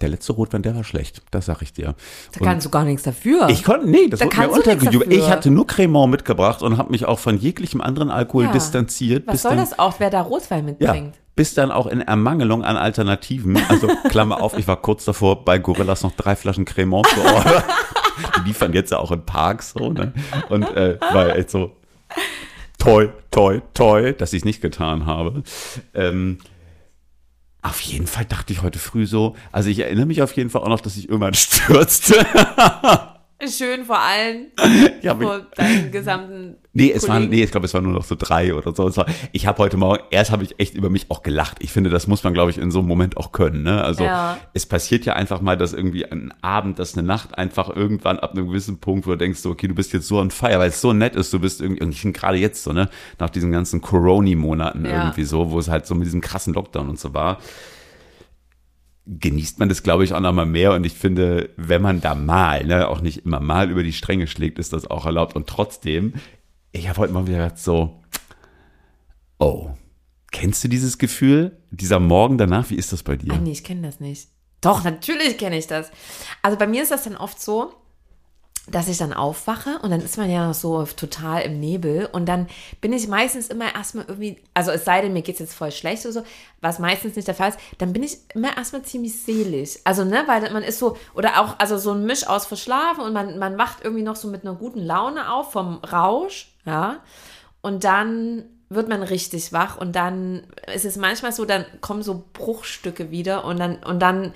der 0.00 0.08
letzte 0.08 0.32
Rotwein, 0.32 0.62
der 0.62 0.74
war 0.74 0.84
schlecht, 0.84 1.22
das 1.30 1.46
sag 1.46 1.62
ich 1.62 1.72
dir. 1.72 1.94
Da 2.32 2.40
Und- 2.40 2.46
kannst 2.46 2.66
du 2.66 2.70
gar 2.70 2.84
nichts 2.84 3.04
dafür. 3.04 3.48
ich 3.48 3.62
konnte, 3.62 3.88
nee, 3.88 4.08
das 4.08 4.20
Da 4.20 4.26
wurde 4.26 4.36
mir 4.38 4.50
untergejubelt. 4.50 5.12
Ich 5.12 5.30
hatte 5.30 5.50
nur 5.50 5.66
Cremant 5.66 6.10
mitgebracht 6.10 6.62
und 6.62 6.76
habe 6.78 6.90
mich 6.90 7.04
auch 7.06 7.18
von 7.18 7.38
jeglichem 7.38 7.80
anderen 7.80 8.10
Alkohol 8.10 8.44
Ja. 8.44 8.52
distanziert. 8.52 9.26
Was 9.26 9.42
soll 9.42 9.52
dann, 9.52 9.60
das 9.60 9.78
auch, 9.78 9.94
wer 10.00 10.10
da 10.10 10.20
Rotwein 10.22 10.66
Ja, 10.78 10.92
mitbringt? 10.92 11.14
bis 11.36 11.54
dann 11.54 11.70
auch 11.70 11.86
in 11.86 12.00
Ermangelung 12.00 12.64
an 12.64 12.76
Alternativen, 12.76 13.56
also 13.68 13.86
Klammer 14.08 14.42
auf, 14.42 14.58
ich 14.58 14.66
war 14.68 14.76
kurz 14.82 15.04
davor, 15.04 15.44
bei 15.44 15.58
Gorillas 15.58 16.02
noch 16.02 16.12
drei 16.16 16.34
Flaschen 16.36 16.64
Cremant 16.64 17.06
zu 17.06 17.20
ordern. 17.22 17.62
Die 18.38 18.48
liefern 18.48 18.72
jetzt 18.72 18.90
ja 18.92 18.98
auch 18.98 19.10
in 19.12 19.24
Parks 19.24 19.74
so, 19.76 19.92
ne? 19.92 20.12
Und 20.48 20.62
äh, 20.76 20.98
war 21.00 21.34
echt 21.36 21.50
so 21.50 21.72
toi, 22.78 23.08
toi, 23.30 23.60
toi, 23.72 24.12
dass 24.12 24.32
ich 24.32 24.40
es 24.40 24.44
nicht 24.44 24.60
getan 24.60 25.06
habe. 25.06 25.42
Ähm, 25.94 26.38
auf 27.64 27.80
jeden 27.80 28.06
Fall 28.06 28.26
dachte 28.26 28.52
ich 28.52 28.62
heute 28.62 28.78
früh 28.78 29.06
so, 29.06 29.36
also 29.50 29.70
ich 29.70 29.78
erinnere 29.78 30.06
mich 30.06 30.22
auf 30.22 30.36
jeden 30.36 30.50
Fall 30.50 30.62
auch 30.62 30.68
noch, 30.68 30.80
dass 30.80 30.96
ich 30.96 31.08
irgendwann 31.08 31.34
stürzte. 31.34 32.24
Schön 33.46 33.84
vor 33.84 33.98
allen, 33.98 34.52
mich- 35.02 35.12
vor 35.26 35.40
deinen 35.56 35.90
gesamten 35.90 36.56
Nee, 36.72 36.90
es 36.92 37.08
waren, 37.08 37.28
nee, 37.28 37.42
ich 37.44 37.50
glaube, 37.50 37.66
es 37.66 37.74
waren 37.74 37.84
nur 37.84 37.92
noch 37.92 38.04
so 38.04 38.16
drei 38.18 38.54
oder 38.54 38.74
so. 38.74 38.96
War, 38.96 39.06
ich 39.32 39.46
habe 39.46 39.58
heute 39.58 39.76
Morgen, 39.76 40.02
erst 40.10 40.30
habe 40.32 40.42
ich 40.44 40.58
echt 40.58 40.74
über 40.74 40.88
mich 40.90 41.10
auch 41.10 41.22
gelacht. 41.22 41.58
Ich 41.60 41.70
finde, 41.72 41.90
das 41.90 42.06
muss 42.06 42.24
man, 42.24 42.32
glaube 42.32 42.50
ich, 42.50 42.58
in 42.58 42.70
so 42.70 42.78
einem 42.80 42.88
Moment 42.88 43.16
auch 43.16 43.32
können. 43.32 43.62
Ne? 43.62 43.82
Also 43.84 44.04
Ja. 44.04 44.38
es 44.54 44.66
passiert 44.66 45.04
ja 45.04 45.12
einfach 45.12 45.40
mal, 45.40 45.56
dass 45.56 45.72
irgendwie 45.72 46.04
ein 46.04 46.32
Abend, 46.42 46.78
dass 46.78 46.96
eine 46.96 47.06
Nacht 47.06 47.36
einfach 47.38 47.68
irgendwann 47.74 48.18
ab 48.18 48.32
einem 48.32 48.46
gewissen 48.48 48.78
Punkt, 48.78 49.06
wo 49.06 49.10
du 49.10 49.18
denkst, 49.18 49.40
so, 49.40 49.50
okay, 49.50 49.68
du 49.68 49.74
bist 49.74 49.92
jetzt 49.92 50.08
so 50.08 50.18
on 50.18 50.30
fire, 50.30 50.58
weil 50.58 50.70
es 50.70 50.80
so 50.80 50.92
nett 50.92 51.14
ist, 51.14 51.32
du 51.32 51.38
bist 51.38 51.60
irgendwie, 51.60 51.82
und 51.82 51.90
ich 51.90 52.00
finde 52.00 52.18
gerade 52.18 52.38
jetzt 52.38 52.62
so, 52.64 52.72
ne, 52.72 52.88
nach 53.18 53.30
diesen 53.30 53.52
ganzen 53.52 53.80
Corona-Monaten 53.80 54.84
Ja. 54.84 55.04
irgendwie 55.04 55.24
so, 55.24 55.50
wo 55.50 55.58
es 55.58 55.68
halt 55.68 55.86
so 55.86 55.94
mit 55.94 56.06
diesem 56.06 56.20
krassen 56.22 56.54
Lockdown 56.54 56.88
und 56.88 56.98
so 56.98 57.14
war, 57.14 57.38
genießt 59.06 59.58
man 59.58 59.68
das, 59.68 59.82
glaube 59.82 60.04
ich, 60.04 60.14
auch 60.14 60.20
noch 60.20 60.32
mal 60.32 60.46
mehr. 60.46 60.72
Und 60.72 60.84
ich 60.84 60.94
finde, 60.94 61.50
wenn 61.56 61.82
man 61.82 62.00
da 62.00 62.14
mal, 62.14 62.64
ne, 62.64 62.88
auch 62.88 63.00
nicht 63.00 63.24
immer 63.24 63.40
mal 63.40 63.70
über 63.70 63.82
die 63.82 63.92
Stränge 63.92 64.26
schlägt, 64.26 64.58
ist 64.58 64.72
das 64.72 64.86
auch 64.86 65.06
erlaubt. 65.06 65.36
Und 65.36 65.46
trotzdem, 65.46 66.14
ich 66.72 66.88
habe 66.88 66.98
heute 66.98 67.12
mal 67.12 67.26
wieder 67.26 67.38
gedacht, 67.38 67.58
so, 67.58 68.02
oh, 69.38 69.70
kennst 70.32 70.64
du 70.64 70.68
dieses 70.68 70.98
Gefühl? 70.98 71.58
Dieser 71.70 72.00
Morgen 72.00 72.38
danach, 72.38 72.70
wie 72.70 72.76
ist 72.76 72.92
das 72.92 73.02
bei 73.02 73.16
dir? 73.16 73.32
Ah, 73.32 73.38
nee, 73.38 73.52
ich 73.52 73.64
kenne 73.64 73.82
das 73.82 74.00
nicht. 74.00 74.28
Doch, 74.60 74.82
natürlich 74.82 75.36
kenne 75.36 75.58
ich 75.58 75.66
das. 75.66 75.90
Also 76.40 76.56
bei 76.56 76.66
mir 76.66 76.82
ist 76.82 76.90
das 76.90 77.04
dann 77.04 77.16
oft 77.16 77.40
so, 77.40 77.74
dass 78.66 78.88
ich 78.88 78.96
dann 78.96 79.12
aufwache 79.12 79.78
und 79.82 79.90
dann 79.90 80.00
ist 80.00 80.16
man 80.16 80.30
ja 80.30 80.46
noch 80.46 80.54
so 80.54 80.84
total 80.84 81.42
im 81.42 81.60
Nebel 81.60 82.08
und 82.10 82.26
dann 82.26 82.48
bin 82.80 82.94
ich 82.94 83.08
meistens 83.08 83.48
immer 83.48 83.74
erstmal 83.74 84.06
irgendwie, 84.06 84.38
also 84.54 84.70
es 84.70 84.86
sei 84.86 85.02
denn, 85.02 85.12
mir 85.12 85.20
geht 85.20 85.34
es 85.34 85.40
jetzt 85.40 85.54
voll 85.54 85.70
schlecht 85.70 86.04
oder 86.06 86.12
so, 86.14 86.22
was 86.62 86.78
meistens 86.78 87.14
nicht 87.14 87.28
der 87.28 87.34
Fall 87.34 87.50
ist, 87.50 87.58
dann 87.76 87.92
bin 87.92 88.02
ich 88.02 88.18
immer 88.34 88.56
erstmal 88.56 88.82
ziemlich 88.82 89.22
selig. 89.22 89.80
Also, 89.84 90.04
ne, 90.04 90.24
weil 90.26 90.50
man 90.52 90.62
ist 90.62 90.78
so, 90.78 90.96
oder 91.14 91.40
auch, 91.40 91.58
also 91.58 91.76
so 91.76 91.92
ein 91.92 92.06
Misch 92.06 92.26
aus 92.26 92.46
verschlafen 92.46 93.04
und 93.04 93.12
man, 93.12 93.38
man 93.38 93.58
wacht 93.58 93.84
irgendwie 93.84 94.02
noch 94.02 94.16
so 94.16 94.28
mit 94.28 94.46
einer 94.46 94.54
guten 94.54 94.80
Laune 94.80 95.30
auf 95.30 95.52
vom 95.52 95.76
Rausch, 95.84 96.54
ja, 96.64 97.00
und 97.60 97.84
dann 97.84 98.44
wird 98.70 98.88
man 98.88 99.02
richtig 99.02 99.52
wach 99.52 99.76
und 99.76 99.94
dann 99.94 100.46
ist 100.72 100.86
es 100.86 100.96
manchmal 100.96 101.32
so, 101.32 101.44
dann 101.44 101.66
kommen 101.82 102.02
so 102.02 102.24
Bruchstücke 102.32 103.10
wieder 103.10 103.44
und 103.44 103.60
dann, 103.60 103.76
und 103.84 104.00
dann 104.00 104.32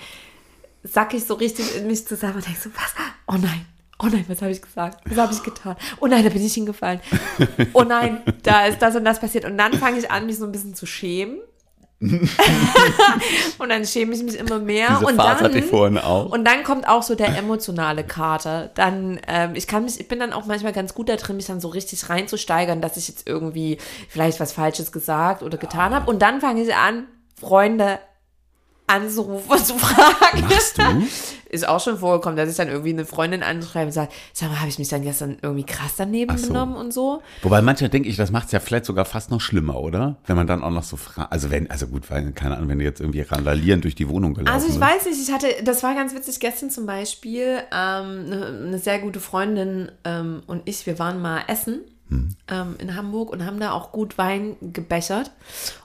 sack 0.82 1.14
ich 1.14 1.24
so 1.24 1.34
richtig 1.34 1.76
in 1.76 1.86
mich 1.86 2.06
zusammen 2.06 2.36
und 2.36 2.46
denke 2.46 2.60
so, 2.60 2.70
was? 2.74 2.94
Oh 3.26 3.38
nein, 3.40 3.66
oh 4.02 4.06
nein, 4.06 4.24
was 4.28 4.40
habe 4.42 4.52
ich 4.52 4.62
gesagt? 4.62 5.00
Was 5.08 5.18
habe 5.18 5.32
ich 5.32 5.42
getan? 5.42 5.76
Oh 6.00 6.06
nein, 6.06 6.24
da 6.24 6.30
bin 6.30 6.44
ich 6.44 6.54
hingefallen. 6.54 7.00
Oh 7.72 7.82
nein, 7.82 8.22
da 8.42 8.66
ist 8.66 8.80
das 8.80 8.96
und 8.96 9.04
das 9.04 9.20
passiert. 9.20 9.44
Und 9.44 9.58
dann 9.58 9.74
fange 9.74 9.98
ich 9.98 10.10
an, 10.10 10.26
mich 10.26 10.38
so 10.38 10.44
ein 10.44 10.52
bisschen 10.52 10.74
zu 10.74 10.86
schämen. 10.86 11.40
und 13.58 13.68
dann 13.68 13.84
schäme 13.84 14.14
ich 14.14 14.22
mich 14.22 14.36
immer 14.36 14.60
mehr. 14.60 14.86
Diese 14.90 15.06
und 15.06 15.16
Phase 15.16 15.42
dann, 15.42 15.44
hatte 15.44 15.58
ich 15.58 15.64
vorhin 15.64 15.98
auch. 15.98 16.30
Und 16.30 16.44
dann 16.44 16.62
kommt 16.62 16.86
auch 16.86 17.02
so 17.02 17.16
der 17.16 17.36
emotionale 17.36 18.04
Kater. 18.04 18.70
Dann, 18.74 19.18
ähm, 19.26 19.56
ich 19.56 19.66
kann 19.66 19.82
mich, 19.82 19.98
ich 19.98 20.06
bin 20.06 20.20
dann 20.20 20.32
auch 20.32 20.46
manchmal 20.46 20.72
ganz 20.72 20.94
gut 20.94 21.08
da 21.08 21.16
drin, 21.16 21.36
mich 21.36 21.46
dann 21.46 21.60
so 21.60 21.68
richtig 21.68 22.08
reinzusteigern, 22.08 22.80
dass 22.80 22.96
ich 22.96 23.08
jetzt 23.08 23.26
irgendwie 23.26 23.78
vielleicht 24.08 24.38
was 24.38 24.52
Falsches 24.52 24.92
gesagt 24.92 25.42
oder 25.42 25.58
getan 25.58 25.92
habe. 25.92 26.08
Und 26.08 26.22
dann 26.22 26.40
fange 26.40 26.62
ich 26.62 26.72
an, 26.72 27.08
Freunde 27.34 27.98
anzurufen 28.88 29.50
und 29.50 29.64
zu 29.64 29.78
fragen. 29.78 30.42
Machst 30.42 30.78
du? 30.78 30.82
Ist 31.50 31.66
auch 31.66 31.80
schon 31.80 31.96
vorgekommen, 31.96 32.36
dass 32.36 32.50
ich 32.50 32.56
dann 32.56 32.68
irgendwie 32.68 32.90
eine 32.90 33.06
Freundin 33.06 33.42
anschreibe 33.42 33.86
und 33.86 33.92
sage, 33.92 34.10
sag 34.34 34.50
mal, 34.50 34.60
habe 34.60 34.68
ich 34.68 34.78
mich 34.78 34.88
dann 34.88 35.02
gestern 35.02 35.38
irgendwie 35.40 35.64
krass 35.64 35.94
daneben 35.96 36.36
so. 36.36 36.48
benommen 36.48 36.76
und 36.76 36.92
so? 36.92 37.22
Wobei 37.40 37.62
manchmal 37.62 37.88
denke 37.88 38.08
ich, 38.10 38.16
das 38.16 38.30
macht 38.30 38.46
es 38.46 38.52
ja 38.52 38.60
vielleicht 38.60 38.84
sogar 38.84 39.06
fast 39.06 39.30
noch 39.30 39.40
schlimmer, 39.40 39.80
oder? 39.80 40.16
Wenn 40.26 40.36
man 40.36 40.46
dann 40.46 40.62
auch 40.62 40.70
noch 40.70 40.82
so 40.82 40.98
fragt. 40.98 41.32
Also 41.32 41.50
wenn, 41.50 41.70
also 41.70 41.86
gut, 41.86 42.10
weil, 42.10 42.32
keine 42.32 42.56
Ahnung, 42.56 42.68
wenn 42.68 42.78
du 42.78 42.84
jetzt 42.84 43.00
irgendwie 43.00 43.22
randalierend 43.22 43.84
durch 43.84 43.94
die 43.94 44.10
Wohnung 44.10 44.34
gelaufen 44.34 44.52
Also 44.54 44.66
ich 44.66 44.78
bist. 44.78 44.80
weiß 44.82 45.06
nicht, 45.06 45.26
ich 45.26 45.32
hatte, 45.32 45.46
das 45.64 45.82
war 45.82 45.94
ganz 45.94 46.14
witzig, 46.14 46.38
gestern 46.38 46.68
zum 46.68 46.84
Beispiel, 46.84 47.60
ähm, 47.72 48.26
eine, 48.26 48.62
eine 48.66 48.78
sehr 48.78 48.98
gute 48.98 49.20
Freundin 49.20 49.90
ähm, 50.04 50.42
und 50.46 50.62
ich, 50.66 50.84
wir 50.84 50.98
waren 50.98 51.22
mal 51.22 51.44
essen 51.48 51.80
ähm, 52.10 52.76
in 52.78 52.94
Hamburg 52.94 53.30
und 53.30 53.44
haben 53.44 53.60
da 53.60 53.72
auch 53.72 53.92
gut 53.92 54.18
Wein 54.18 54.56
gebechert 54.60 55.30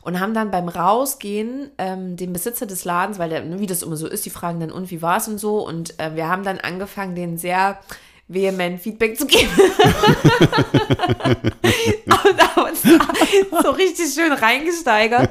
und 0.01 0.19
haben 0.19 0.33
dann 0.33 0.51
beim 0.51 0.69
Rausgehen 0.69 1.71
ähm, 1.77 2.15
den 2.15 2.33
Besitzer 2.33 2.65
des 2.65 2.85
Ladens, 2.85 3.19
weil 3.19 3.29
der, 3.29 3.59
wie 3.59 3.65
das 3.65 3.83
immer 3.83 3.97
so 3.97 4.07
ist, 4.07 4.25
die 4.25 4.29
fragen 4.29 4.59
dann, 4.59 4.71
und 4.71 4.91
wie 4.91 5.01
war 5.01 5.17
es 5.17 5.27
und 5.27 5.37
so. 5.37 5.65
Und 5.65 5.99
äh, 5.99 6.15
wir 6.15 6.27
haben 6.29 6.43
dann 6.43 6.59
angefangen, 6.59 7.15
den 7.15 7.37
sehr 7.37 7.79
vehement 8.27 8.79
Feedback 8.79 9.17
zu 9.17 9.25
geben. 9.25 9.51
und 12.05 12.55
haben 12.55 12.69
uns 12.69 12.81
da 12.83 13.61
so 13.61 13.71
richtig 13.71 14.13
schön 14.13 14.31
reingesteigert. 14.31 15.29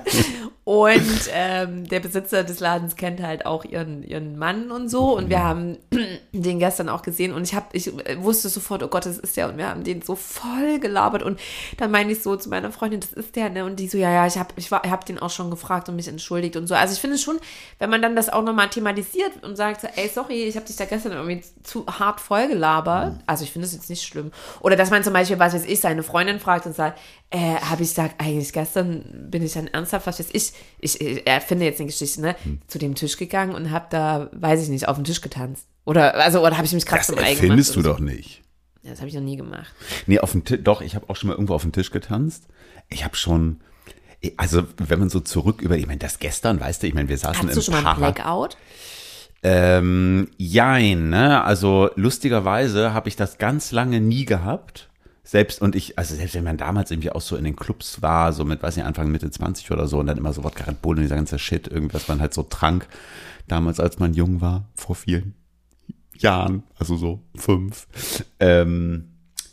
Und 0.64 1.28
ähm, 1.32 1.88
der 1.88 1.98
Besitzer 1.98 2.44
des 2.44 2.60
Ladens 2.60 2.94
kennt 2.94 3.20
halt 3.20 3.46
auch 3.46 3.64
ihren, 3.64 4.04
ihren 4.04 4.38
Mann 4.38 4.70
und 4.70 4.88
so. 4.88 5.16
Und 5.16 5.28
wir 5.28 5.42
haben 5.42 5.78
den 6.32 6.60
gestern 6.60 6.88
auch 6.88 7.02
gesehen. 7.02 7.32
Und 7.32 7.42
ich, 7.42 7.54
hab, 7.56 7.74
ich 7.74 7.90
wusste 8.18 8.48
sofort, 8.48 8.84
oh 8.84 8.88
Gott, 8.88 9.04
das 9.04 9.18
ist 9.18 9.36
der. 9.36 9.48
Und 9.48 9.58
wir 9.58 9.68
haben 9.68 9.82
den 9.82 10.02
so 10.02 10.14
voll 10.14 10.78
gelabert. 10.78 11.24
Und 11.24 11.40
dann 11.78 11.90
meine 11.90 12.12
ich 12.12 12.22
so 12.22 12.36
zu 12.36 12.48
meiner 12.48 12.70
Freundin, 12.70 13.00
das 13.00 13.12
ist 13.12 13.34
der. 13.34 13.50
Ne? 13.50 13.64
Und 13.64 13.80
die 13.80 13.88
so, 13.88 13.98
ja, 13.98 14.12
ja, 14.12 14.24
ich 14.24 14.38
habe 14.38 14.50
ich 14.54 14.70
war, 14.70 14.84
ich 14.84 14.90
hab 14.92 15.04
den 15.04 15.18
auch 15.18 15.30
schon 15.30 15.50
gefragt 15.50 15.88
und 15.88 15.96
mich 15.96 16.06
entschuldigt 16.06 16.56
und 16.56 16.68
so. 16.68 16.76
Also 16.76 16.94
ich 16.94 17.00
finde 17.00 17.18
schon, 17.18 17.40
wenn 17.80 17.90
man 17.90 18.00
dann 18.00 18.14
das 18.14 18.28
auch 18.28 18.44
nochmal 18.44 18.70
thematisiert 18.70 19.42
und 19.42 19.56
sagt, 19.56 19.80
so, 19.80 19.88
ey, 19.96 20.08
sorry, 20.08 20.44
ich 20.44 20.54
habe 20.54 20.66
dich 20.66 20.76
da 20.76 20.84
gestern 20.84 21.10
irgendwie 21.10 21.42
zu 21.64 21.86
hart 21.86 22.20
voll 22.20 22.46
gelabert. 22.46 23.18
Also 23.26 23.42
ich 23.42 23.50
finde 23.50 23.66
das 23.66 23.74
jetzt 23.74 23.90
nicht 23.90 24.04
schlimm. 24.04 24.30
Oder 24.60 24.76
dass 24.76 24.90
man 24.90 25.02
zum 25.02 25.12
Beispiel, 25.12 25.40
was 25.40 25.54
weiß 25.54 25.64
ich, 25.64 25.80
seine 25.80 26.04
Freundin 26.04 26.38
fragt 26.38 26.66
und 26.66 26.76
sagt, 26.76 27.00
äh, 27.32 27.56
habe 27.56 27.82
ich 27.82 27.88
gesagt, 27.88 28.16
eigentlich 28.18 28.52
gestern 28.52 29.28
bin 29.30 29.42
ich 29.42 29.52
dann 29.54 29.66
ernsthaft, 29.66 30.06
was 30.06 30.18
weiß 30.18 30.28
ich, 30.32 30.52
ich, 30.78 31.00
ich 31.00 31.26
erfinde 31.26 31.64
jetzt 31.64 31.80
eine 31.80 31.86
Geschichte, 31.88 32.20
ne, 32.20 32.36
zu 32.66 32.78
dem 32.78 32.94
Tisch 32.94 33.16
gegangen 33.16 33.54
und 33.54 33.70
habe 33.70 33.86
da, 33.90 34.28
weiß 34.32 34.62
ich 34.62 34.68
nicht, 34.68 34.86
auf 34.88 34.96
dem 34.96 35.04
Tisch 35.04 35.20
getanzt. 35.20 35.66
Oder, 35.84 36.14
also, 36.16 36.40
oder 36.46 36.56
habe 36.56 36.66
ich 36.66 36.72
mich 36.72 36.86
gerade 36.86 37.00
Das 37.00 37.06
zum 37.08 37.18
Ei 37.18 37.30
gemacht. 37.34 37.38
findest 37.38 37.74
du 37.74 37.80
oder 37.80 37.90
doch 37.94 38.00
nicht. 38.00 38.42
so. 38.82 38.88
Ja, 38.88 38.90
das 38.90 39.00
habe 39.00 39.08
ich 39.08 39.14
noch 39.14 39.22
nie 39.22 39.36
gemacht. 39.36 39.72
Nee, 40.06 40.18
auf 40.18 40.32
dem 40.32 40.44
Tisch, 40.44 40.60
doch, 40.62 40.80
ich 40.82 40.94
habe 40.94 41.08
auch 41.08 41.16
schon 41.16 41.28
mal 41.28 41.34
irgendwo 41.34 41.54
auf 41.54 41.62
dem 41.62 41.72
Tisch 41.72 41.90
getanzt. 41.90 42.44
Ich 42.88 43.04
habe 43.04 43.16
schon, 43.16 43.60
also 44.36 44.64
wenn 44.76 44.98
man 44.98 45.08
so 45.08 45.20
zurück 45.20 45.62
über, 45.62 45.76
ich 45.76 45.86
meine, 45.86 45.98
das 45.98 46.18
gestern, 46.18 46.60
weißt 46.60 46.82
du, 46.82 46.86
ich 46.88 46.94
meine, 46.94 47.08
wir 47.08 47.18
saßen 47.18 47.48
du 47.48 47.54
im 47.54 47.60
schon 47.62 47.72
mal 47.72 47.78
einen 47.78 47.84
Para. 47.86 48.10
Blackout? 48.10 48.56
Ähm, 49.44 50.28
jein, 50.36 51.08
ne? 51.08 51.42
Also 51.42 51.90
lustigerweise 51.96 52.92
habe 52.94 53.08
ich 53.08 53.16
das 53.16 53.38
ganz 53.38 53.72
lange 53.72 54.00
nie 54.00 54.24
gehabt. 54.24 54.88
Selbst 55.24 55.62
und 55.62 55.76
ich, 55.76 55.98
also 55.98 56.16
selbst 56.16 56.34
wenn 56.34 56.44
man 56.44 56.56
damals 56.56 56.90
irgendwie 56.90 57.10
auch 57.10 57.20
so 57.20 57.36
in 57.36 57.44
den 57.44 57.54
Clubs 57.54 58.02
war, 58.02 58.32
so 58.32 58.44
mit, 58.44 58.62
weiß 58.62 58.76
nicht, 58.76 58.86
Anfang, 58.86 59.10
Mitte 59.10 59.30
20 59.30 59.70
oder 59.70 59.86
so 59.86 59.98
und 60.00 60.06
dann 60.06 60.18
immer 60.18 60.32
so 60.32 60.42
Wodka 60.42 60.64
Red 60.64 60.82
Bull 60.82 60.96
und 60.96 61.02
dieser 61.02 61.14
ganze 61.14 61.38
Shit, 61.38 61.68
irgendwas 61.68 62.08
man 62.08 62.20
halt 62.20 62.34
so 62.34 62.42
trank, 62.42 62.88
damals 63.46 63.78
als 63.78 64.00
man 64.00 64.14
jung 64.14 64.40
war, 64.40 64.68
vor 64.74 64.96
vielen 64.96 65.34
Jahren, 66.18 66.64
also 66.76 66.96
so 66.96 67.20
fünf. 67.36 67.86
Ähm, 68.40 69.10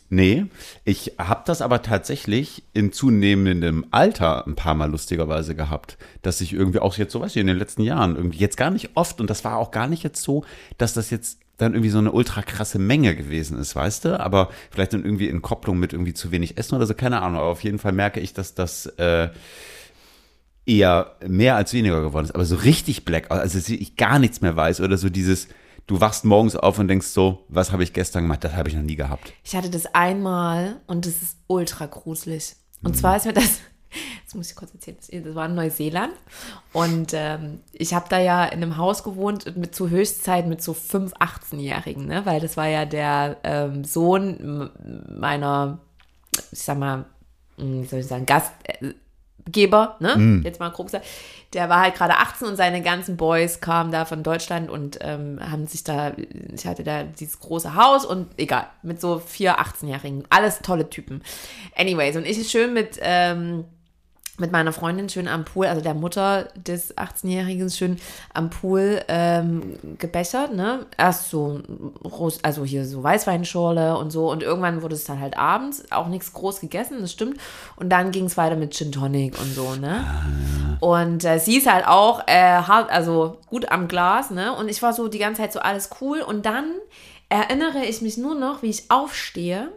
nee, 0.08 0.46
ich 0.84 1.14
habe 1.18 1.42
das 1.46 1.62
aber 1.62 1.82
tatsächlich 1.82 2.64
in 2.72 2.92
zunehmendem 2.92 3.86
Alter 3.92 4.46
ein 4.48 4.56
paar 4.56 4.74
Mal 4.74 4.90
lustigerweise 4.90 5.54
gehabt, 5.54 5.98
dass 6.22 6.40
ich 6.40 6.52
irgendwie 6.52 6.80
auch 6.80 6.96
jetzt 6.96 7.12
so, 7.12 7.20
weiß 7.20 7.30
ich, 7.36 7.40
in 7.40 7.46
den 7.46 7.58
letzten 7.58 7.82
Jahren 7.82 8.16
irgendwie 8.16 8.38
jetzt 8.38 8.56
gar 8.56 8.70
nicht 8.70 8.90
oft 8.96 9.20
und 9.20 9.30
das 9.30 9.44
war 9.44 9.56
auch 9.56 9.70
gar 9.70 9.86
nicht 9.86 10.02
jetzt 10.02 10.22
so, 10.22 10.44
dass 10.78 10.94
das 10.94 11.10
jetzt 11.10 11.38
dann 11.60 11.74
irgendwie 11.74 11.90
so 11.90 11.98
eine 11.98 12.12
ultra 12.12 12.42
krasse 12.42 12.78
Menge 12.78 13.14
gewesen 13.14 13.58
ist, 13.58 13.76
weißt 13.76 14.04
du? 14.04 14.20
Aber 14.20 14.50
vielleicht 14.70 14.92
dann 14.92 15.04
irgendwie 15.04 15.28
in 15.28 15.42
Kopplung 15.42 15.78
mit 15.78 15.92
irgendwie 15.92 16.14
zu 16.14 16.30
wenig 16.30 16.58
Essen 16.58 16.74
oder 16.74 16.86
so, 16.86 16.94
keine 16.94 17.22
Ahnung. 17.22 17.40
Aber 17.40 17.50
auf 17.50 17.64
jeden 17.64 17.78
Fall 17.78 17.92
merke 17.92 18.20
ich, 18.20 18.34
dass 18.34 18.54
das 18.54 18.86
äh, 18.86 19.28
eher 20.66 21.16
mehr 21.26 21.56
als 21.56 21.72
weniger 21.72 22.00
geworden 22.02 22.24
ist. 22.24 22.34
Aber 22.34 22.44
so 22.44 22.56
richtig 22.56 23.04
Blackout, 23.04 23.38
also 23.38 23.58
dass 23.58 23.68
ich 23.68 23.96
gar 23.96 24.18
nichts 24.18 24.40
mehr 24.40 24.56
weiß 24.56 24.80
oder 24.80 24.96
so 24.96 25.08
dieses, 25.08 25.48
du 25.86 26.00
wachst 26.00 26.24
morgens 26.24 26.56
auf 26.56 26.78
und 26.78 26.88
denkst 26.88 27.08
so, 27.08 27.44
was 27.48 27.72
habe 27.72 27.82
ich 27.82 27.92
gestern 27.92 28.24
gemacht? 28.24 28.44
Das 28.44 28.54
habe 28.54 28.68
ich 28.68 28.74
noch 28.74 28.82
nie 28.82 28.96
gehabt. 28.96 29.32
Ich 29.44 29.56
hatte 29.56 29.70
das 29.70 29.86
einmal 29.94 30.80
und 30.86 31.06
das 31.06 31.22
ist 31.22 31.36
ultra 31.46 31.86
gruselig. 31.86 32.56
Und 32.82 32.96
zwar 32.96 33.16
ist 33.16 33.26
mir 33.26 33.32
das, 33.32 33.58
das 34.24 34.34
muss 34.34 34.50
ich 34.50 34.56
kurz 34.56 34.72
erzählen, 34.72 35.24
das 35.24 35.34
war 35.34 35.46
in 35.46 35.54
Neuseeland 35.54 36.12
und 36.72 37.12
ähm, 37.14 37.60
ich 37.72 37.94
habe 37.94 38.06
da 38.08 38.18
ja 38.18 38.44
in 38.44 38.62
einem 38.62 38.76
Haus 38.76 39.02
gewohnt 39.02 39.56
mit 39.56 39.74
zu 39.74 39.90
Höchstzeit 39.90 40.46
mit 40.46 40.62
so 40.62 40.74
fünf 40.74 41.12
18-Jährigen, 41.14 42.06
ne? 42.06 42.24
weil 42.24 42.40
das 42.40 42.56
war 42.56 42.68
ja 42.68 42.84
der 42.84 43.38
ähm, 43.42 43.84
Sohn 43.84 44.70
meiner, 45.18 45.78
ich 46.52 46.60
sag 46.60 46.78
mal, 46.78 47.06
mh, 47.56 47.82
wie 47.82 47.86
soll 47.86 48.00
ich 48.00 48.06
sagen, 48.06 48.26
Gastgeber, 48.26 49.96
ne? 50.00 50.40
Jetzt 50.44 50.60
mal 50.60 50.70
grob 50.70 50.86
gesagt. 50.86 51.06
Der 51.52 51.68
war 51.68 51.80
halt 51.80 51.96
gerade 51.96 52.18
18 52.18 52.46
und 52.46 52.56
seine 52.56 52.80
ganzen 52.82 53.16
Boys 53.16 53.60
kamen 53.60 53.90
da 53.90 54.04
von 54.04 54.22
Deutschland 54.22 54.70
und 54.70 54.98
ähm, 55.00 55.40
haben 55.42 55.66
sich 55.66 55.82
da, 55.82 56.12
ich 56.54 56.64
hatte 56.64 56.84
da 56.84 57.02
dieses 57.02 57.40
große 57.40 57.74
Haus 57.74 58.04
und 58.04 58.28
egal, 58.38 58.68
mit 58.82 59.00
so 59.00 59.18
vier 59.18 59.58
18-Jährigen. 59.58 60.22
Alles 60.30 60.60
tolle 60.60 60.88
Typen. 60.88 61.22
Anyways, 61.74 62.14
und 62.16 62.24
ich 62.24 62.48
schön 62.48 62.72
mit, 62.72 63.00
ähm, 63.02 63.64
mit 64.38 64.52
meiner 64.52 64.72
Freundin 64.72 65.08
schön 65.08 65.28
am 65.28 65.44
Pool, 65.44 65.66
also 65.66 65.82
der 65.82 65.94
Mutter 65.94 66.48
des 66.56 66.96
18-Jährigen 66.96 67.70
schön 67.70 67.96
am 68.32 68.50
Pool 68.50 69.02
ähm, 69.08 69.76
gebechert, 69.98 70.54
ne? 70.54 70.86
Erst 70.96 71.30
so, 71.30 71.60
also 72.42 72.64
hier 72.64 72.86
so 72.86 73.02
Weißweinschorle 73.02 73.96
und 73.98 74.10
so 74.10 74.30
und 74.30 74.42
irgendwann 74.42 74.82
wurde 74.82 74.94
es 74.94 75.04
dann 75.04 75.20
halt 75.20 75.36
abends, 75.36 75.84
auch 75.90 76.08
nichts 76.08 76.32
groß 76.32 76.60
gegessen, 76.60 76.98
das 77.00 77.12
stimmt. 77.12 77.38
Und 77.76 77.90
dann 77.90 78.10
ging 78.10 78.24
es 78.24 78.36
weiter 78.36 78.56
mit 78.56 78.74
Gin 78.74 78.92
Tonic 78.92 79.38
und 79.38 79.52
so, 79.52 79.74
ne? 79.74 80.04
Und 80.80 81.24
äh, 81.24 81.38
sie 81.38 81.58
ist 81.58 81.70
halt 81.70 81.86
auch 81.86 82.26
äh, 82.26 82.62
hart, 82.62 82.90
also 82.90 83.38
gut 83.46 83.70
am 83.70 83.88
Glas, 83.88 84.30
ne? 84.30 84.54
Und 84.54 84.68
ich 84.68 84.82
war 84.82 84.92
so 84.92 85.08
die 85.08 85.18
ganze 85.18 85.42
Zeit 85.42 85.52
so 85.52 85.60
alles 85.60 85.90
cool 86.00 86.20
und 86.20 86.46
dann 86.46 86.72
erinnere 87.28 87.84
ich 87.84 88.02
mich 88.02 88.16
nur 88.16 88.34
noch, 88.34 88.62
wie 88.62 88.70
ich 88.70 88.90
aufstehe 88.90 89.70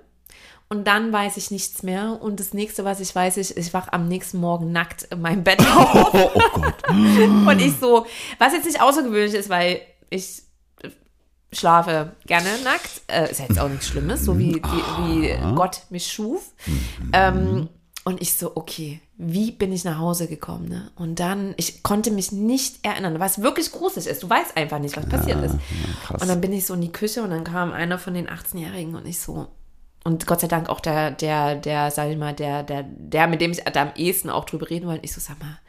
und 0.73 0.85
dann 0.85 1.13
weiß 1.13 1.37
ich 1.37 1.51
nichts 1.51 1.83
mehr. 1.83 2.19
Und 2.19 2.39
das 2.39 2.55
nächste, 2.55 2.83
was 2.83 2.99
ich 2.99 3.13
weiß, 3.13 3.37
ist, 3.37 3.55
ich 3.55 3.73
wach 3.75 3.89
am 3.91 4.07
nächsten 4.07 4.39
Morgen 4.39 4.71
nackt 4.71 5.03
in 5.03 5.21
meinem 5.21 5.43
Bett 5.43 5.59
auf. 5.75 6.13
Oh, 6.13 6.31
oh 6.33 6.41
Gott. 6.53 6.89
Und 6.89 7.61
ich 7.61 7.73
so, 7.79 8.07
was 8.39 8.53
jetzt 8.53 8.65
nicht 8.65 8.81
außergewöhnlich 8.81 9.35
ist, 9.35 9.49
weil 9.49 9.81
ich 10.09 10.41
schlafe 11.51 12.13
gerne 12.25 12.49
nackt. 12.63 13.03
Äh, 13.05 13.29
ist 13.29 13.39
ja 13.39 13.45
jetzt 13.47 13.59
auch 13.59 13.69
nichts 13.69 13.87
Schlimmes, 13.87 14.25
so 14.25 14.39
wie, 14.39 14.55
wie, 14.55 14.61
wie 14.63 15.55
Gott 15.55 15.81
mich 15.91 16.11
schuf. 16.11 16.53
Ähm, 17.13 17.69
und 18.03 18.19
ich 18.19 18.33
so, 18.33 18.53
okay, 18.55 18.99
wie 19.15 19.51
bin 19.51 19.71
ich 19.71 19.83
nach 19.83 19.99
Hause 19.99 20.27
gekommen? 20.27 20.69
Ne? 20.69 20.91
Und 20.95 21.19
dann, 21.19 21.53
ich 21.57 21.83
konnte 21.83 22.09
mich 22.09 22.31
nicht 22.31 22.83
erinnern, 22.83 23.19
was 23.19 23.43
wirklich 23.43 23.71
gruselig 23.71 24.07
ist. 24.07 24.23
Du 24.23 24.29
weißt 24.29 24.57
einfach 24.57 24.79
nicht, 24.79 24.97
was 24.97 25.05
passiert 25.05 25.45
ist. 25.45 25.55
krass. 26.03 26.19
Und 26.19 26.29
dann 26.29 26.41
bin 26.41 26.51
ich 26.51 26.65
so 26.65 26.73
in 26.73 26.81
die 26.81 26.91
Küche 26.91 27.21
und 27.21 27.29
dann 27.29 27.43
kam 27.43 27.71
einer 27.71 27.99
von 27.99 28.15
den 28.15 28.27
18-Jährigen 28.27 28.95
und 28.95 29.07
ich 29.07 29.19
so, 29.19 29.49
und 30.03 30.27
Gott 30.27 30.41
sei 30.41 30.47
Dank 30.47 30.69
auch 30.69 30.81
der, 30.81 31.11
der, 31.11 31.55
der, 31.55 31.89
sag 31.89 32.09
ich 32.09 32.17
mal, 32.17 32.33
der, 32.33 32.63
der, 32.63 32.83
der, 32.83 33.27
mit 33.27 33.39
dem 33.39 33.51
ich 33.51 33.63
da 33.63 33.81
am 33.81 33.91
ehesten 33.95 34.29
auch 34.29 34.45
drüber 34.45 34.69
reden 34.69 34.87
wollte. 34.87 35.05
Ich 35.05 35.13
so, 35.13 35.21
sag 35.21 35.39
mal, 35.39 35.59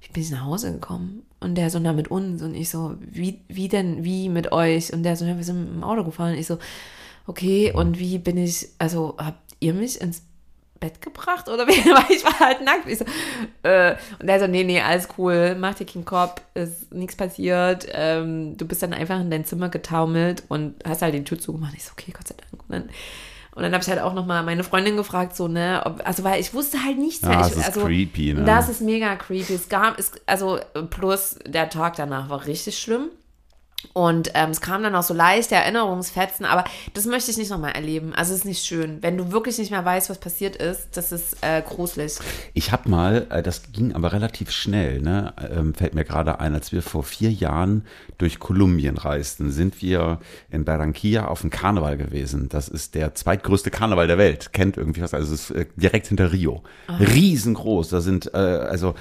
wie 0.00 0.12
bin 0.12 0.22
ich 0.22 0.30
nach 0.30 0.44
Hause 0.44 0.72
gekommen? 0.72 1.24
Und 1.40 1.56
der 1.56 1.68
so, 1.68 1.78
na, 1.78 1.92
mit 1.92 2.10
uns. 2.10 2.40
Und 2.40 2.54
ich 2.54 2.70
so, 2.70 2.94
wie, 3.00 3.40
wie 3.48 3.68
denn, 3.68 4.02
wie 4.02 4.30
mit 4.30 4.52
euch? 4.52 4.92
Und 4.92 5.02
der 5.02 5.16
so, 5.16 5.26
ja, 5.26 5.36
wir 5.36 5.44
sind 5.44 5.64
mit 5.64 5.74
dem 5.74 5.84
Auto 5.84 6.02
gefahren. 6.02 6.32
Und 6.32 6.38
ich 6.38 6.46
so, 6.46 6.58
okay, 7.26 7.72
und 7.72 7.98
wie 7.98 8.18
bin 8.18 8.38
ich, 8.38 8.68
also 8.78 9.16
habt 9.18 9.54
ihr 9.60 9.74
mich 9.74 10.00
ins 10.00 10.22
Bett 10.80 11.02
gebracht? 11.02 11.50
Oder 11.50 11.66
wie? 11.66 11.72
Weil 11.84 12.16
ich 12.16 12.24
war 12.24 12.40
halt 12.40 12.64
nackt. 12.64 12.88
Ich 12.88 12.98
so, 12.98 13.04
äh, 13.64 13.96
und 14.18 14.26
der 14.26 14.40
so, 14.40 14.46
nee, 14.46 14.64
nee, 14.64 14.80
alles 14.80 15.08
cool, 15.18 15.56
mach 15.58 15.74
dir 15.74 15.84
keinen 15.84 16.06
Kopf, 16.06 16.40
ist 16.54 16.90
nichts 16.90 17.16
passiert. 17.16 17.86
Ähm, 17.92 18.56
du 18.56 18.66
bist 18.66 18.82
dann 18.82 18.94
einfach 18.94 19.20
in 19.20 19.30
dein 19.30 19.44
Zimmer 19.44 19.68
getaumelt 19.68 20.42
und 20.48 20.74
hast 20.86 21.02
halt 21.02 21.12
die 21.12 21.24
Tür 21.24 21.38
zugemacht. 21.38 21.74
Ich 21.76 21.84
so, 21.84 21.92
okay, 21.92 22.12
Gott 22.12 22.28
sei 22.28 22.34
Dank. 22.34 22.62
Und 22.66 22.72
dann 22.72 22.88
und 23.54 23.62
dann 23.62 23.72
habe 23.72 23.82
ich 23.82 23.88
halt 23.88 24.00
auch 24.00 24.14
noch 24.14 24.26
mal 24.26 24.42
meine 24.42 24.64
Freundin 24.64 24.96
gefragt, 24.96 25.36
so, 25.36 25.46
ne, 25.48 25.82
ob, 25.84 26.00
also 26.06 26.24
weil 26.24 26.40
ich 26.40 26.52
wusste 26.54 26.82
halt 26.84 26.98
nichts 26.98 27.22
Ja, 27.22 27.28
mehr. 27.28 27.38
das 27.38 27.52
ich, 27.52 27.58
ist 27.58 27.66
also, 27.66 27.84
creepy, 27.84 28.34
ne? 28.34 28.44
Das 28.44 28.68
ist 28.68 28.80
mega 28.80 29.14
creepy. 29.16 29.54
Es 29.54 29.68
gab, 29.68 29.98
es, 29.98 30.12
also 30.26 30.58
plus 30.90 31.38
der 31.46 31.68
Tag 31.70 31.96
danach 31.96 32.28
war 32.28 32.44
richtig 32.46 32.78
schlimm. 32.78 33.10
Und 33.92 34.30
ähm, 34.34 34.50
es 34.50 34.60
kam 34.60 34.82
dann 34.82 34.94
auch 34.94 35.02
so 35.02 35.14
leichte 35.14 35.54
Erinnerungsfetzen, 35.54 36.46
aber 36.46 36.64
das 36.94 37.06
möchte 37.06 37.30
ich 37.30 37.36
nicht 37.36 37.50
nochmal 37.50 37.72
erleben. 37.72 38.12
Also 38.14 38.32
es 38.32 38.40
ist 38.40 38.44
nicht 38.44 38.64
schön. 38.64 39.02
Wenn 39.02 39.16
du 39.16 39.32
wirklich 39.32 39.58
nicht 39.58 39.70
mehr 39.70 39.84
weißt, 39.84 40.10
was 40.10 40.18
passiert 40.18 40.56
ist, 40.56 40.96
das 40.96 41.12
ist 41.12 41.36
äh, 41.42 41.62
gruselig. 41.62 42.18
Ich 42.54 42.72
habe 42.72 42.88
mal, 42.88 43.26
äh, 43.30 43.42
das 43.42 43.72
ging 43.72 43.94
aber 43.94 44.12
relativ 44.12 44.50
schnell, 44.50 45.00
ne? 45.00 45.32
ähm, 45.50 45.74
fällt 45.74 45.94
mir 45.94 46.04
gerade 46.04 46.40
ein, 46.40 46.54
als 46.54 46.72
wir 46.72 46.82
vor 46.82 47.04
vier 47.04 47.30
Jahren 47.30 47.84
durch 48.18 48.38
Kolumbien 48.38 48.96
reisten, 48.96 49.50
sind 49.50 49.82
wir 49.82 50.20
in 50.50 50.64
Barranquilla 50.64 51.26
auf 51.26 51.42
dem 51.42 51.50
Karneval 51.50 51.96
gewesen. 51.96 52.48
Das 52.48 52.68
ist 52.68 52.94
der 52.94 53.14
zweitgrößte 53.14 53.70
Karneval 53.70 54.06
der 54.06 54.18
Welt. 54.18 54.52
Kennt 54.52 54.76
irgendwie 54.76 55.02
was, 55.02 55.14
also 55.14 55.34
es 55.34 55.50
ist 55.50 55.56
äh, 55.56 55.66
direkt 55.76 56.08
hinter 56.08 56.32
Rio. 56.32 56.62
Riesengroß, 56.88 57.88
da 57.88 58.00
sind 58.00 58.32
äh, 58.34 58.38
also 58.38 58.94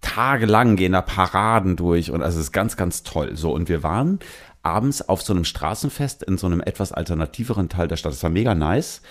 tagelang 0.00 0.76
gehen 0.76 0.92
da 0.92 1.02
Paraden 1.02 1.76
durch 1.76 2.10
und 2.10 2.22
also 2.22 2.38
es 2.38 2.46
ist 2.46 2.52
ganz, 2.52 2.76
ganz 2.76 3.02
toll. 3.02 3.36
So, 3.36 3.52
und 3.52 3.68
wir 3.68 3.82
waren 3.82 4.18
abends 4.62 5.02
auf 5.08 5.22
so 5.22 5.32
einem 5.32 5.44
Straßenfest 5.44 6.22
in 6.22 6.38
so 6.38 6.46
einem 6.46 6.60
etwas 6.60 6.92
alternativeren 6.92 7.68
Teil 7.68 7.88
der 7.88 7.96
Stadt. 7.96 8.12
Das 8.12 8.22
war 8.22 8.30
mega 8.30 8.54
nice. 8.54 9.02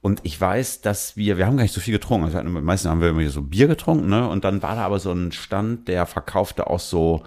Und 0.00 0.20
ich 0.22 0.40
weiß, 0.40 0.80
dass 0.80 1.16
wir, 1.16 1.38
wir 1.38 1.46
haben 1.46 1.56
gar 1.56 1.64
nicht 1.64 1.74
so 1.74 1.80
viel 1.80 1.92
getrunken. 1.92 2.26
Also 2.26 2.42
meistens 2.42 2.90
haben 2.90 3.00
wir 3.00 3.10
immer 3.10 3.28
so 3.30 3.42
Bier 3.42 3.66
getrunken, 3.66 4.08
ne? 4.08 4.28
Und 4.28 4.44
dann 4.44 4.62
war 4.62 4.76
da 4.76 4.82
aber 4.82 5.00
so 5.00 5.12
ein 5.12 5.32
Stand, 5.32 5.88
der 5.88 6.06
verkaufte 6.06 6.68
auch 6.68 6.78
so, 6.78 7.24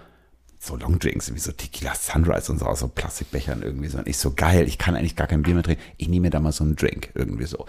so 0.57 0.77
Longdrinks, 0.77 1.33
wie 1.33 1.39
so 1.39 1.51
Tequila 1.51 1.95
Sunrise 1.95 2.51
und 2.51 2.59
so 2.59 2.65
aus 2.65 2.79
so 2.79 2.87
Plastikbechern 2.87 3.61
irgendwie 3.61 3.89
so. 3.89 3.97
Und 3.97 4.07
ich 4.07 4.17
so, 4.17 4.31
geil, 4.33 4.67
ich 4.67 4.77
kann 4.77 4.95
eigentlich 4.95 5.17
gar 5.17 5.27
kein 5.27 5.41
Bier 5.41 5.53
mehr 5.53 5.63
trinken. 5.63 5.83
Ich 5.97 6.07
nehme 6.07 6.27
mir 6.27 6.29
da 6.29 6.39
mal 6.39 6.53
so 6.53 6.63
einen 6.63 6.77
Drink 6.77 7.11
irgendwie 7.13 7.45
so. 7.45 7.65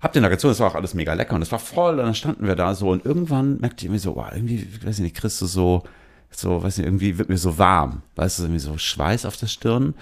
Hab 0.00 0.12
den 0.12 0.22
da 0.22 0.28
gezogen, 0.28 0.50
das 0.50 0.60
war 0.60 0.68
auch 0.68 0.74
alles 0.74 0.94
mega 0.94 1.12
lecker 1.14 1.34
und 1.34 1.42
es 1.42 1.52
war 1.52 1.58
voll. 1.58 1.98
Und 1.98 2.06
dann 2.06 2.14
standen 2.14 2.46
wir 2.46 2.56
da 2.56 2.74
so 2.74 2.90
und 2.90 3.04
irgendwann 3.04 3.60
merkte 3.60 3.82
ich 3.82 3.84
irgendwie 3.84 4.00
so, 4.00 4.16
wow, 4.16 4.28
irgendwie, 4.32 4.56
ich 4.56 4.86
weiß 4.86 4.98
nicht, 5.00 5.16
kriegst 5.16 5.40
du 5.40 5.46
so, 5.46 5.82
so, 6.30 6.62
weiß 6.62 6.78
nicht, 6.78 6.86
irgendwie 6.86 7.18
wird 7.18 7.28
mir 7.28 7.38
so 7.38 7.58
warm, 7.58 8.02
weißt 8.16 8.38
du, 8.38 8.42
irgendwie 8.44 8.60
so 8.60 8.78
Schweiß 8.78 9.26
auf 9.26 9.36
der 9.36 9.46
Stirn. 9.46 9.94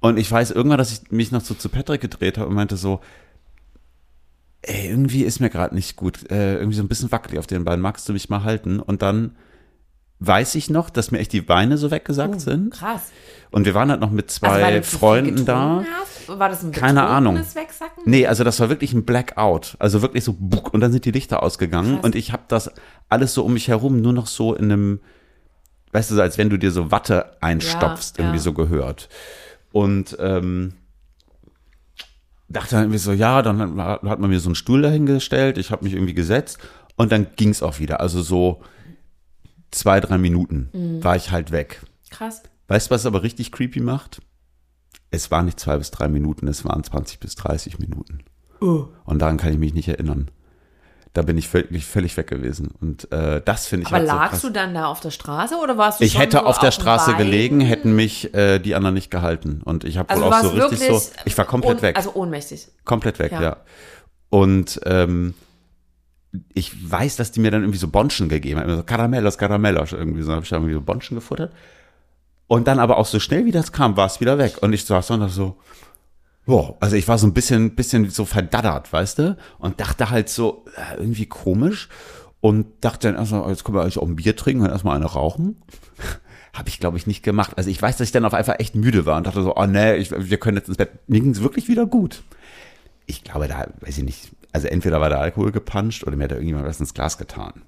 Und 0.00 0.18
ich 0.18 0.30
weiß 0.30 0.50
irgendwann, 0.50 0.78
dass 0.78 0.92
ich 0.92 1.10
mich 1.10 1.30
noch 1.30 1.42
so 1.42 1.54
zu 1.54 1.68
Patrick 1.68 2.00
gedreht 2.00 2.36
habe 2.36 2.48
und 2.48 2.54
meinte 2.54 2.76
so, 2.76 3.00
ey, 4.62 4.88
irgendwie 4.88 5.22
ist 5.22 5.40
mir 5.40 5.50
gerade 5.50 5.74
nicht 5.74 5.96
gut, 5.96 6.30
äh, 6.30 6.56
irgendwie 6.56 6.76
so 6.76 6.82
ein 6.82 6.88
bisschen 6.88 7.12
wackelig 7.12 7.38
auf 7.38 7.46
den 7.46 7.64
Beinen, 7.64 7.82
magst 7.82 8.08
du 8.08 8.12
mich 8.12 8.28
mal 8.28 8.44
halten? 8.44 8.80
Und 8.80 9.02
dann 9.02 9.36
weiß 10.26 10.54
ich 10.54 10.70
noch, 10.70 10.90
dass 10.90 11.10
mir 11.10 11.18
echt 11.18 11.32
die 11.32 11.40
Beine 11.40 11.78
so 11.78 11.90
weggesackt 11.90 12.40
sind. 12.40 12.74
Krass. 12.74 13.10
Und 13.50 13.66
wir 13.66 13.74
waren 13.74 13.90
halt 13.90 14.00
noch 14.00 14.10
mit 14.10 14.30
zwei 14.30 14.64
Also, 14.64 14.80
zu 14.80 14.90
viel 14.90 14.98
Freunden 14.98 15.44
da. 15.44 15.84
Hast? 16.00 16.38
War 16.38 16.48
das 16.48 16.62
ein 16.62 16.72
Keine 16.72 17.02
Ahnung. 17.02 17.36
Wegsacken? 17.36 18.04
Nee, 18.06 18.26
also 18.26 18.44
das 18.44 18.60
war 18.60 18.68
wirklich 18.68 18.92
ein 18.94 19.04
Blackout. 19.04 19.76
Also 19.78 20.00
wirklich 20.00 20.24
so, 20.24 20.34
buck, 20.38 20.72
und 20.72 20.80
dann 20.80 20.92
sind 20.92 21.04
die 21.04 21.10
Lichter 21.10 21.42
ausgegangen 21.42 21.96
Krass. 21.96 22.04
und 22.04 22.14
ich 22.14 22.32
habe 22.32 22.44
das 22.48 22.70
alles 23.08 23.34
so 23.34 23.44
um 23.44 23.52
mich 23.54 23.68
herum 23.68 24.00
nur 24.00 24.12
noch 24.12 24.26
so 24.26 24.54
in 24.54 24.70
einem, 24.72 25.00
weißt 25.92 26.12
du, 26.12 26.20
als 26.20 26.38
wenn 26.38 26.48
du 26.50 26.56
dir 26.58 26.70
so 26.70 26.90
Watte 26.90 27.36
einstopfst, 27.42 28.16
Ja, 28.16 28.24
irgendwie 28.24 28.38
ja. 28.38 28.42
so 28.44 28.52
gehört. 28.52 29.08
Und 29.72 30.16
ähm, 30.20 30.74
dachte 32.48 32.76
dann 32.76 32.84
irgendwie 32.84 32.98
so, 32.98 33.12
ja, 33.12 33.42
dann 33.42 33.60
hat 33.82 34.02
hat 34.02 34.18
man 34.20 34.30
mir 34.30 34.40
so 34.40 34.48
einen 34.48 34.54
Stuhl 34.54 34.82
dahingestellt, 34.82 35.58
ich 35.58 35.70
habe 35.70 35.84
mich 35.84 35.94
irgendwie 35.94 36.14
gesetzt 36.14 36.58
und 36.96 37.10
dann 37.12 37.26
ging 37.36 37.48
es 37.50 37.62
auch 37.62 37.78
wieder. 37.80 38.00
Also 38.00 38.22
so 38.22 38.62
zwei, 39.72 39.98
drei 40.00 40.18
Minuten 40.18 40.68
Mhm. 40.72 41.02
war 41.04 41.16
ich 41.16 41.30
halt 41.32 41.50
weg. 41.50 41.82
Krass. 42.10 42.42
Weißt 42.68 42.90
du, 42.90 42.94
was 42.94 43.00
es 43.02 43.06
aber 43.06 43.22
richtig 43.22 43.50
creepy 43.52 43.80
macht? 43.80 44.22
Es 45.10 45.30
waren 45.30 45.44
nicht 45.46 45.60
zwei 45.60 45.76
bis 45.76 45.90
drei 45.90 46.08
Minuten, 46.08 46.48
es 46.48 46.64
waren 46.64 46.82
20 46.84 47.20
bis 47.20 47.34
30 47.34 47.78
Minuten. 47.78 48.20
Oh. 48.60 48.86
Und 49.04 49.18
daran 49.20 49.36
kann 49.36 49.52
ich 49.52 49.58
mich 49.58 49.74
nicht 49.74 49.88
erinnern. 49.88 50.30
Da 51.14 51.20
bin 51.20 51.36
ich 51.36 51.48
völlig, 51.48 51.84
völlig 51.84 52.16
weg 52.16 52.28
gewesen. 52.28 52.70
Und 52.80 53.12
äh, 53.12 53.42
das 53.44 53.66
finde 53.66 53.82
ich 53.82 53.88
Aber 53.88 53.98
halt 53.98 54.08
so 54.08 54.14
lagst 54.14 54.30
krass. 54.30 54.40
du 54.42 54.50
dann 54.50 54.72
da 54.72 54.86
auf 54.86 55.00
der 55.00 55.10
Straße 55.10 55.56
oder 55.56 55.76
warst 55.76 56.00
du 56.00 56.04
Ich 56.04 56.16
hätte 56.18 56.38
so 56.38 56.44
auf 56.44 56.58
der 56.58 56.70
Straße 56.70 57.14
gelegen, 57.16 57.60
hätten 57.60 57.94
mich 57.94 58.32
äh, 58.32 58.58
die 58.60 58.74
anderen 58.74 58.94
nicht 58.94 59.10
gehalten. 59.10 59.60
Und 59.62 59.84
ich 59.84 59.98
habe 59.98 60.08
Also 60.08 60.24
wohl 60.24 60.32
auch 60.32 60.40
so 60.42 60.48
richtig 60.48 60.78
so. 60.88 61.02
Ich 61.26 61.36
war 61.36 61.44
komplett 61.44 61.82
weg. 61.82 61.96
Also 61.98 62.14
ohnmächtig. 62.14 62.68
komplett 62.86 63.18
weg, 63.18 63.32
ja. 63.32 63.42
Ja. 63.42 63.56
Und 64.30 64.80
ähm, 64.86 65.34
ich 66.54 66.90
weiß, 66.90 67.16
dass 67.16 67.32
die 67.32 67.40
mir 67.40 67.50
dann 67.50 67.62
irgendwie 67.62 67.78
so 67.78 67.88
Bonschen 67.88 68.28
gegeben 68.28 68.60
haben. 68.60 68.76
So 68.76 68.82
Caramellos, 68.82 69.38
Caramellos. 69.38 69.92
Irgendwie 69.92 70.22
so 70.22 70.32
habe 70.32 70.42
ich 70.42 70.48
da 70.48 70.56
irgendwie 70.56 70.74
so 70.74 70.80
Bonschen 70.80 71.14
gefuttert. 71.14 71.52
Und 72.46 72.66
dann 72.66 72.78
aber 72.78 72.98
auch 72.98 73.06
so 73.06 73.20
schnell 73.20 73.44
wie 73.44 73.50
das 73.50 73.72
kam, 73.72 73.96
war 73.96 74.06
es 74.06 74.20
wieder 74.20 74.38
weg. 74.38 74.58
Und 74.60 74.72
ich 74.72 74.84
saß 74.84 75.06
dann 75.08 75.20
da 75.20 75.28
so, 75.28 75.56
Boah, 76.44 76.76
also 76.80 76.96
ich 76.96 77.06
war 77.06 77.18
so 77.18 77.26
ein 77.26 77.34
bisschen, 77.34 77.76
bisschen 77.76 78.10
so 78.10 78.24
verdaddert, 78.24 78.92
weißt 78.92 79.18
du? 79.18 79.36
Und 79.58 79.80
dachte 79.80 80.10
halt 80.10 80.28
so, 80.28 80.64
äh, 80.76 80.96
irgendwie 80.98 81.26
komisch. 81.26 81.88
Und 82.40 82.66
dachte 82.80 83.08
dann 83.08 83.16
erstmal, 83.16 83.48
jetzt 83.50 83.62
können 83.62 83.76
wir 83.76 83.82
eigentlich 83.82 83.98
auch 83.98 84.08
ein 84.08 84.16
Bier 84.16 84.34
trinken 84.34 84.64
und 84.64 84.70
erstmal 84.70 84.96
eine 84.96 85.06
rauchen. 85.06 85.62
Habe 86.52 86.68
ich, 86.68 86.80
glaube 86.80 86.96
ich, 86.96 87.06
nicht 87.06 87.22
gemacht. 87.22 87.52
Also 87.56 87.70
ich 87.70 87.80
weiß, 87.80 87.96
dass 87.96 88.08
ich 88.08 88.12
dann 88.12 88.24
auf 88.24 88.34
einfach 88.34 88.58
echt 88.58 88.74
müde 88.74 89.06
war 89.06 89.16
und 89.16 89.26
dachte 89.26 89.42
so, 89.42 89.54
oh 89.56 89.66
nee, 89.66 89.94
ich, 89.94 90.10
wir 90.10 90.38
können 90.38 90.56
jetzt 90.56 90.68
ins 90.68 90.76
Bett. 90.76 90.90
Mir 91.06 91.20
ging 91.20 91.30
es 91.30 91.42
wirklich 91.42 91.68
wieder 91.68 91.86
gut. 91.86 92.22
Ich 93.06 93.22
glaube, 93.22 93.46
da, 93.46 93.68
weiß 93.80 93.98
ich 93.98 94.04
nicht, 94.04 94.32
also 94.52 94.68
entweder 94.68 95.00
war 95.00 95.08
der 95.08 95.20
Alkohol 95.20 95.52
gepanscht 95.52 96.04
oder 96.04 96.16
mir 96.16 96.24
hat 96.24 96.30
da 96.32 96.36
irgendjemand 96.36 96.66
was 96.66 96.80
ins 96.80 96.94
Glas 96.94 97.18
getan. 97.18 97.62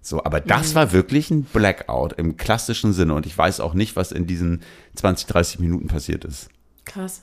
So, 0.00 0.24
aber 0.24 0.40
das 0.40 0.74
war 0.74 0.90
wirklich 0.92 1.30
ein 1.30 1.44
Blackout 1.44 2.14
im 2.14 2.36
klassischen 2.36 2.92
Sinne 2.92 3.14
und 3.14 3.24
ich 3.24 3.36
weiß 3.38 3.60
auch 3.60 3.72
nicht, 3.74 3.94
was 3.94 4.10
in 4.10 4.26
diesen 4.26 4.62
20, 4.96 5.26
30 5.28 5.58
Minuten 5.60 5.86
passiert 5.86 6.24
ist. 6.24 6.48
Krass. 6.84 7.22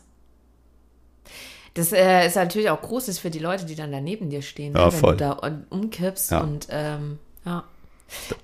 Das 1.74 1.92
äh, 1.92 2.26
ist 2.26 2.36
natürlich 2.36 2.70
auch 2.70 2.82
großes 2.82 3.20
für 3.20 3.30
die 3.30 3.40
Leute, 3.40 3.66
die 3.66 3.76
dann 3.76 3.92
da 3.92 4.00
neben 4.02 4.30
dir 4.30 4.42
stehen, 4.42 4.74
Ja, 4.76 4.86
ne? 4.88 4.92
wenn 4.94 5.00
voll. 5.00 5.18
du 5.18 5.18
da 5.18 5.52
umkippst 5.70 6.32
Ja. 6.32 6.40
und 6.42 6.68
ähm, 6.70 7.20
ja. 7.46 7.64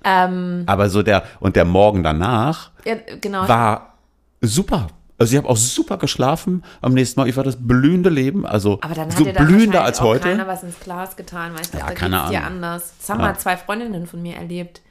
Ähm, 0.04 0.62
Aber 0.66 0.90
so 0.90 1.02
der, 1.02 1.24
und 1.40 1.56
der 1.56 1.64
Morgen 1.64 2.02
danach 2.04 2.70
ja, 2.84 2.96
genau. 3.20 3.48
war 3.48 3.94
super. 4.40 4.86
Also 5.18 5.32
ich 5.32 5.38
habe 5.38 5.48
auch 5.48 5.56
super 5.56 5.96
geschlafen 5.96 6.62
am 6.82 6.92
nächsten 6.92 7.18
Mal. 7.20 7.28
Ich 7.28 7.36
war 7.36 7.44
das 7.44 7.56
blühende 7.58 8.10
Leben, 8.10 8.44
also 8.46 8.78
aber 8.82 8.94
dann 8.94 9.10
so 9.10 9.18
hat 9.18 9.26
dir 9.26 9.32
dann 9.32 9.46
blühender 9.46 9.82
als 9.82 10.00
heute. 10.02 10.24
keiner 10.28 10.46
was 10.46 10.62
ins 10.62 10.78
Glas 10.80 11.16
getan, 11.16 11.54
weißt 11.58 11.72
du, 11.74 11.78
Ja, 11.78 11.86
da 11.86 11.94
keine 11.94 12.16
geht's 12.18 12.30
dir 12.30 12.38
Ahnung. 12.42 12.52
anders. 12.56 12.92
Das 12.98 13.08
haben 13.10 13.20
Ja. 13.20 13.26
mal 13.26 13.38
zwei 13.38 13.56
Freundinnen 13.56 14.06
von 14.06 14.20
mir 14.20 14.36
erlebt. 14.36 14.82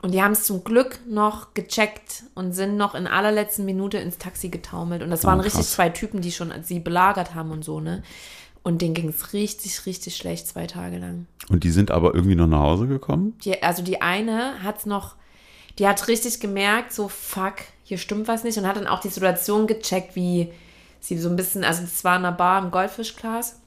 Und 0.00 0.12
die 0.14 0.22
haben 0.22 0.30
es 0.32 0.44
zum 0.44 0.62
Glück 0.62 1.00
noch 1.08 1.54
gecheckt 1.54 2.22
und 2.34 2.52
sind 2.52 2.76
noch 2.76 2.94
in 2.94 3.06
allerletzten 3.08 3.64
Minute 3.64 3.98
ins 3.98 4.16
Taxi 4.18 4.48
getaumelt. 4.48 5.02
Und 5.02 5.10
das 5.10 5.24
waren 5.24 5.40
Oh, 5.40 5.42
richtig 5.42 5.66
zwei 5.66 5.88
Typen, 5.88 6.20
die 6.20 6.30
schon 6.30 6.52
sie 6.62 6.78
belagert 6.78 7.34
haben 7.34 7.50
und 7.50 7.64
so, 7.64 7.80
ne? 7.80 8.02
Und 8.62 8.80
denen 8.82 8.94
ging 8.94 9.08
es 9.08 9.32
richtig, 9.32 9.86
richtig 9.86 10.16
schlecht 10.16 10.46
zwei 10.46 10.66
Tage 10.66 10.98
lang. 10.98 11.26
Und 11.48 11.64
die 11.64 11.70
sind 11.70 11.90
aber 11.90 12.14
irgendwie 12.14 12.34
noch 12.36 12.46
nach 12.46 12.60
Hause 12.60 12.86
gekommen. 12.86 13.34
Die, 13.44 13.60
also 13.62 13.82
die 13.82 14.00
eine 14.02 14.62
hat's 14.62 14.84
noch, 14.86 15.16
die 15.78 15.86
hat 15.86 16.08
richtig 16.08 16.40
gemerkt, 16.40 16.92
so 16.92 17.08
fuck, 17.08 17.54
hier 17.84 17.98
stimmt 17.98 18.28
was 18.28 18.44
nicht 18.44 18.58
und 18.58 18.66
hat 18.66 18.76
dann 18.76 18.86
auch 18.86 19.00
die 19.00 19.08
Situation 19.08 19.66
gecheckt, 19.66 20.16
wie 20.16 20.52
sie 21.00 21.18
so 21.18 21.28
ein 21.28 21.36
bisschen, 21.36 21.64
also 21.64 21.82
das 21.82 22.02
war 22.04 22.16
in 22.16 22.24
einer 22.24 22.36
Bar 22.36 22.62
im 22.62 22.70
Goldfischglas 22.70 23.60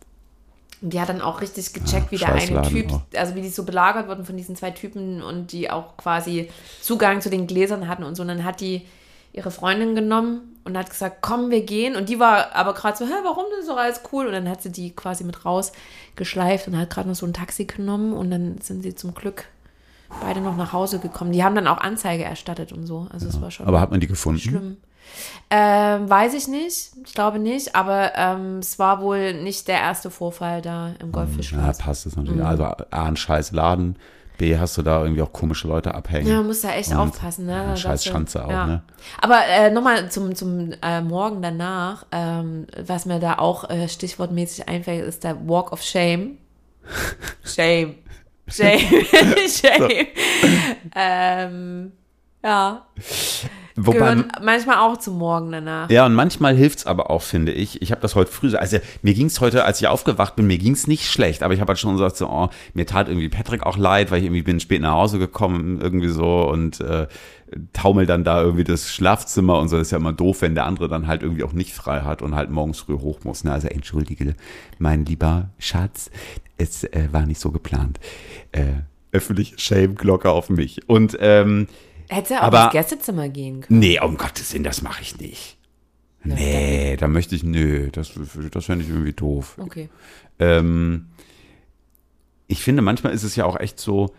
und 0.82 0.94
die 0.94 1.00
hat 1.00 1.10
dann 1.10 1.22
auch 1.22 1.42
richtig 1.42 1.74
gecheckt, 1.74 2.12
Ja, 2.12 2.12
wie 2.12 2.18
der 2.18 2.34
eine 2.34 2.62
Typ, 2.68 2.92
auch. 2.92 3.02
also 3.16 3.36
wie 3.36 3.42
die 3.42 3.50
so 3.50 3.64
belagert 3.64 4.08
wurden 4.08 4.26
von 4.26 4.36
diesen 4.36 4.56
zwei 4.56 4.72
Typen 4.72 5.22
und 5.22 5.52
die 5.52 5.70
auch 5.70 5.96
quasi 5.98 6.50
Zugang 6.82 7.22
zu 7.22 7.30
den 7.30 7.46
Gläsern 7.48 7.88
hatten 7.88 8.04
und 8.04 8.16
so. 8.16 8.24
Und 8.24 8.30
dann 8.30 8.44
hat 8.44 8.62
die 8.62 8.88
ihre 9.32 9.52
Freundin 9.52 9.94
genommen 9.96 10.58
und 10.66 10.78
hat 10.78 10.90
gesagt, 10.90 11.18
komm, 11.22 11.52
wir 11.52 11.62
gehen. 11.62 11.96
Und 11.96 12.10
die 12.10 12.20
war 12.20 12.56
aber 12.56 12.74
gerade 12.74 12.98
so, 12.98 13.06
hä, 13.06 13.14
warum 13.24 13.46
ist 13.60 13.70
doch 13.70 13.78
alles 13.78 14.02
cool? 14.12 14.26
Und 14.26 14.34
dann 14.34 14.50
hat 14.50 14.62
sie 14.64 14.72
die 14.72 14.92
quasi 14.92 15.24
mit 15.24 15.46
rausgeschleift 15.46 16.68
und 16.68 16.78
hat 16.78 16.90
gerade 16.90 17.08
noch 17.08 17.16
so 17.16 17.26
ein 17.28 17.34
Taxi 17.34 17.66
genommen 17.66 18.14
und 18.14 18.32
dann 18.32 18.60
sind 18.60 18.82
sie 18.82 18.96
zum 18.96 19.14
Glück 19.14 19.46
beide 20.20 20.42
noch 20.42 20.56
nach 20.58 20.74
Hause 20.74 21.00
gekommen. 21.00 21.32
Die 21.32 21.44
haben 21.44 21.56
dann 21.56 21.68
auch 21.68 21.78
Anzeige 21.80 22.24
erstattet 22.24 22.72
und 22.74 22.86
so. 22.86 23.08
Also 23.12 23.28
es 23.28 23.40
war 23.42 23.52
schon 23.52 23.68
Aber 23.68 23.80
hat 23.80 23.92
man 23.92 24.00
die 24.00 24.08
gefunden? 24.08 24.40
schlimm. 24.40 24.78
Ähm, 25.50 26.10
weiß 26.10 26.34
ich 26.34 26.48
nicht. 26.48 26.92
Ich 27.06 27.14
glaube 27.14 27.40
nicht. 27.40 27.76
Aber 27.76 28.12
ähm, 28.16 28.60
es 28.60 28.80
war 28.80 29.02
wohl 29.02 29.34
nicht 29.42 29.68
der 29.68 29.80
erste 29.80 30.10
Vorfall 30.10 30.62
da 30.62 30.90
im 31.00 31.08
Ja, 31.08 31.12
Goldfischglas. 31.12 31.78
passt 31.80 32.06
es 32.06 32.16
Mhm. 32.16 32.24
natürlich. 32.24 32.46
Also 32.46 32.64
A, 32.66 32.76
ein 32.92 33.18
scheiß 33.18 33.52
Laden, 33.52 33.98
B, 34.38 34.58
hast 34.58 34.78
du 34.78 34.82
da 34.82 35.02
irgendwie 35.02 35.22
auch 35.22 35.34
komische 35.34 35.68
Leute 35.68 35.94
abhängen. 35.94 36.28
Ja, 36.28 36.38
man 36.38 36.48
muss 36.48 36.62
da 36.62 36.72
echt 36.74 36.92
Und- 36.92 36.98
aufpassen, 36.98 37.46
ne? 37.46 37.52
Ja, 37.54 37.76
scheiß 37.76 38.06
Schanze 38.06 38.46
auch, 38.46 38.50
ja. 38.50 38.66
ne? 38.66 38.84
Aber 39.22 39.40
äh, 39.46 39.70
nochmal 39.70 40.10
zum, 40.10 40.34
zum 40.36 40.72
äh, 40.82 41.02
Morgen 41.02 41.42
danach, 41.42 42.06
ähm, 42.12 42.66
was 42.86 43.06
mir 43.06 43.20
da 43.20 43.38
auch 43.38 43.70
äh, 43.70 43.88
stichwortmäßig 43.90 44.68
einfällt, 44.70 45.06
ist 45.06 45.24
der 45.24 45.48
Walk 45.48 45.72
of 45.74 45.84
Shame. 45.84 46.38
Shame. 47.44 47.96
Shame. 48.52 49.06
Shame. 49.48 50.08
Ähm, 50.96 51.92
ja. 52.44 52.86
Wobei, 53.86 53.98
Gehören 53.98 54.32
manchmal 54.44 54.78
auch 54.78 54.98
zum 54.98 55.18
Morgen 55.18 55.52
danach. 55.52 55.90
Ja, 55.90 56.06
und 56.06 56.14
manchmal 56.14 56.56
hilft's 56.56 56.86
aber 56.86 57.10
auch, 57.10 57.22
finde 57.22 57.52
ich. 57.52 57.82
Ich 57.82 57.92
habe 57.92 58.02
das 58.02 58.16
heute 58.16 58.32
früh, 58.32 58.50
so- 58.50 58.58
also 58.58 58.78
mir 59.02 59.14
ging's 59.14 59.40
heute, 59.42 59.66
als 59.66 59.80
ich 59.82 59.88
aufgewacht 59.88 60.36
bin, 60.36 60.48
mir 60.48 60.58
ging's 60.58 60.88
nicht 60.88 61.06
schlecht, 61.10 61.44
aber 61.44 61.54
ich 61.54 61.62
habe 61.62 61.70
halt 61.70 61.80
schon 61.80 61.94
gesagt, 61.94 62.18
so, 62.18 62.28
oh, 62.30 62.50
mir 62.74 62.86
tat 62.86 63.08
irgendwie 63.08 63.30
Patrick 63.30 63.64
auch 63.64 63.78
leid, 63.78 64.12
weil 64.12 64.20
ich 64.20 64.26
irgendwie 64.26 64.44
bin 64.44 64.60
spät 64.60 64.82
nach 64.82 64.94
Hause 64.94 65.20
gekommen, 65.20 65.80
irgendwie 65.82 66.10
so 66.10 66.50
und 66.50 66.80
äh, 66.82 67.08
taumel 67.74 68.06
dann 68.06 68.24
da 68.24 68.42
irgendwie 68.42 68.64
das 68.64 68.90
Schlafzimmer 68.92 69.60
und 69.60 69.68
so. 69.70 69.78
Das 69.78 69.88
ist 69.88 69.92
ja 69.92 69.98
immer 69.98 70.14
doof, 70.14 70.42
wenn 70.42 70.56
der 70.56 70.66
andere 70.66 70.88
dann 70.88 71.08
halt 71.08 71.22
irgendwie 71.24 71.44
auch 71.44 71.54
nicht 71.54 71.74
frei 71.74 72.02
hat 72.02 72.22
und 72.22 72.36
halt 72.36 72.50
morgens 72.50 72.80
früh 72.80 72.98
hoch 72.98 73.20
muss. 73.24 73.44
Ne? 73.44 73.52
Also 73.52 73.68
entschuldige, 73.68 74.36
mein 74.80 75.06
lieber 75.06 75.50
Schatz, 75.60 76.10
es 76.58 76.84
äh, 76.86 77.10
war 77.12 77.26
nicht 77.26 77.40
so 77.42 77.52
geplant. 77.52 78.00
Äh, 78.52 78.64
öffentliche 79.12 79.60
Shame-Glocke 79.60 80.30
auf 80.30 80.50
mich. 80.50 80.88
Und 80.88 81.18
ähm, 81.20 81.68
Hätte 82.12 82.40
auch 82.40 82.44
Aber- 82.48 82.64
ins 82.66 82.72
Gästezimmer 82.74 83.30
gehen 83.30 83.62
können. 83.62 83.80
Nee, 83.80 84.00
um 84.02 84.18
Gottes 84.18 84.52
Willen, 84.54 84.64
das 84.64 84.82
mache 84.82 85.02
ich 85.02 85.18
nicht. 85.18 85.58
Nee, 86.24 86.98
da 86.98 87.08
möchte 87.08 87.34
ich, 87.36 87.44
nö, 87.44 87.90
das, 87.92 88.12
das 88.52 88.66
fände 88.66 88.84
ich 88.86 88.92
irgendwie 88.92 89.14
doof. 89.14 89.58
Okay. 89.60 89.90
Ähm, 90.38 91.08
ich 92.48 92.62
finde, 92.62 92.82
manchmal 92.84 93.14
ist 93.14 93.24
es 93.24 93.36
ja 93.36 93.46
auch 93.46 93.60
echt 93.60 93.80
so, 93.80 94.14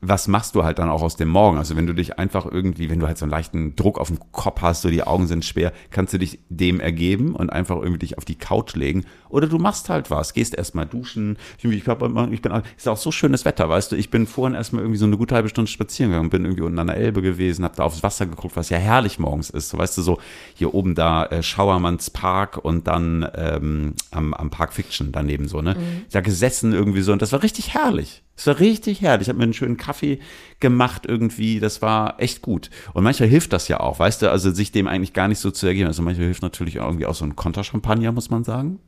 was 0.00 0.28
machst 0.28 0.54
du 0.54 0.64
halt 0.64 0.78
dann 0.78 0.90
auch 0.90 1.02
aus 1.02 1.16
dem 1.16 1.28
Morgen? 1.28 1.58
Also 1.58 1.76
wenn 1.76 1.86
du 1.86 1.94
dich 1.94 2.18
einfach 2.18 2.46
irgendwie, 2.50 2.90
wenn 2.90 3.00
du 3.00 3.06
halt 3.06 3.18
so 3.18 3.24
einen 3.24 3.30
leichten 3.30 3.76
Druck 3.76 3.98
auf 3.98 4.08
dem 4.08 4.18
Kopf 4.32 4.60
hast, 4.62 4.82
so 4.82 4.90
die 4.90 5.02
Augen 5.02 5.26
sind 5.26 5.44
schwer, 5.44 5.72
kannst 5.90 6.12
du 6.12 6.18
dich 6.18 6.40
dem 6.48 6.80
ergeben 6.80 7.34
und 7.34 7.50
einfach 7.50 7.76
irgendwie 7.76 8.00
dich 8.00 8.18
auf 8.18 8.24
die 8.24 8.34
Couch 8.34 8.74
legen. 8.74 9.04
Oder 9.28 9.46
du 9.46 9.58
machst 9.58 9.88
halt 9.88 10.10
was, 10.10 10.34
gehst 10.34 10.54
erstmal 10.54 10.86
duschen. 10.86 11.38
Ich, 11.58 11.64
ich, 11.64 11.88
hab, 11.88 12.02
ich 12.30 12.42
bin, 12.42 12.62
ist 12.76 12.88
auch 12.88 12.96
so 12.96 13.10
schönes 13.10 13.44
Wetter, 13.44 13.68
weißt 13.68 13.92
du. 13.92 13.96
Ich 13.96 14.10
bin 14.10 14.26
vorhin 14.26 14.54
erstmal 14.54 14.82
irgendwie 14.82 14.98
so 14.98 15.06
eine 15.06 15.16
gute 15.16 15.34
halbe 15.34 15.48
Stunde 15.48 15.70
spazieren 15.70 16.12
gegangen, 16.12 16.30
bin 16.30 16.44
irgendwie 16.44 16.62
unten 16.62 16.78
an 16.78 16.88
der 16.88 16.96
Elbe 16.96 17.22
gewesen, 17.22 17.64
hab 17.64 17.76
da 17.76 17.84
aufs 17.84 18.02
Wasser 18.02 18.26
geguckt, 18.26 18.56
was 18.56 18.68
ja 18.68 18.78
herrlich 18.78 19.18
morgens 19.18 19.50
ist. 19.50 19.70
So, 19.70 19.78
weißt 19.78 19.96
du, 19.98 20.02
so 20.02 20.18
hier 20.54 20.74
oben 20.74 20.94
da 20.94 21.26
äh, 21.26 21.42
Schauermanns 21.42 22.10
Park 22.10 22.58
und 22.58 22.86
dann 22.86 23.26
ähm, 23.34 23.94
am, 24.10 24.34
am 24.34 24.50
Park 24.50 24.72
Fiction 24.72 25.12
daneben 25.12 25.48
so, 25.48 25.62
ne? 25.62 25.76
Da 26.10 26.20
gesessen 26.20 26.72
irgendwie 26.72 27.00
so 27.00 27.12
und 27.12 27.22
das 27.22 27.32
war 27.32 27.42
richtig 27.42 27.74
herrlich. 27.74 28.23
Es 28.36 28.46
war 28.48 28.58
richtig 28.58 29.00
herrlich. 29.00 29.26
Ich 29.26 29.28
habe 29.28 29.38
mir 29.38 29.44
einen 29.44 29.52
schönen 29.52 29.76
Kaffee 29.76 30.18
gemacht 30.60 31.06
irgendwie. 31.06 31.60
Das 31.60 31.82
war 31.82 32.20
echt 32.20 32.42
gut. 32.42 32.68
Und 32.92 33.04
manchmal 33.04 33.28
hilft 33.28 33.52
das 33.52 33.68
ja 33.68 33.78
auch, 33.80 33.98
weißt 33.98 34.22
du, 34.22 34.30
also 34.30 34.50
sich 34.50 34.72
dem 34.72 34.88
eigentlich 34.88 35.12
gar 35.12 35.28
nicht 35.28 35.38
so 35.38 35.50
zu 35.50 35.66
ergeben. 35.66 35.86
Also 35.86 36.02
manchmal 36.02 36.26
hilft 36.26 36.42
natürlich 36.42 36.80
auch 36.80 36.86
irgendwie 36.86 37.06
auch 37.06 37.14
so 37.14 37.24
ein 37.24 37.36
Konterchampagner, 37.36 38.10
muss 38.12 38.30
man 38.30 38.42
sagen. 38.44 38.80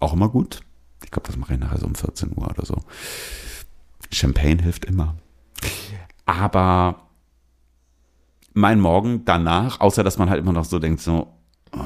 Auch 0.00 0.14
immer 0.14 0.28
gut. 0.30 0.60
Ich 1.04 1.10
glaube, 1.10 1.26
das 1.26 1.36
mache 1.36 1.54
ich 1.54 1.60
nachher 1.60 1.78
so 1.78 1.86
um 1.86 1.94
14 1.94 2.32
Uhr 2.34 2.48
oder 2.48 2.64
so. 2.64 2.76
Champagne 4.10 4.62
hilft 4.62 4.84
immer. 4.86 5.16
Aber 6.24 7.02
mein 8.54 8.80
Morgen 8.80 9.24
danach, 9.24 9.80
außer 9.80 10.02
dass 10.02 10.16
man 10.18 10.30
halt 10.30 10.40
immer 10.40 10.52
noch 10.52 10.64
so 10.64 10.78
denkt, 10.78 11.00
so, 11.00 11.34
oh, 11.72 11.78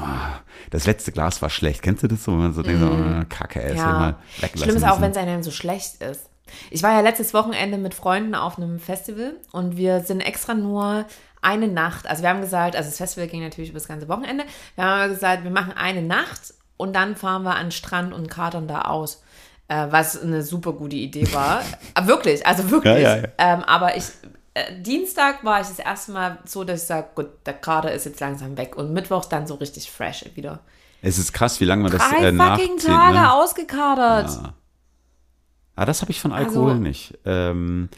das 0.69 0.85
letzte 0.87 1.11
Glas 1.11 1.41
war 1.41 1.49
schlecht. 1.49 1.81
Kennst 1.81 2.03
du 2.03 2.07
das 2.07 2.23
so, 2.23 2.31
wenn 2.31 2.39
man 2.39 2.53
so 2.53 2.63
denkt, 2.63 2.79
so, 2.79 2.87
oh, 2.87 3.23
Kacke, 3.29 3.61
ey, 3.61 3.71
Mhm. 3.73 3.77
Ja. 3.77 3.99
mal 3.99 4.15
weglassen 4.39 4.63
Schlimm 4.63 4.77
ist 4.77 4.83
auch, 4.89 5.01
wenn 5.01 5.11
es 5.11 5.17
einem 5.17 5.43
so 5.43 5.51
schlecht 5.51 6.01
ist. 6.01 6.29
Ich 6.69 6.83
war 6.83 6.91
ja 6.93 7.01
letztes 7.01 7.33
Wochenende 7.33 7.77
mit 7.77 7.93
Freunden 7.93 8.35
auf 8.35 8.57
einem 8.57 8.79
Festival 8.79 9.35
und 9.51 9.77
wir 9.77 10.01
sind 10.01 10.21
extra 10.21 10.53
nur 10.53 11.05
eine 11.41 11.67
Nacht, 11.67 12.07
also 12.07 12.21
wir 12.21 12.29
haben 12.29 12.41
gesagt, 12.41 12.75
also 12.75 12.89
das 12.89 12.97
Festival 12.97 13.27
ging 13.27 13.41
natürlich 13.41 13.71
über 13.71 13.79
das 13.79 13.87
ganze 13.87 14.07
Wochenende, 14.07 14.43
wir 14.75 14.83
haben 14.83 14.99
aber 15.01 15.09
gesagt, 15.09 15.43
wir 15.43 15.51
machen 15.51 15.73
eine 15.75 16.01
Nacht 16.01 16.53
und 16.77 16.95
dann 16.95 17.15
fahren 17.15 17.43
wir 17.43 17.55
an 17.55 17.67
den 17.67 17.71
Strand 17.71 18.13
und 18.13 18.29
katern 18.29 18.67
da 18.67 18.83
aus. 18.83 19.23
Äh, 19.67 19.87
was 19.89 20.21
eine 20.21 20.41
super 20.43 20.73
gute 20.73 20.97
Idee 20.97 21.31
war. 21.31 21.61
Aber 21.93 22.07
wirklich, 22.07 22.45
also 22.45 22.69
wirklich. 22.71 23.01
Ja, 23.01 23.15
ja, 23.15 23.21
ja. 23.21 23.27
Ähm, 23.37 23.63
aber 23.63 23.95
ich, 23.95 24.03
äh, 24.53 24.81
Dienstag 24.81 25.45
war 25.45 25.61
ich 25.61 25.67
das 25.67 25.79
erste 25.79 26.11
Mal 26.11 26.39
so, 26.43 26.65
dass 26.65 26.81
ich 26.81 26.87
sage, 26.87 27.07
gut, 27.15 27.27
der 27.45 27.53
Kater 27.53 27.89
ist 27.93 28.05
jetzt 28.05 28.19
langsam 28.19 28.57
weg 28.57 28.75
und 28.75 28.91
Mittwoch 28.91 29.23
dann 29.23 29.47
so 29.47 29.55
richtig 29.55 29.89
fresh 29.89 30.25
wieder. 30.35 30.59
Es 31.01 31.17
ist 31.17 31.31
krass, 31.31 31.61
wie 31.61 31.65
lange 31.65 31.83
man 31.83 31.91
das 31.93 32.01
Drei 32.01 32.17
äh, 32.17 32.19
fucking 32.19 32.35
nachzieht. 32.35 32.85
Tage 32.85 33.13
Ne? 33.19 33.31
ausgekatert. 33.33 34.29
Ja. 34.29 34.53
Ah, 35.75 35.85
das 35.85 36.01
habe 36.01 36.11
ich 36.11 36.19
von 36.19 36.31
Alkohol 36.31 36.71
Also- 36.71 36.81
nicht. 36.81 37.17
Ähm, 37.25 37.89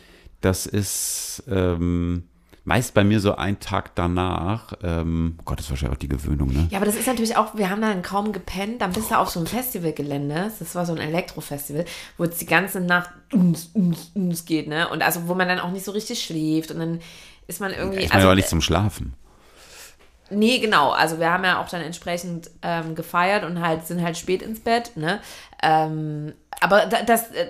das 0.42 0.66
ist 0.66 1.44
ähm, 1.50 2.24
meist 2.66 2.94
bei 2.94 3.04
mir 3.04 3.20
so 3.20 3.36
ein 3.36 3.60
Tag 3.60 3.96
danach. 3.96 4.74
Ähm, 4.84 5.38
Gott, 5.46 5.60
das 5.60 5.66
ist 5.66 5.72
wahrscheinlich 5.72 5.96
auch 5.98 6.00
die 6.00 6.08
Gewöhnung, 6.10 6.50
ne? 6.54 6.68
Ja, 6.70 6.78
aber 6.78 6.86
das 6.86 6.96
ist 6.96 7.08
natürlich 7.08 7.36
auch, 7.38 7.56
wir 7.56 7.70
haben 7.70 7.82
dann 7.82 8.02
kaum 8.02 8.32
gepennt, 8.32 8.82
dann 8.82 8.92
bist 8.94 9.12
du 9.12 9.18
auf 9.18 9.30
so 9.30 9.40
einem 9.40 9.48
Festivalgelände, 9.48 10.52
das 10.60 10.76
war 10.76 10.86
so 10.86 10.94
ein 10.94 11.00
Elektrofestival, 11.00 11.86
wo 12.18 12.24
es 12.26 12.38
die 12.38 12.46
ganze 12.46 12.80
Nacht 12.82 13.10
ums, 13.34 13.72
ums, 13.74 14.12
ums 14.16 14.46
geht, 14.46 14.68
ne? 14.68 14.88
Und 14.90 15.02
also, 15.02 15.28
wo 15.28 15.34
man 15.36 15.48
dann 15.48 15.60
auch 15.60 15.72
nicht 15.72 15.86
so 15.86 15.92
richtig 15.92 16.24
schläft 16.24 16.72
und 16.72 16.80
dann 16.80 17.00
ist 17.48 17.60
man 17.60 17.72
irgendwie. 17.72 18.00
Ich 18.00 18.10
meine 18.10 18.16
also, 18.16 18.28
aber 18.28 18.36
nicht 18.36 18.48
zum 18.50 18.62
Schlafen. 18.62 19.14
Nee, 20.34 20.60
genau. 20.60 20.92
Also 20.92 21.20
wir 21.20 21.32
haben 21.32 21.44
ja 21.44 21.62
auch 21.62 21.70
dann 21.70 21.82
entsprechend 21.82 22.50
ähm, 22.62 22.96
gefeiert 22.96 23.44
und 23.44 23.62
halt 23.66 23.86
sind 23.86 24.02
halt 24.04 24.18
spät 24.18 24.42
ins 24.42 24.60
Bett, 24.60 24.92
ne? 24.96 25.20
Ähm, 25.62 26.34
aber 26.62 26.86
da- 26.86 27.04
das 27.04 27.32
äh, 27.32 27.48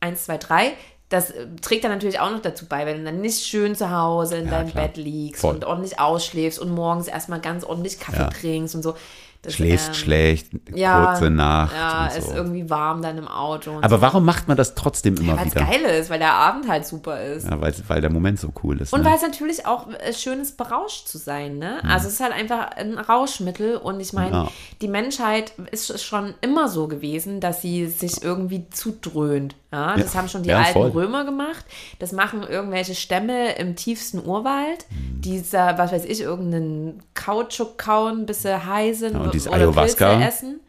eins, 0.00 0.24
zwei, 0.24 0.38
drei, 0.38 0.72
das 1.08 1.30
äh, 1.30 1.46
trägt 1.60 1.84
dann 1.84 1.90
natürlich 1.92 2.20
auch 2.20 2.30
noch 2.30 2.40
dazu 2.42 2.66
bei, 2.66 2.86
wenn 2.86 2.98
du 2.98 3.04
dann 3.04 3.20
nicht 3.20 3.44
schön 3.46 3.74
zu 3.74 3.90
Hause 3.90 4.36
in 4.38 4.46
Ja, 4.46 4.50
deinem 4.52 4.70
klar. 4.70 4.86
Bett 4.88 4.96
liegst 4.96 5.40
Voll. 5.42 5.54
und 5.54 5.64
ordentlich 5.64 6.00
ausschläfst 6.00 6.58
und 6.58 6.70
morgens 6.70 7.08
erstmal 7.08 7.40
ganz 7.40 7.64
ordentlich 7.64 8.00
Kaffee 8.00 8.22
Ja. 8.22 8.28
trinkst 8.30 8.74
und 8.74 8.82
so. 8.82 8.94
Das, 9.42 9.54
Schläfst 9.54 9.88
ähm, 9.88 9.94
schlecht, 9.94 10.50
ja, 10.72 11.04
kurze 11.06 11.28
Nacht 11.28 11.74
Ja, 11.74 12.04
und 12.06 12.16
ist 12.16 12.28
so. 12.28 12.34
irgendwie 12.36 12.70
warm 12.70 13.02
dann 13.02 13.18
im 13.18 13.26
Auto. 13.26 13.72
Und 13.72 13.82
Aber 13.82 13.96
so. 13.96 14.02
warum 14.02 14.24
macht 14.24 14.46
man 14.46 14.56
das 14.56 14.76
trotzdem 14.76 15.16
immer 15.16 15.36
Weil 15.36 15.48
es 15.48 15.54
wieder? 15.56 15.64
geil 15.64 15.80
ist, 15.82 16.10
weil 16.10 16.20
der 16.20 16.32
Abend 16.34 16.68
halt 16.68 16.86
super 16.86 17.20
ist. 17.20 17.48
Ja, 17.48 17.60
weil, 17.60 17.74
weil 17.88 18.00
der 18.00 18.10
Moment 18.10 18.38
so 18.38 18.52
cool 18.62 18.80
ist. 18.80 18.92
Und 18.92 19.00
ne? 19.00 19.06
weil 19.06 19.16
es 19.16 19.22
natürlich 19.22 19.66
auch 19.66 19.88
äh, 19.90 20.12
schön 20.12 20.38
ist, 20.40 20.56
berauscht 20.56 21.08
zu 21.08 21.18
sein. 21.18 21.58
Ne? 21.58 21.80
Mhm. 21.82 21.90
Also 21.90 22.06
es 22.06 22.14
ist 22.14 22.20
halt 22.20 22.32
einfach 22.32 22.70
ein 22.76 22.96
Rauschmittel. 22.98 23.78
Und 23.78 23.98
ich 23.98 24.12
meine, 24.12 24.30
Ja. 24.30 24.48
die 24.80 24.86
Menschheit 24.88 25.52
ist 25.72 26.00
schon 26.04 26.34
immer 26.40 26.68
so 26.68 26.86
gewesen, 26.86 27.40
dass 27.40 27.60
sie 27.62 27.88
sich 27.88 28.22
irgendwie 28.22 28.68
zudröhnt. 28.70 29.56
Ja? 29.72 29.96
Das 29.96 30.12
Ja. 30.12 30.20
haben 30.20 30.28
schon 30.28 30.42
die 30.42 30.50
Ja, 30.50 30.58
alten 30.58 30.72
voll. 30.72 30.90
Römer 30.90 31.24
gemacht. 31.24 31.64
Das 31.98 32.12
machen 32.12 32.42
irgendwelche 32.42 32.94
Stämme 32.94 33.54
im 33.56 33.74
tiefsten 33.74 34.24
Urwald, 34.24 34.86
die 34.90 35.42
was 35.52 35.92
weiß 35.92 36.04
ich, 36.04 36.20
irgendeinen 36.20 37.02
Kautschuk 37.14 37.78
kauen, 37.78 38.26
bis 38.26 38.42
sie 38.42 38.64
high 38.66 38.96
sind 38.96 39.16
und 39.16 39.32
dieses 39.34 39.48
oder 39.48 39.56
Ayahuasca. 39.56 40.10
Pilze 40.10 40.28
essen. 40.28 40.60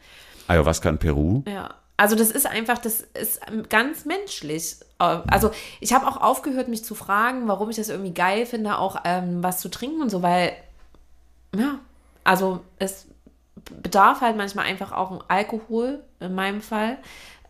Ayahuasca 0.47 0.89
in 0.89 0.97
Peru. 0.97 1.43
Ja, 1.47 1.73
also 1.97 2.15
das 2.15 2.31
ist 2.31 2.45
einfach, 2.47 2.79
das 2.79 3.01
ist 3.01 3.39
ganz 3.69 4.05
menschlich. 4.05 4.77
Also 4.97 5.51
ich 5.81 5.93
habe 5.93 6.07
auch 6.07 6.17
aufgehört, 6.17 6.67
mich 6.69 6.83
zu 6.85 6.95
fragen, 6.95 7.47
warum 7.47 7.69
ich 7.69 7.75
das 7.75 7.89
irgendwie 7.89 8.13
geil 8.13 8.45
finde, 8.45 8.77
auch 8.77 8.97
ähm, 9.03 9.43
was 9.43 9.59
zu 9.59 9.69
trinken 9.69 10.01
und 10.01 10.09
so, 10.09 10.21
weil, 10.21 10.53
ja, 11.55 11.79
also 12.23 12.61
es 12.79 13.05
bedarf 13.81 14.21
halt 14.21 14.37
manchmal 14.37 14.65
einfach 14.65 14.91
auch 14.91 15.11
ein 15.11 15.19
Alkohol, 15.27 16.01
in 16.19 16.33
meinem 16.35 16.61
Fall, 16.61 16.97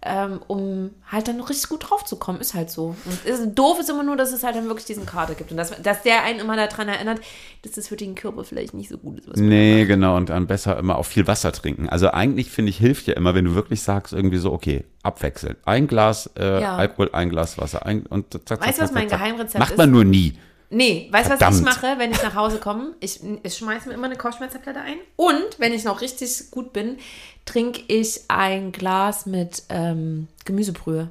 ähm, 0.06 0.40
um 0.48 0.92
halt 1.12 1.28
dann 1.28 1.38
noch 1.38 1.50
richtig 1.50 1.70
gut 1.70 1.90
drauf 1.90 2.04
zu 2.06 2.16
kommen. 2.18 2.40
Ist 2.40 2.54
halt 2.54 2.70
so. 2.70 2.96
Und 3.06 3.26
ist, 3.26 3.42
doof 3.56 3.80
ist 3.80 3.90
immer 3.90 4.04
nur, 4.04 4.18
dass 4.18 4.32
es 4.34 4.44
halt 4.44 4.56
dann 4.56 4.66
wirklich 4.68 4.86
diesen 4.86 5.06
Kater 5.06 5.36
gibt 5.36 5.52
und 5.52 5.58
dass, 5.58 5.70
dass 5.82 6.02
der 6.04 6.24
einen 6.24 6.40
immer 6.40 6.56
daran 6.56 6.88
erinnert, 6.88 7.20
dass 7.64 7.74
das 7.74 7.88
für 7.88 7.96
den 7.96 8.16
Körper 8.16 8.44
vielleicht 8.44 8.74
nicht 8.74 8.90
so 8.90 8.98
gut 8.98 9.20
ist. 9.20 9.30
Was 9.30 9.38
man 9.38 9.50
Nee, 9.50 9.86
genau. 9.86 10.18
Und 10.18 10.30
dann 10.30 10.48
besser 10.48 10.78
immer 10.78 10.98
auch 10.98 11.06
viel 11.06 11.28
Wasser 11.28 11.52
trinken. 11.52 11.88
Also 11.90 12.10
eigentlich 12.12 12.50
finde 12.52 12.70
ich, 12.70 12.78
hilft 12.78 13.08
ja 13.08 13.14
immer, 13.14 13.36
wenn 13.36 13.46
du 13.46 13.56
wirklich 13.56 13.82
sagst, 13.82 14.14
irgendwie 14.14 14.38
so, 14.38 14.52
okay, 14.52 14.84
abwechseln. 15.04 15.56
Ein 15.66 15.88
Glas 15.88 16.30
äh, 16.38 16.62
Ja. 16.62 16.76
Alkohol, 16.76 17.10
ein 17.14 17.30
Glas 17.30 17.58
Wasser. 17.58 17.86
Ein, 17.86 18.06
und 18.06 18.34
zack, 18.34 18.48
zack, 18.48 18.68
Weißt 18.68 18.80
du, 18.80 18.84
was 18.84 18.92
mein 18.92 19.10
zack. 19.10 19.20
Geheimrezept 19.20 19.60
Macht 19.60 19.72
ist? 19.72 19.78
man 19.78 19.92
nur 19.92 20.04
nie. 20.06 20.34
Nee, 20.74 21.08
weißt 21.12 21.28
du, 21.28 21.32
was 21.34 21.40
Verdammt. 21.40 21.60
ich 21.60 21.64
mache, 21.66 22.00
wenn 22.00 22.12
ich 22.12 22.22
nach 22.24 22.36
Hause 22.36 22.58
komme? 22.58 22.94
Ich, 23.00 23.20
ich 23.44 23.56
schmeiße 23.58 23.88
mir 23.88 23.94
immer 23.96 24.06
eine 24.08 24.16
Kopfschmerztablette 24.16 24.80
ein. 24.82 24.96
Und 25.16 25.60
wenn 25.60 25.74
ich 25.74 25.84
noch 25.84 26.02
richtig 26.02 26.50
gut 26.52 26.74
bin, 26.74 26.98
trinke 27.46 27.82
ich 27.88 28.22
ein 28.30 28.72
Glas 28.72 29.26
mit 29.26 29.64
ähm, 29.70 30.28
Gemüsebrühe, 30.46 31.10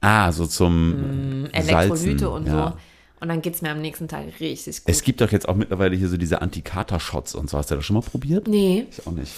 Ah, 0.00 0.30
so 0.30 0.46
zum 0.46 1.42
Mm, 1.42 1.46
Elektrolyte 1.52 2.18
Salzen, 2.20 2.26
und 2.26 2.46
ja. 2.46 2.68
so. 2.70 2.76
Und 3.20 3.28
dann 3.28 3.40
geht 3.42 3.54
es 3.54 3.62
mir 3.62 3.70
am 3.70 3.80
nächsten 3.80 4.08
Tag 4.08 4.26
richtig 4.40 4.84
gut. 4.84 4.94
Es 4.94 5.02
gibt 5.02 5.20
doch 5.22 5.32
jetzt 5.32 5.48
auch 5.48 5.56
mittlerweile 5.56 5.96
hier 5.96 6.08
so 6.08 6.16
diese 6.18 6.42
Anti-Kater-Shots 6.42 7.34
und 7.34 7.48
so. 7.50 7.56
Hast 7.58 7.70
du 7.70 7.76
das 7.76 7.84
schon 7.84 7.94
mal 7.94 8.02
probiert? 8.02 8.46
nee, 8.46 8.86
Ich 8.90 9.06
auch 9.06 9.12
nicht. 9.12 9.32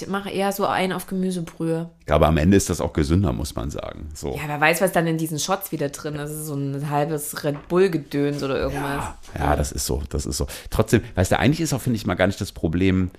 Ich 0.00 0.08
mache 0.08 0.30
eher 0.30 0.52
so 0.52 0.66
einen 0.66 0.92
auf 0.92 1.06
Gemüsebrühe. 1.06 1.90
Aber 2.08 2.26
am 2.28 2.36
Ende 2.38 2.56
ist 2.56 2.70
das 2.70 2.80
auch 2.80 2.92
gesünder, 2.92 3.32
muss 3.32 3.54
man 3.54 3.70
sagen. 3.70 4.08
So. 4.14 4.34
Ja, 4.36 4.42
wer 4.46 4.60
weiß, 4.60 4.80
was 4.80 4.92
dann 4.92 5.06
in 5.06 5.18
diesen 5.18 5.38
Shots 5.38 5.70
wieder 5.72 5.90
drin 5.90 6.14
ist. 6.14 6.46
So 6.46 6.54
ein 6.54 6.88
halbes 6.88 7.44
Red 7.44 7.68
Bull-Gedöns 7.68 8.42
oder 8.42 8.58
irgendwas. 8.58 9.04
Ja, 9.38 9.54
das 9.56 9.72
ist 9.72 9.84
so, 9.86 10.02
das 10.08 10.24
ist 10.26 10.36
so. 10.38 10.46
Trotzdem, 10.70 11.02
weißt 11.14 11.32
du, 11.32 11.38
eigentlich 11.38 11.60
ist 11.60 11.72
auch, 11.72 11.80
finde 11.80 11.96
ich 11.96 12.06
mal, 12.06 12.14
gar 12.14 12.26
nicht 12.26 12.40
das 12.40 12.52
Problem 12.52 13.10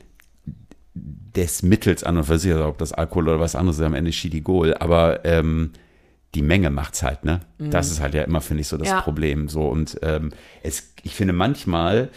des 0.95 1.63
Mittels 1.63 2.03
an 2.03 2.17
und 2.17 2.23
für 2.25 2.37
sich, 2.37 2.51
also 2.51 2.65
ob 2.67 2.77
das 2.77 2.93
Alkohol 2.93 3.29
oder 3.29 3.39
was 3.39 3.55
anderes 3.55 3.79
ist, 3.79 3.85
am 3.85 3.95
Ende 3.95 4.11
Schidigol, 4.11 4.75
aber 4.75 5.25
ähm, 5.25 5.71
die 6.35 6.41
Menge 6.43 6.69
macht's 6.69 7.03
halt, 7.03 7.25
ne? 7.25 7.41
Das 7.59 7.91
ist 7.91 7.99
halt 8.01 8.13
ja 8.15 8.23
immer, 8.23 8.41
finde 8.41 8.61
ich, 8.61 8.67
so 8.67 8.77
das 8.77 8.87
Ja. 8.87 9.01
Problem. 9.01 9.49
So, 9.49 9.67
und 9.67 9.99
ähm, 10.01 10.31
es, 10.63 10.93
ich 11.03 11.15
finde, 11.15 11.33
manchmal 11.33 12.09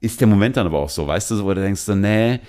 ist 0.00 0.20
der 0.20 0.28
Moment 0.28 0.56
dann 0.56 0.66
aber 0.66 0.78
auch 0.78 0.88
so, 0.90 1.06
weißt 1.06 1.30
du, 1.30 1.36
so, 1.36 1.44
wo 1.44 1.54
du 1.54 1.60
denkst 1.62 1.80
so, 1.80 1.94
nee, 1.94 2.40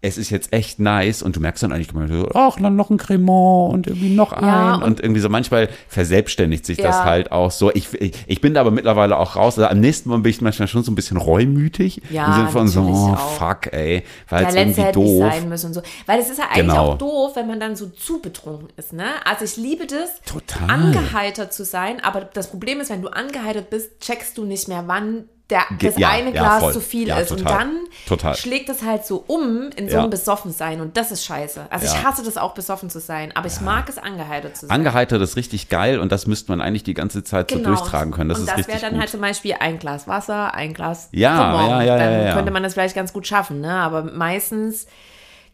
es 0.00 0.16
ist 0.16 0.30
jetzt 0.30 0.52
echt 0.52 0.78
nice 0.78 1.22
und 1.22 1.34
du 1.34 1.40
merkst 1.40 1.60
dann 1.64 1.72
eigentlich, 1.72 1.88
so, 2.08 2.28
ach, 2.32 2.56
dann 2.60 2.76
noch 2.76 2.88
ein 2.88 2.98
Cremant 2.98 3.74
und 3.74 3.86
irgendwie 3.88 4.14
noch 4.14 4.32
ein 4.32 4.44
Ja, 4.46 4.74
und, 4.76 4.82
und- 4.84 5.00
irgendwie 5.00 5.20
so 5.20 5.28
manchmal 5.28 5.68
verselbstständigt 5.88 6.64
sich 6.64 6.76
das 6.76 6.98
Ja. 6.98 7.04
halt 7.04 7.32
auch 7.32 7.50
so. 7.50 7.72
Ich, 7.74 7.92
ich, 7.94 8.12
ich 8.28 8.40
bin 8.40 8.54
da 8.54 8.60
aber 8.60 8.70
mittlerweile 8.70 9.16
auch 9.18 9.34
raus. 9.34 9.58
Also 9.58 9.68
am 9.68 9.80
nächsten 9.80 10.08
Mal 10.08 10.18
bin 10.20 10.30
ich 10.30 10.40
manchmal 10.40 10.68
schon 10.68 10.84
so 10.84 10.92
ein 10.92 10.94
bisschen 10.94 11.16
reumütig. 11.16 12.00
Ja, 12.10 12.26
Im 12.28 12.32
Sinne 12.34 12.48
von 12.50 12.68
so, 12.68 12.80
oh, 12.82 13.12
auch. 13.14 13.30
fuck, 13.38 13.72
ey, 13.72 14.04
weil 14.28 14.46
es 14.46 14.54
irgendwie 14.54 14.82
hätte 14.82 14.98
nicht 15.00 15.08
doof. 15.20 15.32
sein 15.32 15.48
müssen 15.48 15.66
und 15.66 15.74
so. 15.74 15.82
Weil 16.06 16.20
es 16.20 16.30
ist 16.30 16.38
ja 16.38 16.44
eigentlich 16.44 16.68
Genau. 16.68 16.92
auch 16.92 16.98
doof, 16.98 17.32
wenn 17.34 17.48
man 17.48 17.58
dann 17.58 17.74
so 17.74 17.86
zu 17.88 18.20
betrunken 18.20 18.68
ist, 18.76 18.92
ne? 18.92 19.04
Also 19.24 19.44
ich 19.44 19.56
liebe 19.56 19.86
das, 19.86 20.22
Total. 20.24 20.70
angeheitert 20.70 21.52
zu 21.52 21.64
sein, 21.64 21.96
aber 22.04 22.20
das 22.20 22.50
Problem 22.50 22.78
ist, 22.80 22.90
wenn 22.90 23.02
du 23.02 23.08
angeheitert 23.08 23.68
bist, 23.70 23.98
checkst 24.00 24.38
du 24.38 24.44
nicht 24.44 24.68
mehr, 24.68 24.84
wann 24.86 25.24
der, 25.50 25.62
das 25.80 25.96
ja, 25.96 26.10
eine 26.10 26.26
ja, 26.26 26.42
Glas 26.42 26.60
voll. 26.62 26.72
zu 26.74 26.80
viel 26.80 27.08
Ja, 27.08 27.18
ist. 27.18 27.30
Und 27.30 27.38
total. 27.38 27.58
dann 27.58 27.70
Total. 28.06 28.34
schlägt 28.36 28.68
es 28.68 28.82
halt 28.82 29.06
so 29.06 29.24
um 29.26 29.70
in 29.76 29.88
so 29.88 29.98
einem 29.98 30.10
Besoffensein 30.10 30.80
und 30.82 30.96
das 30.96 31.10
ist 31.10 31.24
scheiße. 31.24 31.66
Also 31.70 31.86
ich 31.86 32.02
hasse 32.04 32.22
das 32.22 32.36
auch, 32.36 32.52
besoffen 32.54 32.90
zu 32.90 33.00
sein, 33.00 33.32
aber 33.34 33.46
ich 33.46 33.60
mag 33.62 33.88
es, 33.88 33.96
angeheitert 33.96 34.56
zu 34.56 34.66
sein. 34.66 34.74
Angeheitert 34.74 35.22
ist 35.22 35.36
richtig 35.36 35.68
geil 35.70 35.98
und 36.00 36.12
das 36.12 36.26
müsste 36.26 36.50
man 36.52 36.60
eigentlich 36.60 36.82
die 36.84 36.92
ganze 36.94 37.24
Zeit 37.24 37.50
so 37.50 37.58
durchtragen 37.58 38.12
können. 38.12 38.28
Das 38.28 38.38
Genau. 38.40 38.50
und 38.52 38.58
das 38.58 38.68
wäre 38.68 38.80
dann 38.80 38.90
gut. 38.92 39.00
halt 39.00 39.10
zum 39.10 39.20
Beispiel 39.22 39.54
ein 39.58 39.78
Glas 39.78 40.06
Wasser, 40.06 40.54
ein 40.54 40.74
Glas 40.74 41.08
Ja, 41.12 41.36
Cremant. 41.36 41.70
ja, 41.86 41.96
ja, 41.96 41.96
Dann 42.24 42.34
könnte 42.34 42.50
man 42.52 42.62
das 42.62 42.74
vielleicht 42.74 42.94
ganz 42.94 43.12
gut 43.14 43.26
schaffen, 43.26 43.60
ne? 43.62 43.72
Aber 43.72 44.02
meistens 44.02 44.86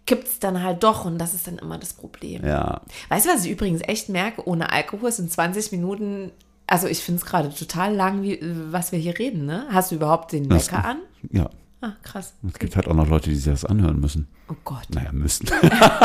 kippt 0.06 0.26
es 0.28 0.38
dann 0.38 0.62
halt 0.62 0.82
doch 0.82 1.04
und 1.04 1.18
das 1.18 1.32
ist 1.34 1.46
dann 1.46 1.58
immer 1.58 1.78
das 1.78 1.94
Problem. 1.94 2.44
ja, 2.44 2.80
Weißt 3.08 3.26
du, 3.26 3.30
was 3.30 3.44
ich 3.44 3.50
übrigens 3.52 3.80
echt 3.86 4.08
merke? 4.08 4.46
Ohne 4.46 4.70
Alkohol 4.72 5.10
sind 5.12 5.30
20 5.32 5.72
Minuten, 5.72 6.30
also 6.66 6.86
ich 6.86 6.98
finde 7.00 7.20
es 7.20 7.26
gerade 7.26 7.52
total 7.54 7.94
lang, 7.94 8.22
wie, 8.22 8.38
was 8.70 8.92
wir 8.92 8.98
hier 8.98 9.18
reden, 9.18 9.46
ne? 9.46 9.66
Hast 9.70 9.90
du 9.90 9.96
überhaupt 9.96 10.32
den 10.32 10.48
Das- 10.48 10.68
Wecker 10.72 10.84
an? 10.84 10.98
ja. 11.30 11.50
Ah, 11.80 11.92
krass. 12.02 12.32
Es 12.50 12.58
gibt 12.58 12.76
halt 12.76 12.88
auch 12.88 12.94
noch 12.94 13.06
Leute, 13.06 13.28
die 13.28 13.36
sich 13.36 13.44
das 13.44 13.66
anhören 13.66 14.00
müssen. 14.00 14.26
Oh 14.48 14.54
Gott. 14.64 14.86
Naja, 14.88 15.12
müssen. 15.12 15.46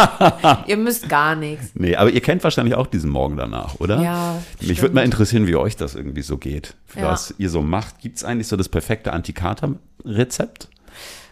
Ihr 0.68 0.76
müsst 0.76 1.08
gar 1.08 1.38
nichts. 1.38 1.72
nee, 1.74 1.96
aber 1.96 2.10
ihr 2.10 2.20
kennt 2.20 2.44
wahrscheinlich 2.44 2.76
auch 2.76 2.86
diesen 2.88 3.10
Morgen 3.10 3.38
danach, 3.38 3.80
oder? 3.80 4.02
Ja, 4.02 4.42
Mich 4.60 4.82
würde 4.82 4.94
mal 4.94 5.06
interessieren, 5.06 5.48
wie 5.48 5.56
euch 5.56 5.78
das 5.78 5.96
irgendwie 5.96 6.22
so 6.22 6.38
geht. 6.38 6.76
Ja. 6.98 7.04
Was 7.04 7.34
ihr 7.38 7.50
so 7.50 7.62
macht. 7.62 8.00
Gibt 8.00 8.18
es 8.18 8.26
eigentlich 8.26 8.48
so 8.48 8.58
das 8.58 8.68
perfekte 8.68 9.14
Antikater-Rezept? 9.14 10.68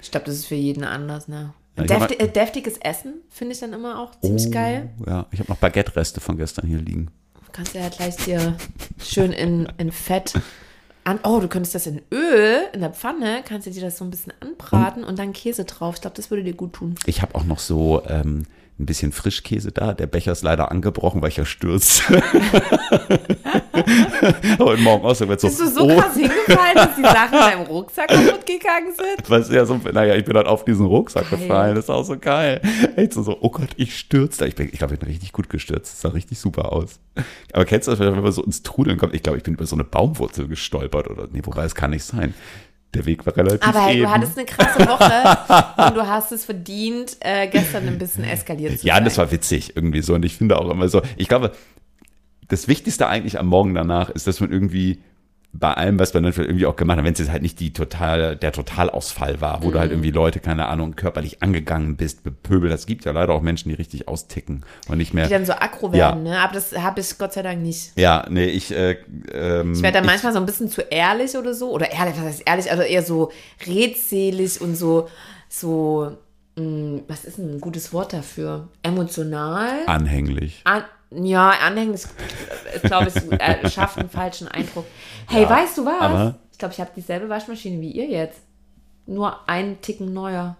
Ich 0.01 0.11
glaube, 0.11 0.27
das 0.27 0.35
ist 0.35 0.45
für 0.45 0.55
jeden 0.55 0.85
anders, 0.85 1.27
ne? 1.27 1.53
Ja, 1.77 1.83
Defti 1.83 2.13
äh, 2.15 2.29
deftiges 2.31 2.77
Essen 2.77 3.15
finde 3.29 3.53
ich 3.53 3.59
dann 3.59 3.73
immer 3.73 3.99
auch 3.99 4.17
ziemlich 4.21 4.49
geil. 4.49 4.91
Ja, 5.05 5.25
ich 5.31 5.39
habe 5.39 5.49
noch 5.51 5.57
Baguette-Reste 5.57 6.21
von 6.21 6.37
gestern 6.37 6.67
hier 6.67 6.79
liegen. 6.79 7.09
Du 7.47 7.53
kannst 7.53 7.73
ja 7.73 7.87
gleich 7.89 8.15
dir 8.17 8.55
schön 8.99 9.31
in, 9.31 9.67
in 9.77 9.91
Fett 9.91 10.33
an. 11.05 11.19
Oh, 11.23 11.39
du 11.39 11.47
könntest 11.47 11.73
das 11.75 11.87
in 11.87 12.01
Öl, 12.11 12.59
in 12.73 12.81
der 12.81 12.91
Pfanne, 12.91 13.41
kannst 13.45 13.65
du 13.65 13.71
dir 13.71 13.81
das 13.81 13.97
so 13.97 14.03
ein 14.03 14.11
bisschen 14.11 14.33
anbraten 14.41 15.03
und 15.03 15.17
dann 15.17 15.31
Käse 15.31 15.63
drauf. 15.63 15.95
Ich 15.95 16.01
glaube, 16.01 16.17
das 16.17 16.29
würde 16.29 16.43
dir 16.43 16.53
gut 16.53 16.73
tun. 16.73 16.95
Ich 17.05 17.21
habe 17.21 17.33
auch 17.35 17.45
noch 17.45 17.59
so 17.59 18.03
ähm, 18.05 18.43
ein 18.79 18.85
bisschen 18.85 19.11
Frischkäse 19.11 19.71
da. 19.71 19.93
Der 19.93 20.05
Becher 20.07 20.31
ist 20.33 20.43
leider 20.43 20.69
angebrochen, 20.71 21.21
weil 21.21 21.29
ich 21.29 21.37
ja 21.37 21.45
stürzt. 21.45 22.03
Heute 24.59 24.81
Morgen 24.81 25.05
auch 25.05 25.15
so, 25.15 25.25
Bist 25.27 25.43
du 25.43 25.49
so 25.49 25.81
oh, 25.83 25.87
krass 25.99 26.13
hingefallen, 26.15 26.75
dass 26.75 26.95
die 26.95 27.01
Sachen 27.03 27.33
in 27.33 27.39
deinem 27.39 27.61
Rucksack 27.67 28.07
kaputt 28.09 28.45
gegangen 28.45 28.93
sind? 28.95 29.29
was 29.29 29.49
ja 29.49 29.65
so, 29.65 29.79
naja, 29.93 30.15
ich 30.15 30.25
bin 30.25 30.33
dann 30.33 30.45
auf 30.47 30.65
diesen 30.65 30.85
Rucksack 30.85 31.29
Geil. 31.29 31.39
gefallen. 31.39 31.75
Das 31.75 31.85
ist 31.85 31.89
auch 31.89 32.03
so 32.03 32.17
geil. 32.17 32.61
Echt 32.95 33.13
so, 33.13 33.23
so, 33.23 33.37
oh 33.41 33.49
Gott, 33.49 33.69
ich 33.77 33.97
stürze. 33.97 34.47
Ich, 34.47 34.55
bin- 34.55 34.69
ich 34.71 34.77
glaube, 34.79 34.93
ich 34.93 34.99
bin 34.99 35.09
richtig 35.09 35.31
gut 35.31 35.49
gestürzt. 35.49 35.93
Das 35.93 36.01
sah 36.01 36.09
richtig 36.09 36.39
super 36.39 36.71
aus. 36.71 36.99
Aber 37.53 37.65
kennst 37.65 37.87
du 37.87 37.91
das, 37.91 37.99
wenn 37.99 38.19
man 38.21 38.31
so 38.31 38.43
ins 38.43 38.61
Trudeln 38.63 38.97
kommt? 38.97 39.13
Ich 39.15 39.23
glaube, 39.23 39.37
ich 39.37 39.43
bin 39.43 39.53
über 39.55 39.65
so 39.65 39.75
eine 39.75 39.83
Baumwurzel 39.83 40.47
gestolpert 40.47 41.09
oder, 41.09 41.27
nee, 41.31 41.41
wobei, 41.43 41.63
es 41.65 41.75
kann 41.75 41.91
nicht 41.91 42.03
sein. 42.03 42.33
Der 42.93 43.05
Weg 43.05 43.25
war 43.25 43.35
relativ 43.35 43.67
Aber 43.67 43.79
hey, 43.85 43.99
du 43.99 44.09
hattest 44.09 44.37
eine 44.37 44.45
krasse 44.45 44.79
Woche 44.87 45.83
und 45.87 45.95
du 45.97 46.07
hast 46.07 46.31
es 46.31 46.45
verdient, 46.45 47.17
äh, 47.19 47.47
gestern 47.47 47.87
ein 47.87 47.97
bisschen 47.97 48.23
eskaliert 48.23 48.79
zu 48.79 48.87
Ja, 48.87 48.95
sein. 48.95 49.03
das 49.05 49.17
war 49.17 49.31
witzig 49.31 49.75
irgendwie 49.75 50.01
so. 50.01 50.15
Und 50.15 50.23
ich 50.25 50.35
finde 50.35 50.57
auch 50.57 50.69
immer 50.69 50.87
so, 50.89 51.01
ich 51.17 51.27
glaube, 51.27 51.51
das 52.47 52.67
Wichtigste 52.67 53.07
eigentlich 53.07 53.39
am 53.39 53.47
Morgen 53.47 53.73
danach 53.73 54.09
ist, 54.09 54.25
dass 54.25 54.39
man 54.39 54.51
irgendwie 54.51 54.99
bei 55.53 55.73
allem, 55.73 55.97
was 55.97 56.13
man 56.13 56.21
dann 56.23 56.33
irgendwie 56.35 56.65
auch 56.67 56.75
gemacht 56.75 56.97
hat, 56.99 57.05
wenn 57.05 57.13
es 57.13 57.19
jetzt 57.19 57.31
halt 57.31 57.41
nicht 57.41 57.59
die 57.59 57.73
total, 57.73 58.35
der 58.35 58.51
Totalausfall 58.51 59.41
war, 59.41 59.63
wo 59.63 59.71
du 59.71 59.77
Mhm. 59.77 59.81
halt 59.81 59.91
irgendwie 59.91 60.11
Leute, 60.11 60.39
keine 60.39 60.67
Ahnung, 60.67 60.95
körperlich 60.95 61.41
angegangen 61.41 61.95
bist, 61.95 62.23
bepöbelt. 62.23 62.71
Das 62.71 62.85
gibt 62.85 63.05
ja 63.05 63.11
leider 63.11 63.33
auch 63.33 63.41
Menschen, 63.41 63.69
die 63.69 63.75
richtig 63.75 64.07
austicken 64.07 64.63
und 64.87 64.97
nicht 64.99 65.13
die 65.13 65.15
mehr. 65.15 65.29
dann 65.29 65.45
so 65.45 65.53
aggro 65.53 65.87
Ja. 65.87 66.09
werden, 66.09 66.23
ne? 66.23 66.37
Aber 66.39 66.53
das 66.53 66.77
habe 66.77 66.99
ich 66.99 67.17
Gott 67.17 67.33
sei 67.33 67.41
Dank 67.41 67.61
nicht. 67.63 67.93
Ja, 67.95 68.25
nee, 68.29 68.45
ich, 68.45 68.71
äh, 68.71 68.97
ähm, 69.33 69.73
Ich 69.73 69.81
werde 69.81 69.95
dann 69.97 70.05
manchmal 70.05 70.33
so 70.33 70.39
ein 70.39 70.45
bisschen 70.45 70.69
zu 70.69 70.81
ehrlich 70.81 71.35
oder 71.35 71.53
so. 71.55 71.71
Oder 71.71 71.91
ehrlich, 71.91 72.15
was 72.17 72.25
heißt 72.25 72.43
ehrlich? 72.45 72.69
Also 72.69 72.83
eher 72.83 73.01
so 73.03 73.31
redselig 73.65 74.61
und 74.61 74.75
so, 74.75 75.07
so, 75.49 76.17
mh, 76.55 77.01
was 77.07 77.25
ist 77.25 77.37
denn 77.37 77.55
ein 77.55 77.61
gutes 77.61 77.93
Wort 77.93 78.13
dafür? 78.13 78.67
Emotional? 78.83 79.79
anhänglich. 79.87 80.61
An, 80.65 80.83
ja, 81.11 81.49
anhänglich, 81.65 82.01
ist, 82.73 82.83
glaube 82.83 83.07
ich, 83.13 83.31
äh, 83.39 83.69
schafft 83.69 83.97
einen 83.97 84.09
falschen 84.09 84.47
Eindruck. 84.47 84.85
Hey, 85.27 85.43
Ja, 85.43 85.49
weißt 85.49 85.77
du 85.77 85.85
was? 85.85 86.01
aber- 86.01 86.35
ich 86.51 86.57
glaube, 86.57 86.73
ich 86.73 86.79
habe 86.81 86.89
dieselbe 86.95 87.29
Waschmaschine 87.29 87.79
wie 87.81 87.91
ihr 87.91 88.07
jetzt. 88.07 88.39
Nur 89.05 89.47
einen 89.47 89.79
Ticken 89.81 90.11
neuer. 90.13 90.57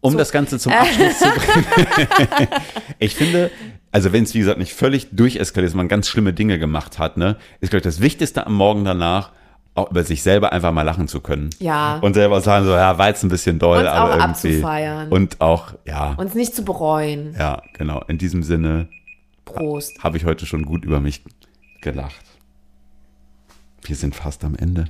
Um 0.00 0.16
das 0.16 0.32
Ganze 0.32 0.58
zum 0.58 0.72
Abschluss 0.74 1.18
zu 1.18 1.28
bringen. 1.30 2.48
ich 2.98 3.14
finde, 3.14 3.50
also 3.92 4.12
wenn 4.12 4.24
es 4.24 4.34
wie 4.34 4.40
gesagt 4.40 4.58
nicht 4.58 4.74
völlig 4.74 5.08
durcheskaliert 5.12 5.70
ist, 5.70 5.74
man 5.76 5.88
ganz 5.88 6.08
schlimme 6.08 6.32
Dinge 6.32 6.58
gemacht 6.58 6.98
hat, 6.98 7.16
ne, 7.16 7.36
ist 7.60 7.70
glaube 7.70 7.78
ich 7.78 7.84
das 7.84 8.00
Wichtigste 8.00 8.44
am 8.46 8.54
Morgen 8.54 8.84
danach, 8.84 9.30
auch 9.74 9.90
über 9.90 10.02
sich 10.04 10.22
selber 10.24 10.52
einfach 10.52 10.72
mal 10.72 10.82
lachen 10.82 11.06
zu 11.08 11.20
können. 11.20 11.50
Ja. 11.60 11.98
Und 12.00 12.14
selber 12.14 12.40
sagen 12.40 12.64
so, 12.64 12.72
ja, 12.72 12.98
war 12.98 13.08
jetzt 13.08 13.22
ein 13.22 13.28
bisschen 13.28 13.58
doll, 13.60 13.78
Uns 13.78 13.88
aber 13.88 14.04
auch 14.10 14.16
irgendwie. 14.16 14.24
abzufeiern. 14.50 15.08
Und 15.10 15.40
auch, 15.40 15.74
ja, 15.84 16.14
Uns 16.16 16.34
nicht 16.34 16.54
zu 16.56 16.64
bereuen. 16.64 17.34
ja, 17.38 17.62
genau. 17.72 18.02
In 18.08 18.18
diesem 18.18 18.42
Sinne 18.42 18.88
Prost. 19.54 20.02
habe 20.02 20.16
ich 20.16 20.24
heute 20.24 20.46
schon 20.46 20.64
gut 20.64 20.84
über 20.84 21.00
mich 21.00 21.22
gelacht. 21.80 22.24
Wir 23.82 23.96
sind 23.96 24.14
fast 24.14 24.44
am 24.44 24.54
Ende. 24.54 24.86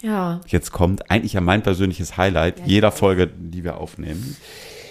Ja. 0.00 0.40
Jetzt 0.46 0.70
kommt 0.72 1.10
eigentlich 1.10 1.32
ja 1.32 1.40
mein 1.40 1.62
persönliches 1.62 2.16
Highlight 2.16 2.60
ich 2.60 2.66
jeder 2.66 2.88
weiß. 2.92 2.98
Folge, 2.98 3.26
die 3.26 3.64
wir 3.64 3.78
aufnehmen. 3.78 4.36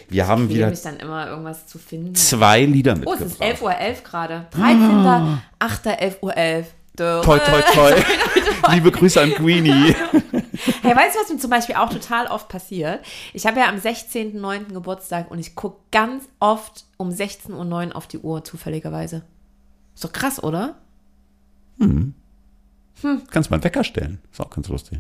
Wir 0.10 0.28
haben 0.28 0.50
Ich 0.50 0.56
wieder 0.56 0.70
mich 0.70 0.82
dann 0.82 0.98
immer 0.98 1.28
irgendwas 1.28 1.68
zu 1.68 1.78
finden. 1.80 2.16
zwei 2.16 2.64
Lieder 2.66 2.94
Oh, 2.94 3.12
mitgebracht. 3.12 3.22
es 3.22 3.32
ist 3.34 3.42
11.11 3.42 3.62
Uhr 3.62 4.04
gerade. 4.04 4.48
13. 4.52 5.40
8. 5.60 5.86
11 5.86 6.18
Uhr 6.22 6.38
11. 6.38 6.68
Toi, 6.98 7.22
toi, 7.22 7.62
toi. 7.74 7.94
Liebe 8.74 8.90
Grüße 8.92 9.22
an 9.22 9.32
Queenie. 9.32 9.94
Hey, 10.82 10.96
weißt 10.96 11.16
du, 11.16 11.20
was 11.22 11.30
mir 11.30 11.38
zum 11.38 11.50
Beispiel 11.50 11.76
auch 11.76 11.90
total 11.90 12.28
oft 12.28 12.48
passiert? 12.50 13.06
Ich 13.34 13.46
habe 13.46 13.60
ja 13.60 13.70
am 13.70 13.76
16.09. 13.78 14.74
Geburtstag 14.74 15.30
und 15.32 15.40
ich 15.40 15.56
gucke 15.56 15.78
ganz 15.92 16.28
oft 16.40 16.86
um 16.98 17.10
16.09 17.10 17.88
Uhr 17.90 17.96
auf 17.96 18.08
die 18.08 18.20
Uhr, 18.20 18.44
zufälligerweise. 18.44 19.24
Ist 19.96 20.04
doch 20.04 20.12
krass, 20.12 20.42
oder? 20.44 20.76
Kannst 21.80 23.50
mal 23.52 23.58
einen 23.58 23.64
Wecker 23.64 23.84
stellen. 23.84 24.20
Ist 24.32 24.42
auch 24.42 24.50
ganz 24.50 24.68
lustig. 24.70 25.00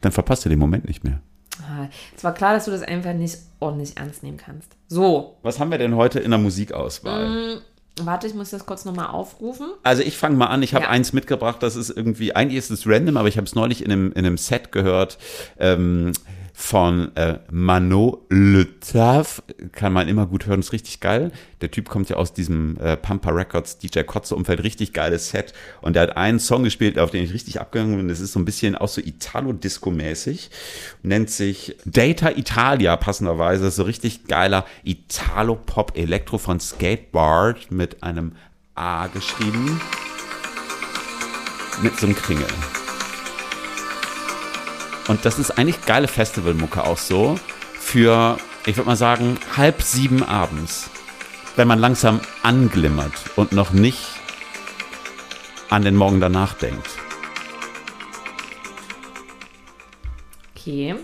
Dann 0.00 0.12
verpasst 0.12 0.44
du 0.44 0.48
den 0.48 0.58
Moment 0.58 0.86
nicht 0.86 1.04
mehr. 1.04 1.20
Ah, 1.62 1.88
Es 2.16 2.22
war 2.22 2.34
klar, 2.34 2.54
dass 2.54 2.66
du 2.66 2.70
das 2.70 2.82
einfach 2.82 3.14
nicht 3.14 3.38
ordentlich 3.58 3.96
ernst 3.96 4.22
nehmen 4.22 4.36
kannst. 4.36 4.76
So, 4.88 5.36
Was 5.42 5.58
haben 5.58 5.70
wir 5.70 5.78
denn 5.78 5.96
heute 5.96 6.20
in 6.20 6.30
der 6.30 6.38
Musikauswahl? 6.38 7.62
Warte, 8.06 8.26
ich 8.26 8.34
muss 8.34 8.50
das 8.50 8.66
kurz 8.66 8.84
nochmal 8.84 9.06
aufrufen. 9.08 9.66
Also 9.82 10.02
ich 10.02 10.16
fange 10.16 10.36
mal 10.36 10.46
an. 10.46 10.62
Ich 10.62 10.74
habe 10.74 10.84
Ja. 10.84 10.90
eins 10.90 11.12
mitgebracht, 11.12 11.62
das 11.62 11.76
ist 11.76 11.90
irgendwie, 11.90 12.34
eigentlich 12.34 12.58
ist 12.58 12.70
es 12.70 12.86
random, 12.86 13.16
aber 13.16 13.28
ich 13.28 13.36
habe 13.36 13.46
es 13.46 13.54
neulich 13.54 13.84
in 13.84 13.92
einem, 13.92 14.12
in 14.12 14.24
einem 14.26 14.38
Set 14.38 14.72
gehört 14.72 15.18
ähm, 15.58 16.12
von 16.60 17.14
äh, 17.14 17.38
Mano 17.52 18.26
Le 18.30 18.80
Taf. 18.80 19.44
Kann 19.70 19.92
man 19.92 20.08
immer 20.08 20.26
gut 20.26 20.46
hören, 20.46 20.58
ist 20.58 20.72
richtig 20.72 20.98
geil. 20.98 21.30
Der 21.60 21.70
Typ 21.70 21.88
kommt 21.88 22.08
ja 22.08 22.16
aus 22.16 22.32
diesem 22.32 22.76
äh, 22.80 22.96
Pampa 22.96 23.30
Records 23.30 23.78
DJ 23.78 24.00
Kotze 24.00 24.34
Umfeld, 24.34 24.64
richtig 24.64 24.92
geiles 24.92 25.30
Set. 25.30 25.52
Und 25.82 25.94
der 25.94 26.02
hat 26.02 26.16
einen 26.16 26.40
Song 26.40 26.64
gespielt, 26.64 26.98
auf 26.98 27.12
den 27.12 27.22
ich 27.22 27.32
richtig 27.32 27.60
abgegangen 27.60 27.96
bin. 27.96 28.08
Das 28.08 28.18
ist 28.18 28.32
so 28.32 28.40
ein 28.40 28.44
bisschen 28.44 28.74
auch 28.74 28.88
so 28.88 29.00
Italo-Disco-mäßig. 29.00 30.50
Nennt 31.04 31.30
sich 31.30 31.76
Data 31.84 32.30
Italia, 32.32 32.96
passenderweise. 32.96 33.70
So 33.70 33.84
richtig 33.84 34.24
geiler 34.24 34.66
Italo-Pop 34.82 35.96
Elektro 35.96 36.38
von 36.38 36.58
Skateboard 36.58 37.70
mit 37.70 38.02
einem 38.02 38.32
A 38.74 39.06
geschrieben. 39.06 39.80
Mit 41.82 41.96
so 41.96 42.06
einem 42.06 42.16
Kringel. 42.16 42.46
Und 45.08 45.24
das 45.24 45.38
ist 45.38 45.52
eigentlich 45.52 45.84
geile 45.86 46.06
Festivalmucke 46.06 46.84
auch 46.84 46.98
so 46.98 47.40
für, 47.72 48.36
ich 48.66 48.76
würde 48.76 48.88
mal 48.88 48.96
sagen, 48.96 49.38
halb 49.56 49.82
sieben 49.82 50.22
abends. 50.22 50.90
Wenn 51.56 51.66
man 51.66 51.78
langsam 51.78 52.20
anglimmert 52.42 53.14
und 53.34 53.52
noch 53.52 53.72
nicht 53.72 54.06
an 55.70 55.82
den 55.82 55.96
Morgen 55.96 56.20
danach 56.20 56.54
denkt. 56.54 56.88
Okay. 60.54 60.96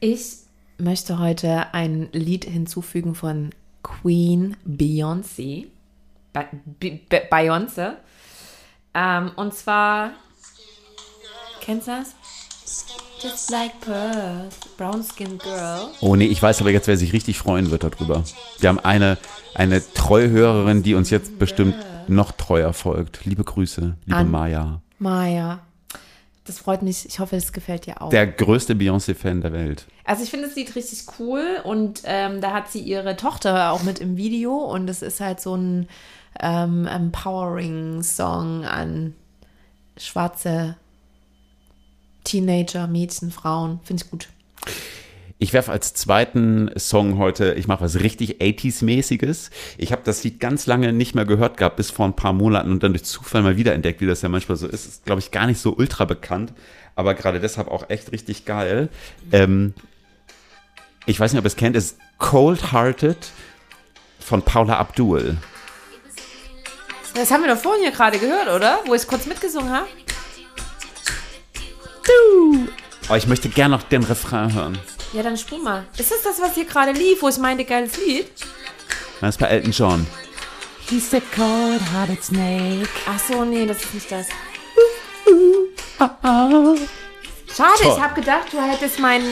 Ich 0.00 0.36
möchte 0.78 1.18
heute 1.18 1.74
ein 1.74 2.08
Lied 2.12 2.44
hinzufügen 2.44 3.16
von 3.16 3.50
Queen 3.82 4.56
Beyoncé. 4.66 5.66
Be 6.32 6.46
Be 6.78 7.00
Be 7.08 7.22
Beyoncé. 7.28 7.96
Ähm, 8.94 9.32
und 9.34 9.52
zwar. 9.54 10.12
Kennst 11.60 11.88
du 11.88 11.90
das? 11.90 12.14
Just 13.22 13.50
like 13.50 13.80
Pearl, 13.80 14.48
Brown 14.76 15.02
Skin 15.02 15.38
Girl. 15.38 15.88
Oh 16.00 16.14
nee, 16.16 16.26
ich 16.26 16.42
weiß 16.42 16.60
aber 16.60 16.70
jetzt, 16.70 16.86
wer 16.86 16.96
sich 16.96 17.12
richtig 17.12 17.38
freuen 17.38 17.70
wird 17.70 17.82
darüber. 17.82 18.22
Wir 18.60 18.68
haben 18.68 18.78
eine, 18.78 19.18
eine 19.54 19.82
Treuhörerin, 19.94 20.82
die 20.82 20.94
uns 20.94 21.10
jetzt 21.10 21.38
bestimmt 21.38 21.74
noch 22.06 22.32
treuer 22.32 22.72
folgt. 22.72 23.24
Liebe 23.24 23.42
Grüße, 23.42 23.96
liebe 24.04 24.16
An- 24.16 24.30
Maya. 24.30 24.82
Maya. 24.98 25.60
Das 26.44 26.58
freut 26.58 26.82
mich. 26.82 27.06
Ich 27.06 27.18
hoffe, 27.18 27.36
es 27.36 27.52
gefällt 27.52 27.86
dir 27.86 28.00
auch. 28.00 28.08
Der 28.10 28.26
größte 28.26 28.74
Beyoncé-Fan 28.74 29.42
der 29.42 29.52
Welt. 29.52 29.84
Also 30.04 30.22
ich 30.22 30.30
finde 30.30 30.46
das 30.46 30.56
Lied 30.56 30.74
richtig 30.74 31.04
cool 31.18 31.44
und 31.64 32.02
ähm, 32.04 32.40
da 32.40 32.52
hat 32.52 32.70
sie 32.70 32.80
ihre 32.80 33.16
Tochter 33.16 33.72
auch 33.72 33.82
mit 33.82 33.98
im 33.98 34.16
Video 34.16 34.56
und 34.56 34.88
es 34.88 35.02
ist 35.02 35.20
halt 35.20 35.40
so 35.40 35.54
ein 35.54 35.88
ähm, 36.40 36.86
empowering-Song 36.86 38.64
an 38.64 39.14
schwarze 39.98 40.76
Teenager, 42.28 42.86
Mädchen, 42.86 43.30
Frauen. 43.30 43.80
Finde 43.84 44.04
ich 44.04 44.10
gut. 44.10 44.28
Ich 45.38 45.52
werfe 45.52 45.70
als 45.70 45.94
zweiten 45.94 46.68
Song 46.76 47.16
heute, 47.16 47.54
ich 47.54 47.68
mache 47.68 47.84
was 47.84 48.00
richtig 48.00 48.40
80s-mäßiges. 48.40 49.50
Ich 49.78 49.92
habe 49.92 50.02
das 50.04 50.24
Lied 50.24 50.40
ganz 50.40 50.66
lange 50.66 50.92
nicht 50.92 51.14
mehr 51.14 51.24
gehört 51.24 51.56
gehabt, 51.56 51.76
bis 51.76 51.92
vor 51.92 52.06
ein 52.06 52.16
paar 52.16 52.32
Monaten 52.32 52.72
und 52.72 52.82
dann 52.82 52.92
durch 52.92 53.04
Zufall 53.04 53.42
mal 53.42 53.56
wiederentdeckt, 53.56 54.00
wie 54.00 54.06
das 54.06 54.20
ja 54.20 54.28
manchmal 54.28 54.56
so 54.56 54.66
ist. 54.66 54.86
Ist, 54.86 55.04
glaube 55.04 55.20
ich, 55.20 55.30
gar 55.30 55.46
nicht 55.46 55.60
so 55.60 55.74
ultra 55.76 56.04
bekannt, 56.04 56.52
aber 56.96 57.14
gerade 57.14 57.38
deshalb 57.38 57.68
auch 57.68 57.88
echt 57.88 58.10
richtig 58.10 58.44
geil. 58.44 58.88
Ähm, 59.30 59.74
ich 61.06 61.18
weiß 61.18 61.32
nicht, 61.32 61.38
ob 61.38 61.44
ihr 61.44 61.48
es 61.48 61.56
kennt, 61.56 61.76
ist 61.76 61.98
Cold 62.18 62.72
Hearted 62.72 63.30
von 64.18 64.42
Paula 64.42 64.76
Abdul. 64.78 65.36
Das 67.14 67.30
haben 67.30 67.44
wir 67.44 67.54
doch 67.54 67.60
vorhin 67.60 67.82
hier 67.82 67.92
gerade 67.92 68.18
gehört, 68.18 68.48
oder? 68.48 68.80
Wo 68.86 68.94
ich 68.94 69.06
kurz 69.06 69.26
mitgesungen 69.26 69.70
habe. 69.70 69.86
Oh, 73.10 73.14
ich 73.14 73.26
möchte 73.26 73.48
gerne 73.48 73.76
noch 73.76 73.82
den 73.84 74.02
Refrain 74.02 74.52
hören. 74.52 74.78
Ja, 75.12 75.22
dann 75.22 75.36
spring 75.36 75.62
mal. 75.62 75.86
Ist 75.96 76.10
das 76.10 76.22
das, 76.22 76.40
was 76.40 76.54
hier 76.54 76.66
gerade 76.66 76.92
lief, 76.92 77.22
wo 77.22 77.28
ich 77.28 77.38
meinte, 77.38 77.64
geiles 77.64 77.96
Lied? 77.96 78.30
Das 79.20 79.30
ist 79.30 79.38
bei 79.38 79.46
Elton 79.46 79.72
John. 79.72 80.06
He's 80.88 81.12
a 81.14 81.20
cold-hearted 81.34 82.22
snake. 82.22 82.88
Ach 83.06 83.18
so, 83.18 83.44
nee, 83.44 83.66
das 83.66 83.82
ist 83.82 83.94
nicht 83.94 84.12
das. 84.12 84.28
Schade, 85.98 87.82
Toll. 87.82 87.92
ich 87.96 88.02
habe 88.02 88.14
gedacht, 88.14 88.52
du 88.52 88.60
hättest 88.60 88.98
meinen... 88.98 89.26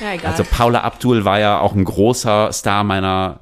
Ja, 0.00 0.12
egal. 0.12 0.32
Also 0.32 0.44
Paula 0.44 0.80
Abdul 0.80 1.24
war 1.24 1.38
ja 1.38 1.60
auch 1.60 1.72
ein 1.72 1.84
großer 1.84 2.52
Star 2.52 2.84
meiner 2.84 3.40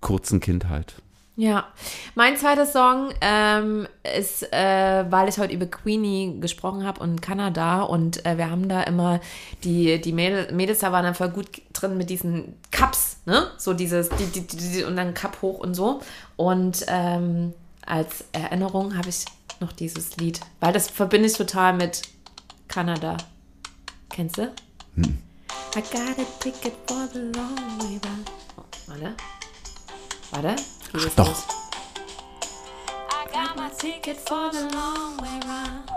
kurzen 0.00 0.40
Kindheit. 0.40 0.94
Ja, 1.36 1.66
mein 2.14 2.36
zweiter 2.36 2.64
Song 2.64 3.12
ähm, 3.20 3.88
ist, 4.16 4.52
äh, 4.52 5.04
weil 5.10 5.28
ich 5.28 5.38
heute 5.38 5.52
über 5.52 5.66
Queenie 5.66 6.38
gesprochen 6.40 6.86
habe 6.86 7.00
und 7.00 7.20
Kanada 7.22 7.82
und 7.82 8.24
äh, 8.24 8.38
wir 8.38 8.50
haben 8.50 8.68
da 8.68 8.82
immer, 8.84 9.18
die, 9.64 10.00
die 10.00 10.12
Mädels, 10.12 10.52
Mädels 10.52 10.78
da 10.78 10.92
waren 10.92 11.02
dann 11.02 11.16
voll 11.16 11.30
gut 11.30 11.48
drin 11.72 11.96
mit 11.96 12.08
diesen 12.08 12.54
Cups, 12.70 13.16
ne? 13.26 13.48
So 13.58 13.74
dieses, 13.74 14.10
die, 14.10 14.26
die, 14.26 14.46
die, 14.46 14.84
und 14.84 14.94
dann 14.96 15.12
Cup 15.12 15.42
hoch 15.42 15.58
und 15.58 15.74
so. 15.74 16.00
Und 16.36 16.84
ähm, 16.86 17.52
als 17.84 18.26
Erinnerung 18.30 18.96
habe 18.96 19.08
ich 19.08 19.24
noch 19.58 19.72
dieses 19.72 20.16
Lied, 20.18 20.38
weil 20.60 20.72
das 20.72 20.88
verbinde 20.88 21.26
ich 21.26 21.36
total 21.36 21.72
mit 21.72 22.02
Kanada. 22.68 23.16
Kennst 24.08 24.38
du? 24.38 24.52
Hm. 24.94 25.18
I 25.76 25.80
got 25.80 26.16
a 26.16 26.24
ticket 26.38 26.74
for 26.86 27.08
the 27.12 27.18
long 27.36 27.56
way. 27.80 28.00
Oh, 28.56 28.62
warte. 28.86 29.16
Warte. 30.30 30.56
Es 30.94 31.14
doch. 31.16 31.26
los? 31.28 31.44
I 33.10 33.32
got 33.32 33.56
my 33.56 33.68
ticket 33.78 34.16
for 34.26 34.50
the 34.52 34.62
long 34.74 35.16
way 35.20 35.40
round. 35.46 35.90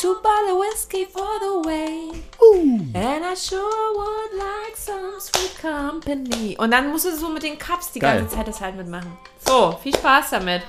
Two 0.00 0.14
bottle 0.22 0.58
whiskey 0.60 1.06
for 1.06 1.26
the 1.40 1.68
way. 1.68 2.10
And 2.94 3.24
I 3.24 3.34
sure 3.34 3.60
would 3.94 4.38
like 4.38 4.76
some 4.76 5.18
sweet 5.20 5.52
company. 5.60 6.56
Und 6.58 6.70
dann 6.70 6.90
musst 6.90 7.04
du 7.06 7.16
so 7.16 7.28
mit 7.28 7.42
den 7.42 7.58
Cups 7.58 7.92
die 7.92 7.98
Geil. 7.98 8.20
ganze 8.20 8.36
Zeit 8.36 8.48
das 8.48 8.60
halt 8.60 8.76
mitmachen. 8.76 9.12
So, 9.46 9.78
viel 9.82 9.94
Spaß 9.94 10.30
damit. 10.30 10.62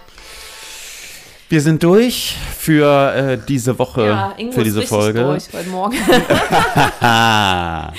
Wir 1.49 1.61
sind 1.61 1.81
durch 1.81 2.35
für 2.57 3.13
äh, 3.15 3.37
diese 3.47 3.77
Woche, 3.79 4.05
Ja, 4.07 4.35
für 4.51 4.63
diese 4.63 4.81
Folge. 4.81 5.23
durch 5.23 5.45
heute 5.53 5.69
Morgen. 5.69 5.95
Ah. 7.01 7.91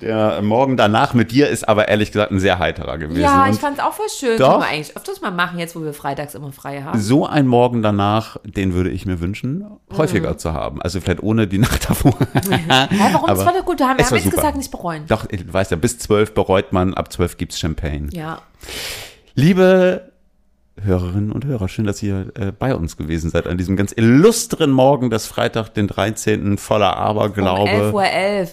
Der 0.00 0.40
Morgen 0.40 0.76
danach 0.76 1.12
mit 1.12 1.30
dir 1.30 1.48
ist 1.48 1.68
aber 1.68 1.88
ehrlich 1.88 2.12
gesagt 2.12 2.32
ein 2.32 2.40
sehr 2.40 2.58
heiterer 2.58 2.96
gewesen. 2.96 3.20
ja, 3.20 3.48
ich 3.50 3.58
fand 3.58 3.78
es 3.78 3.84
auch 3.84 3.92
voll 3.92 4.08
schön. 4.08 4.38
Doch. 4.38 4.52
Können 4.52 4.62
wir 4.62 4.68
eigentlich 4.68 4.96
öfters 4.96 5.20
mal 5.20 5.30
machen, 5.30 5.58
jetzt 5.58 5.76
wo 5.76 5.82
wir 5.82 5.92
freitags 5.92 6.34
immer 6.34 6.52
frei 6.52 6.82
haben. 6.82 6.98
so 6.98 7.26
ein 7.26 7.46
Morgen 7.46 7.82
danach, 7.82 8.38
den 8.44 8.72
würde 8.72 8.90
ich 8.90 9.04
mir 9.04 9.20
wünschen, 9.20 9.66
häufiger 9.96 10.38
zu 10.38 10.52
haben. 10.54 10.80
Also 10.80 11.00
vielleicht 11.00 11.22
ohne 11.22 11.46
die 11.46 11.58
Nacht 11.60 11.88
davor. 11.90 12.14
Hä, 12.32 12.88
warum? 13.12 13.28
Aber 13.28 13.34
das 13.34 13.44
war 13.44 13.52
doch 13.52 13.64
gut. 13.64 13.78
Wir 13.78 13.88
haben, 13.88 13.98
wir 13.98 14.04
es 14.04 14.10
haben 14.10 14.16
jetzt 14.16 14.24
super. 14.24 14.36
gesagt, 14.36 14.56
nicht 14.56 14.70
bereuen. 14.70 15.04
Doch, 15.06 15.26
ich 15.28 15.52
weiß 15.52 15.70
ja, 15.70 15.76
bis 15.76 15.98
zwölf 15.98 16.32
bereut 16.32 16.72
man, 16.72 16.94
ab 16.94 17.12
zwölf 17.12 17.36
gibt's 17.36 17.58
Champagne. 17.58 18.08
Ja. 18.12 18.40
Liebe 19.34 20.10
Hörerinnen 20.82 21.30
und 21.30 21.44
Hörer, 21.44 21.68
schön, 21.68 21.84
dass 21.84 22.02
ihr 22.02 22.32
äh, 22.34 22.52
bei 22.58 22.74
uns 22.74 22.96
gewesen 22.96 23.30
seid 23.30 23.46
an 23.46 23.58
diesem 23.58 23.76
ganz 23.76 23.92
illustren 23.94 24.70
Morgen 24.70 25.10
des 25.10 25.26
Freitag, 25.26 25.74
den 25.74 25.88
13. 25.88 26.56
voller 26.56 26.92
Um 26.96 27.18
Aberglaube 27.18 27.70
11.11 27.70 27.92
Uhr. 27.92 28.04
11. 28.04 28.52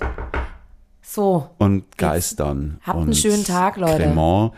So. 1.17 1.49
und 1.57 1.97
Geistern. 1.97 2.79
Habt 2.83 2.99
einen 2.99 3.15
schönen 3.15 3.43
Tag, 3.43 3.77
Leute. 3.77 4.03
Cremant. 4.03 4.53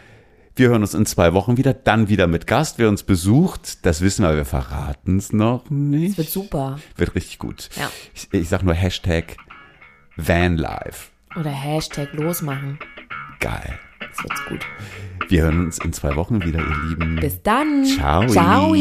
Wir 0.57 0.68
hören 0.68 0.82
uns 0.82 0.93
in 0.93 1.05
zwei 1.05 1.34
Wochen 1.34 1.55
wieder, 1.55 1.74
dann 1.74 2.10
wieder 2.10 2.28
mit 2.28 2.47
Gast. 2.47 2.80
Wer 2.80 2.89
uns 2.89 3.03
besucht, 3.03 3.86
das 3.86 4.01
wissen 4.01 4.26
wir, 4.26 4.36
wir 4.36 4.43
verraten 4.43 5.20
es 5.20 5.32
noch 5.32 5.70
nicht. 5.70 6.18
Wird 6.18 6.30
super. 6.30 6.78
Wird 6.97 7.16
richtig 7.16 7.39
gut. 7.39 7.70
Ja. 7.78 7.89
Ich, 8.14 8.28
ich 8.34 8.49
sag 8.49 8.64
nur 8.64 8.74
Hashtag 8.74 9.38
Vanlife. 10.18 11.12
Oder 11.39 11.51
Hashtag 11.51 12.12
losmachen. 12.12 12.78
Geil. 13.39 13.80
Das 14.01 14.22
wird 14.22 14.49
gut. 14.49 14.66
Wir 15.30 15.43
hören 15.43 15.64
uns 15.64 15.78
in 15.78 15.93
zwei 15.93 16.14
Wochen 16.18 16.43
wieder, 16.43 16.60
ihr 16.60 16.89
Lieben. 16.89 17.16
Bis 17.22 17.41
dann. 17.41 17.86
Ciao. 17.86 18.28
Ciao. 18.28 18.76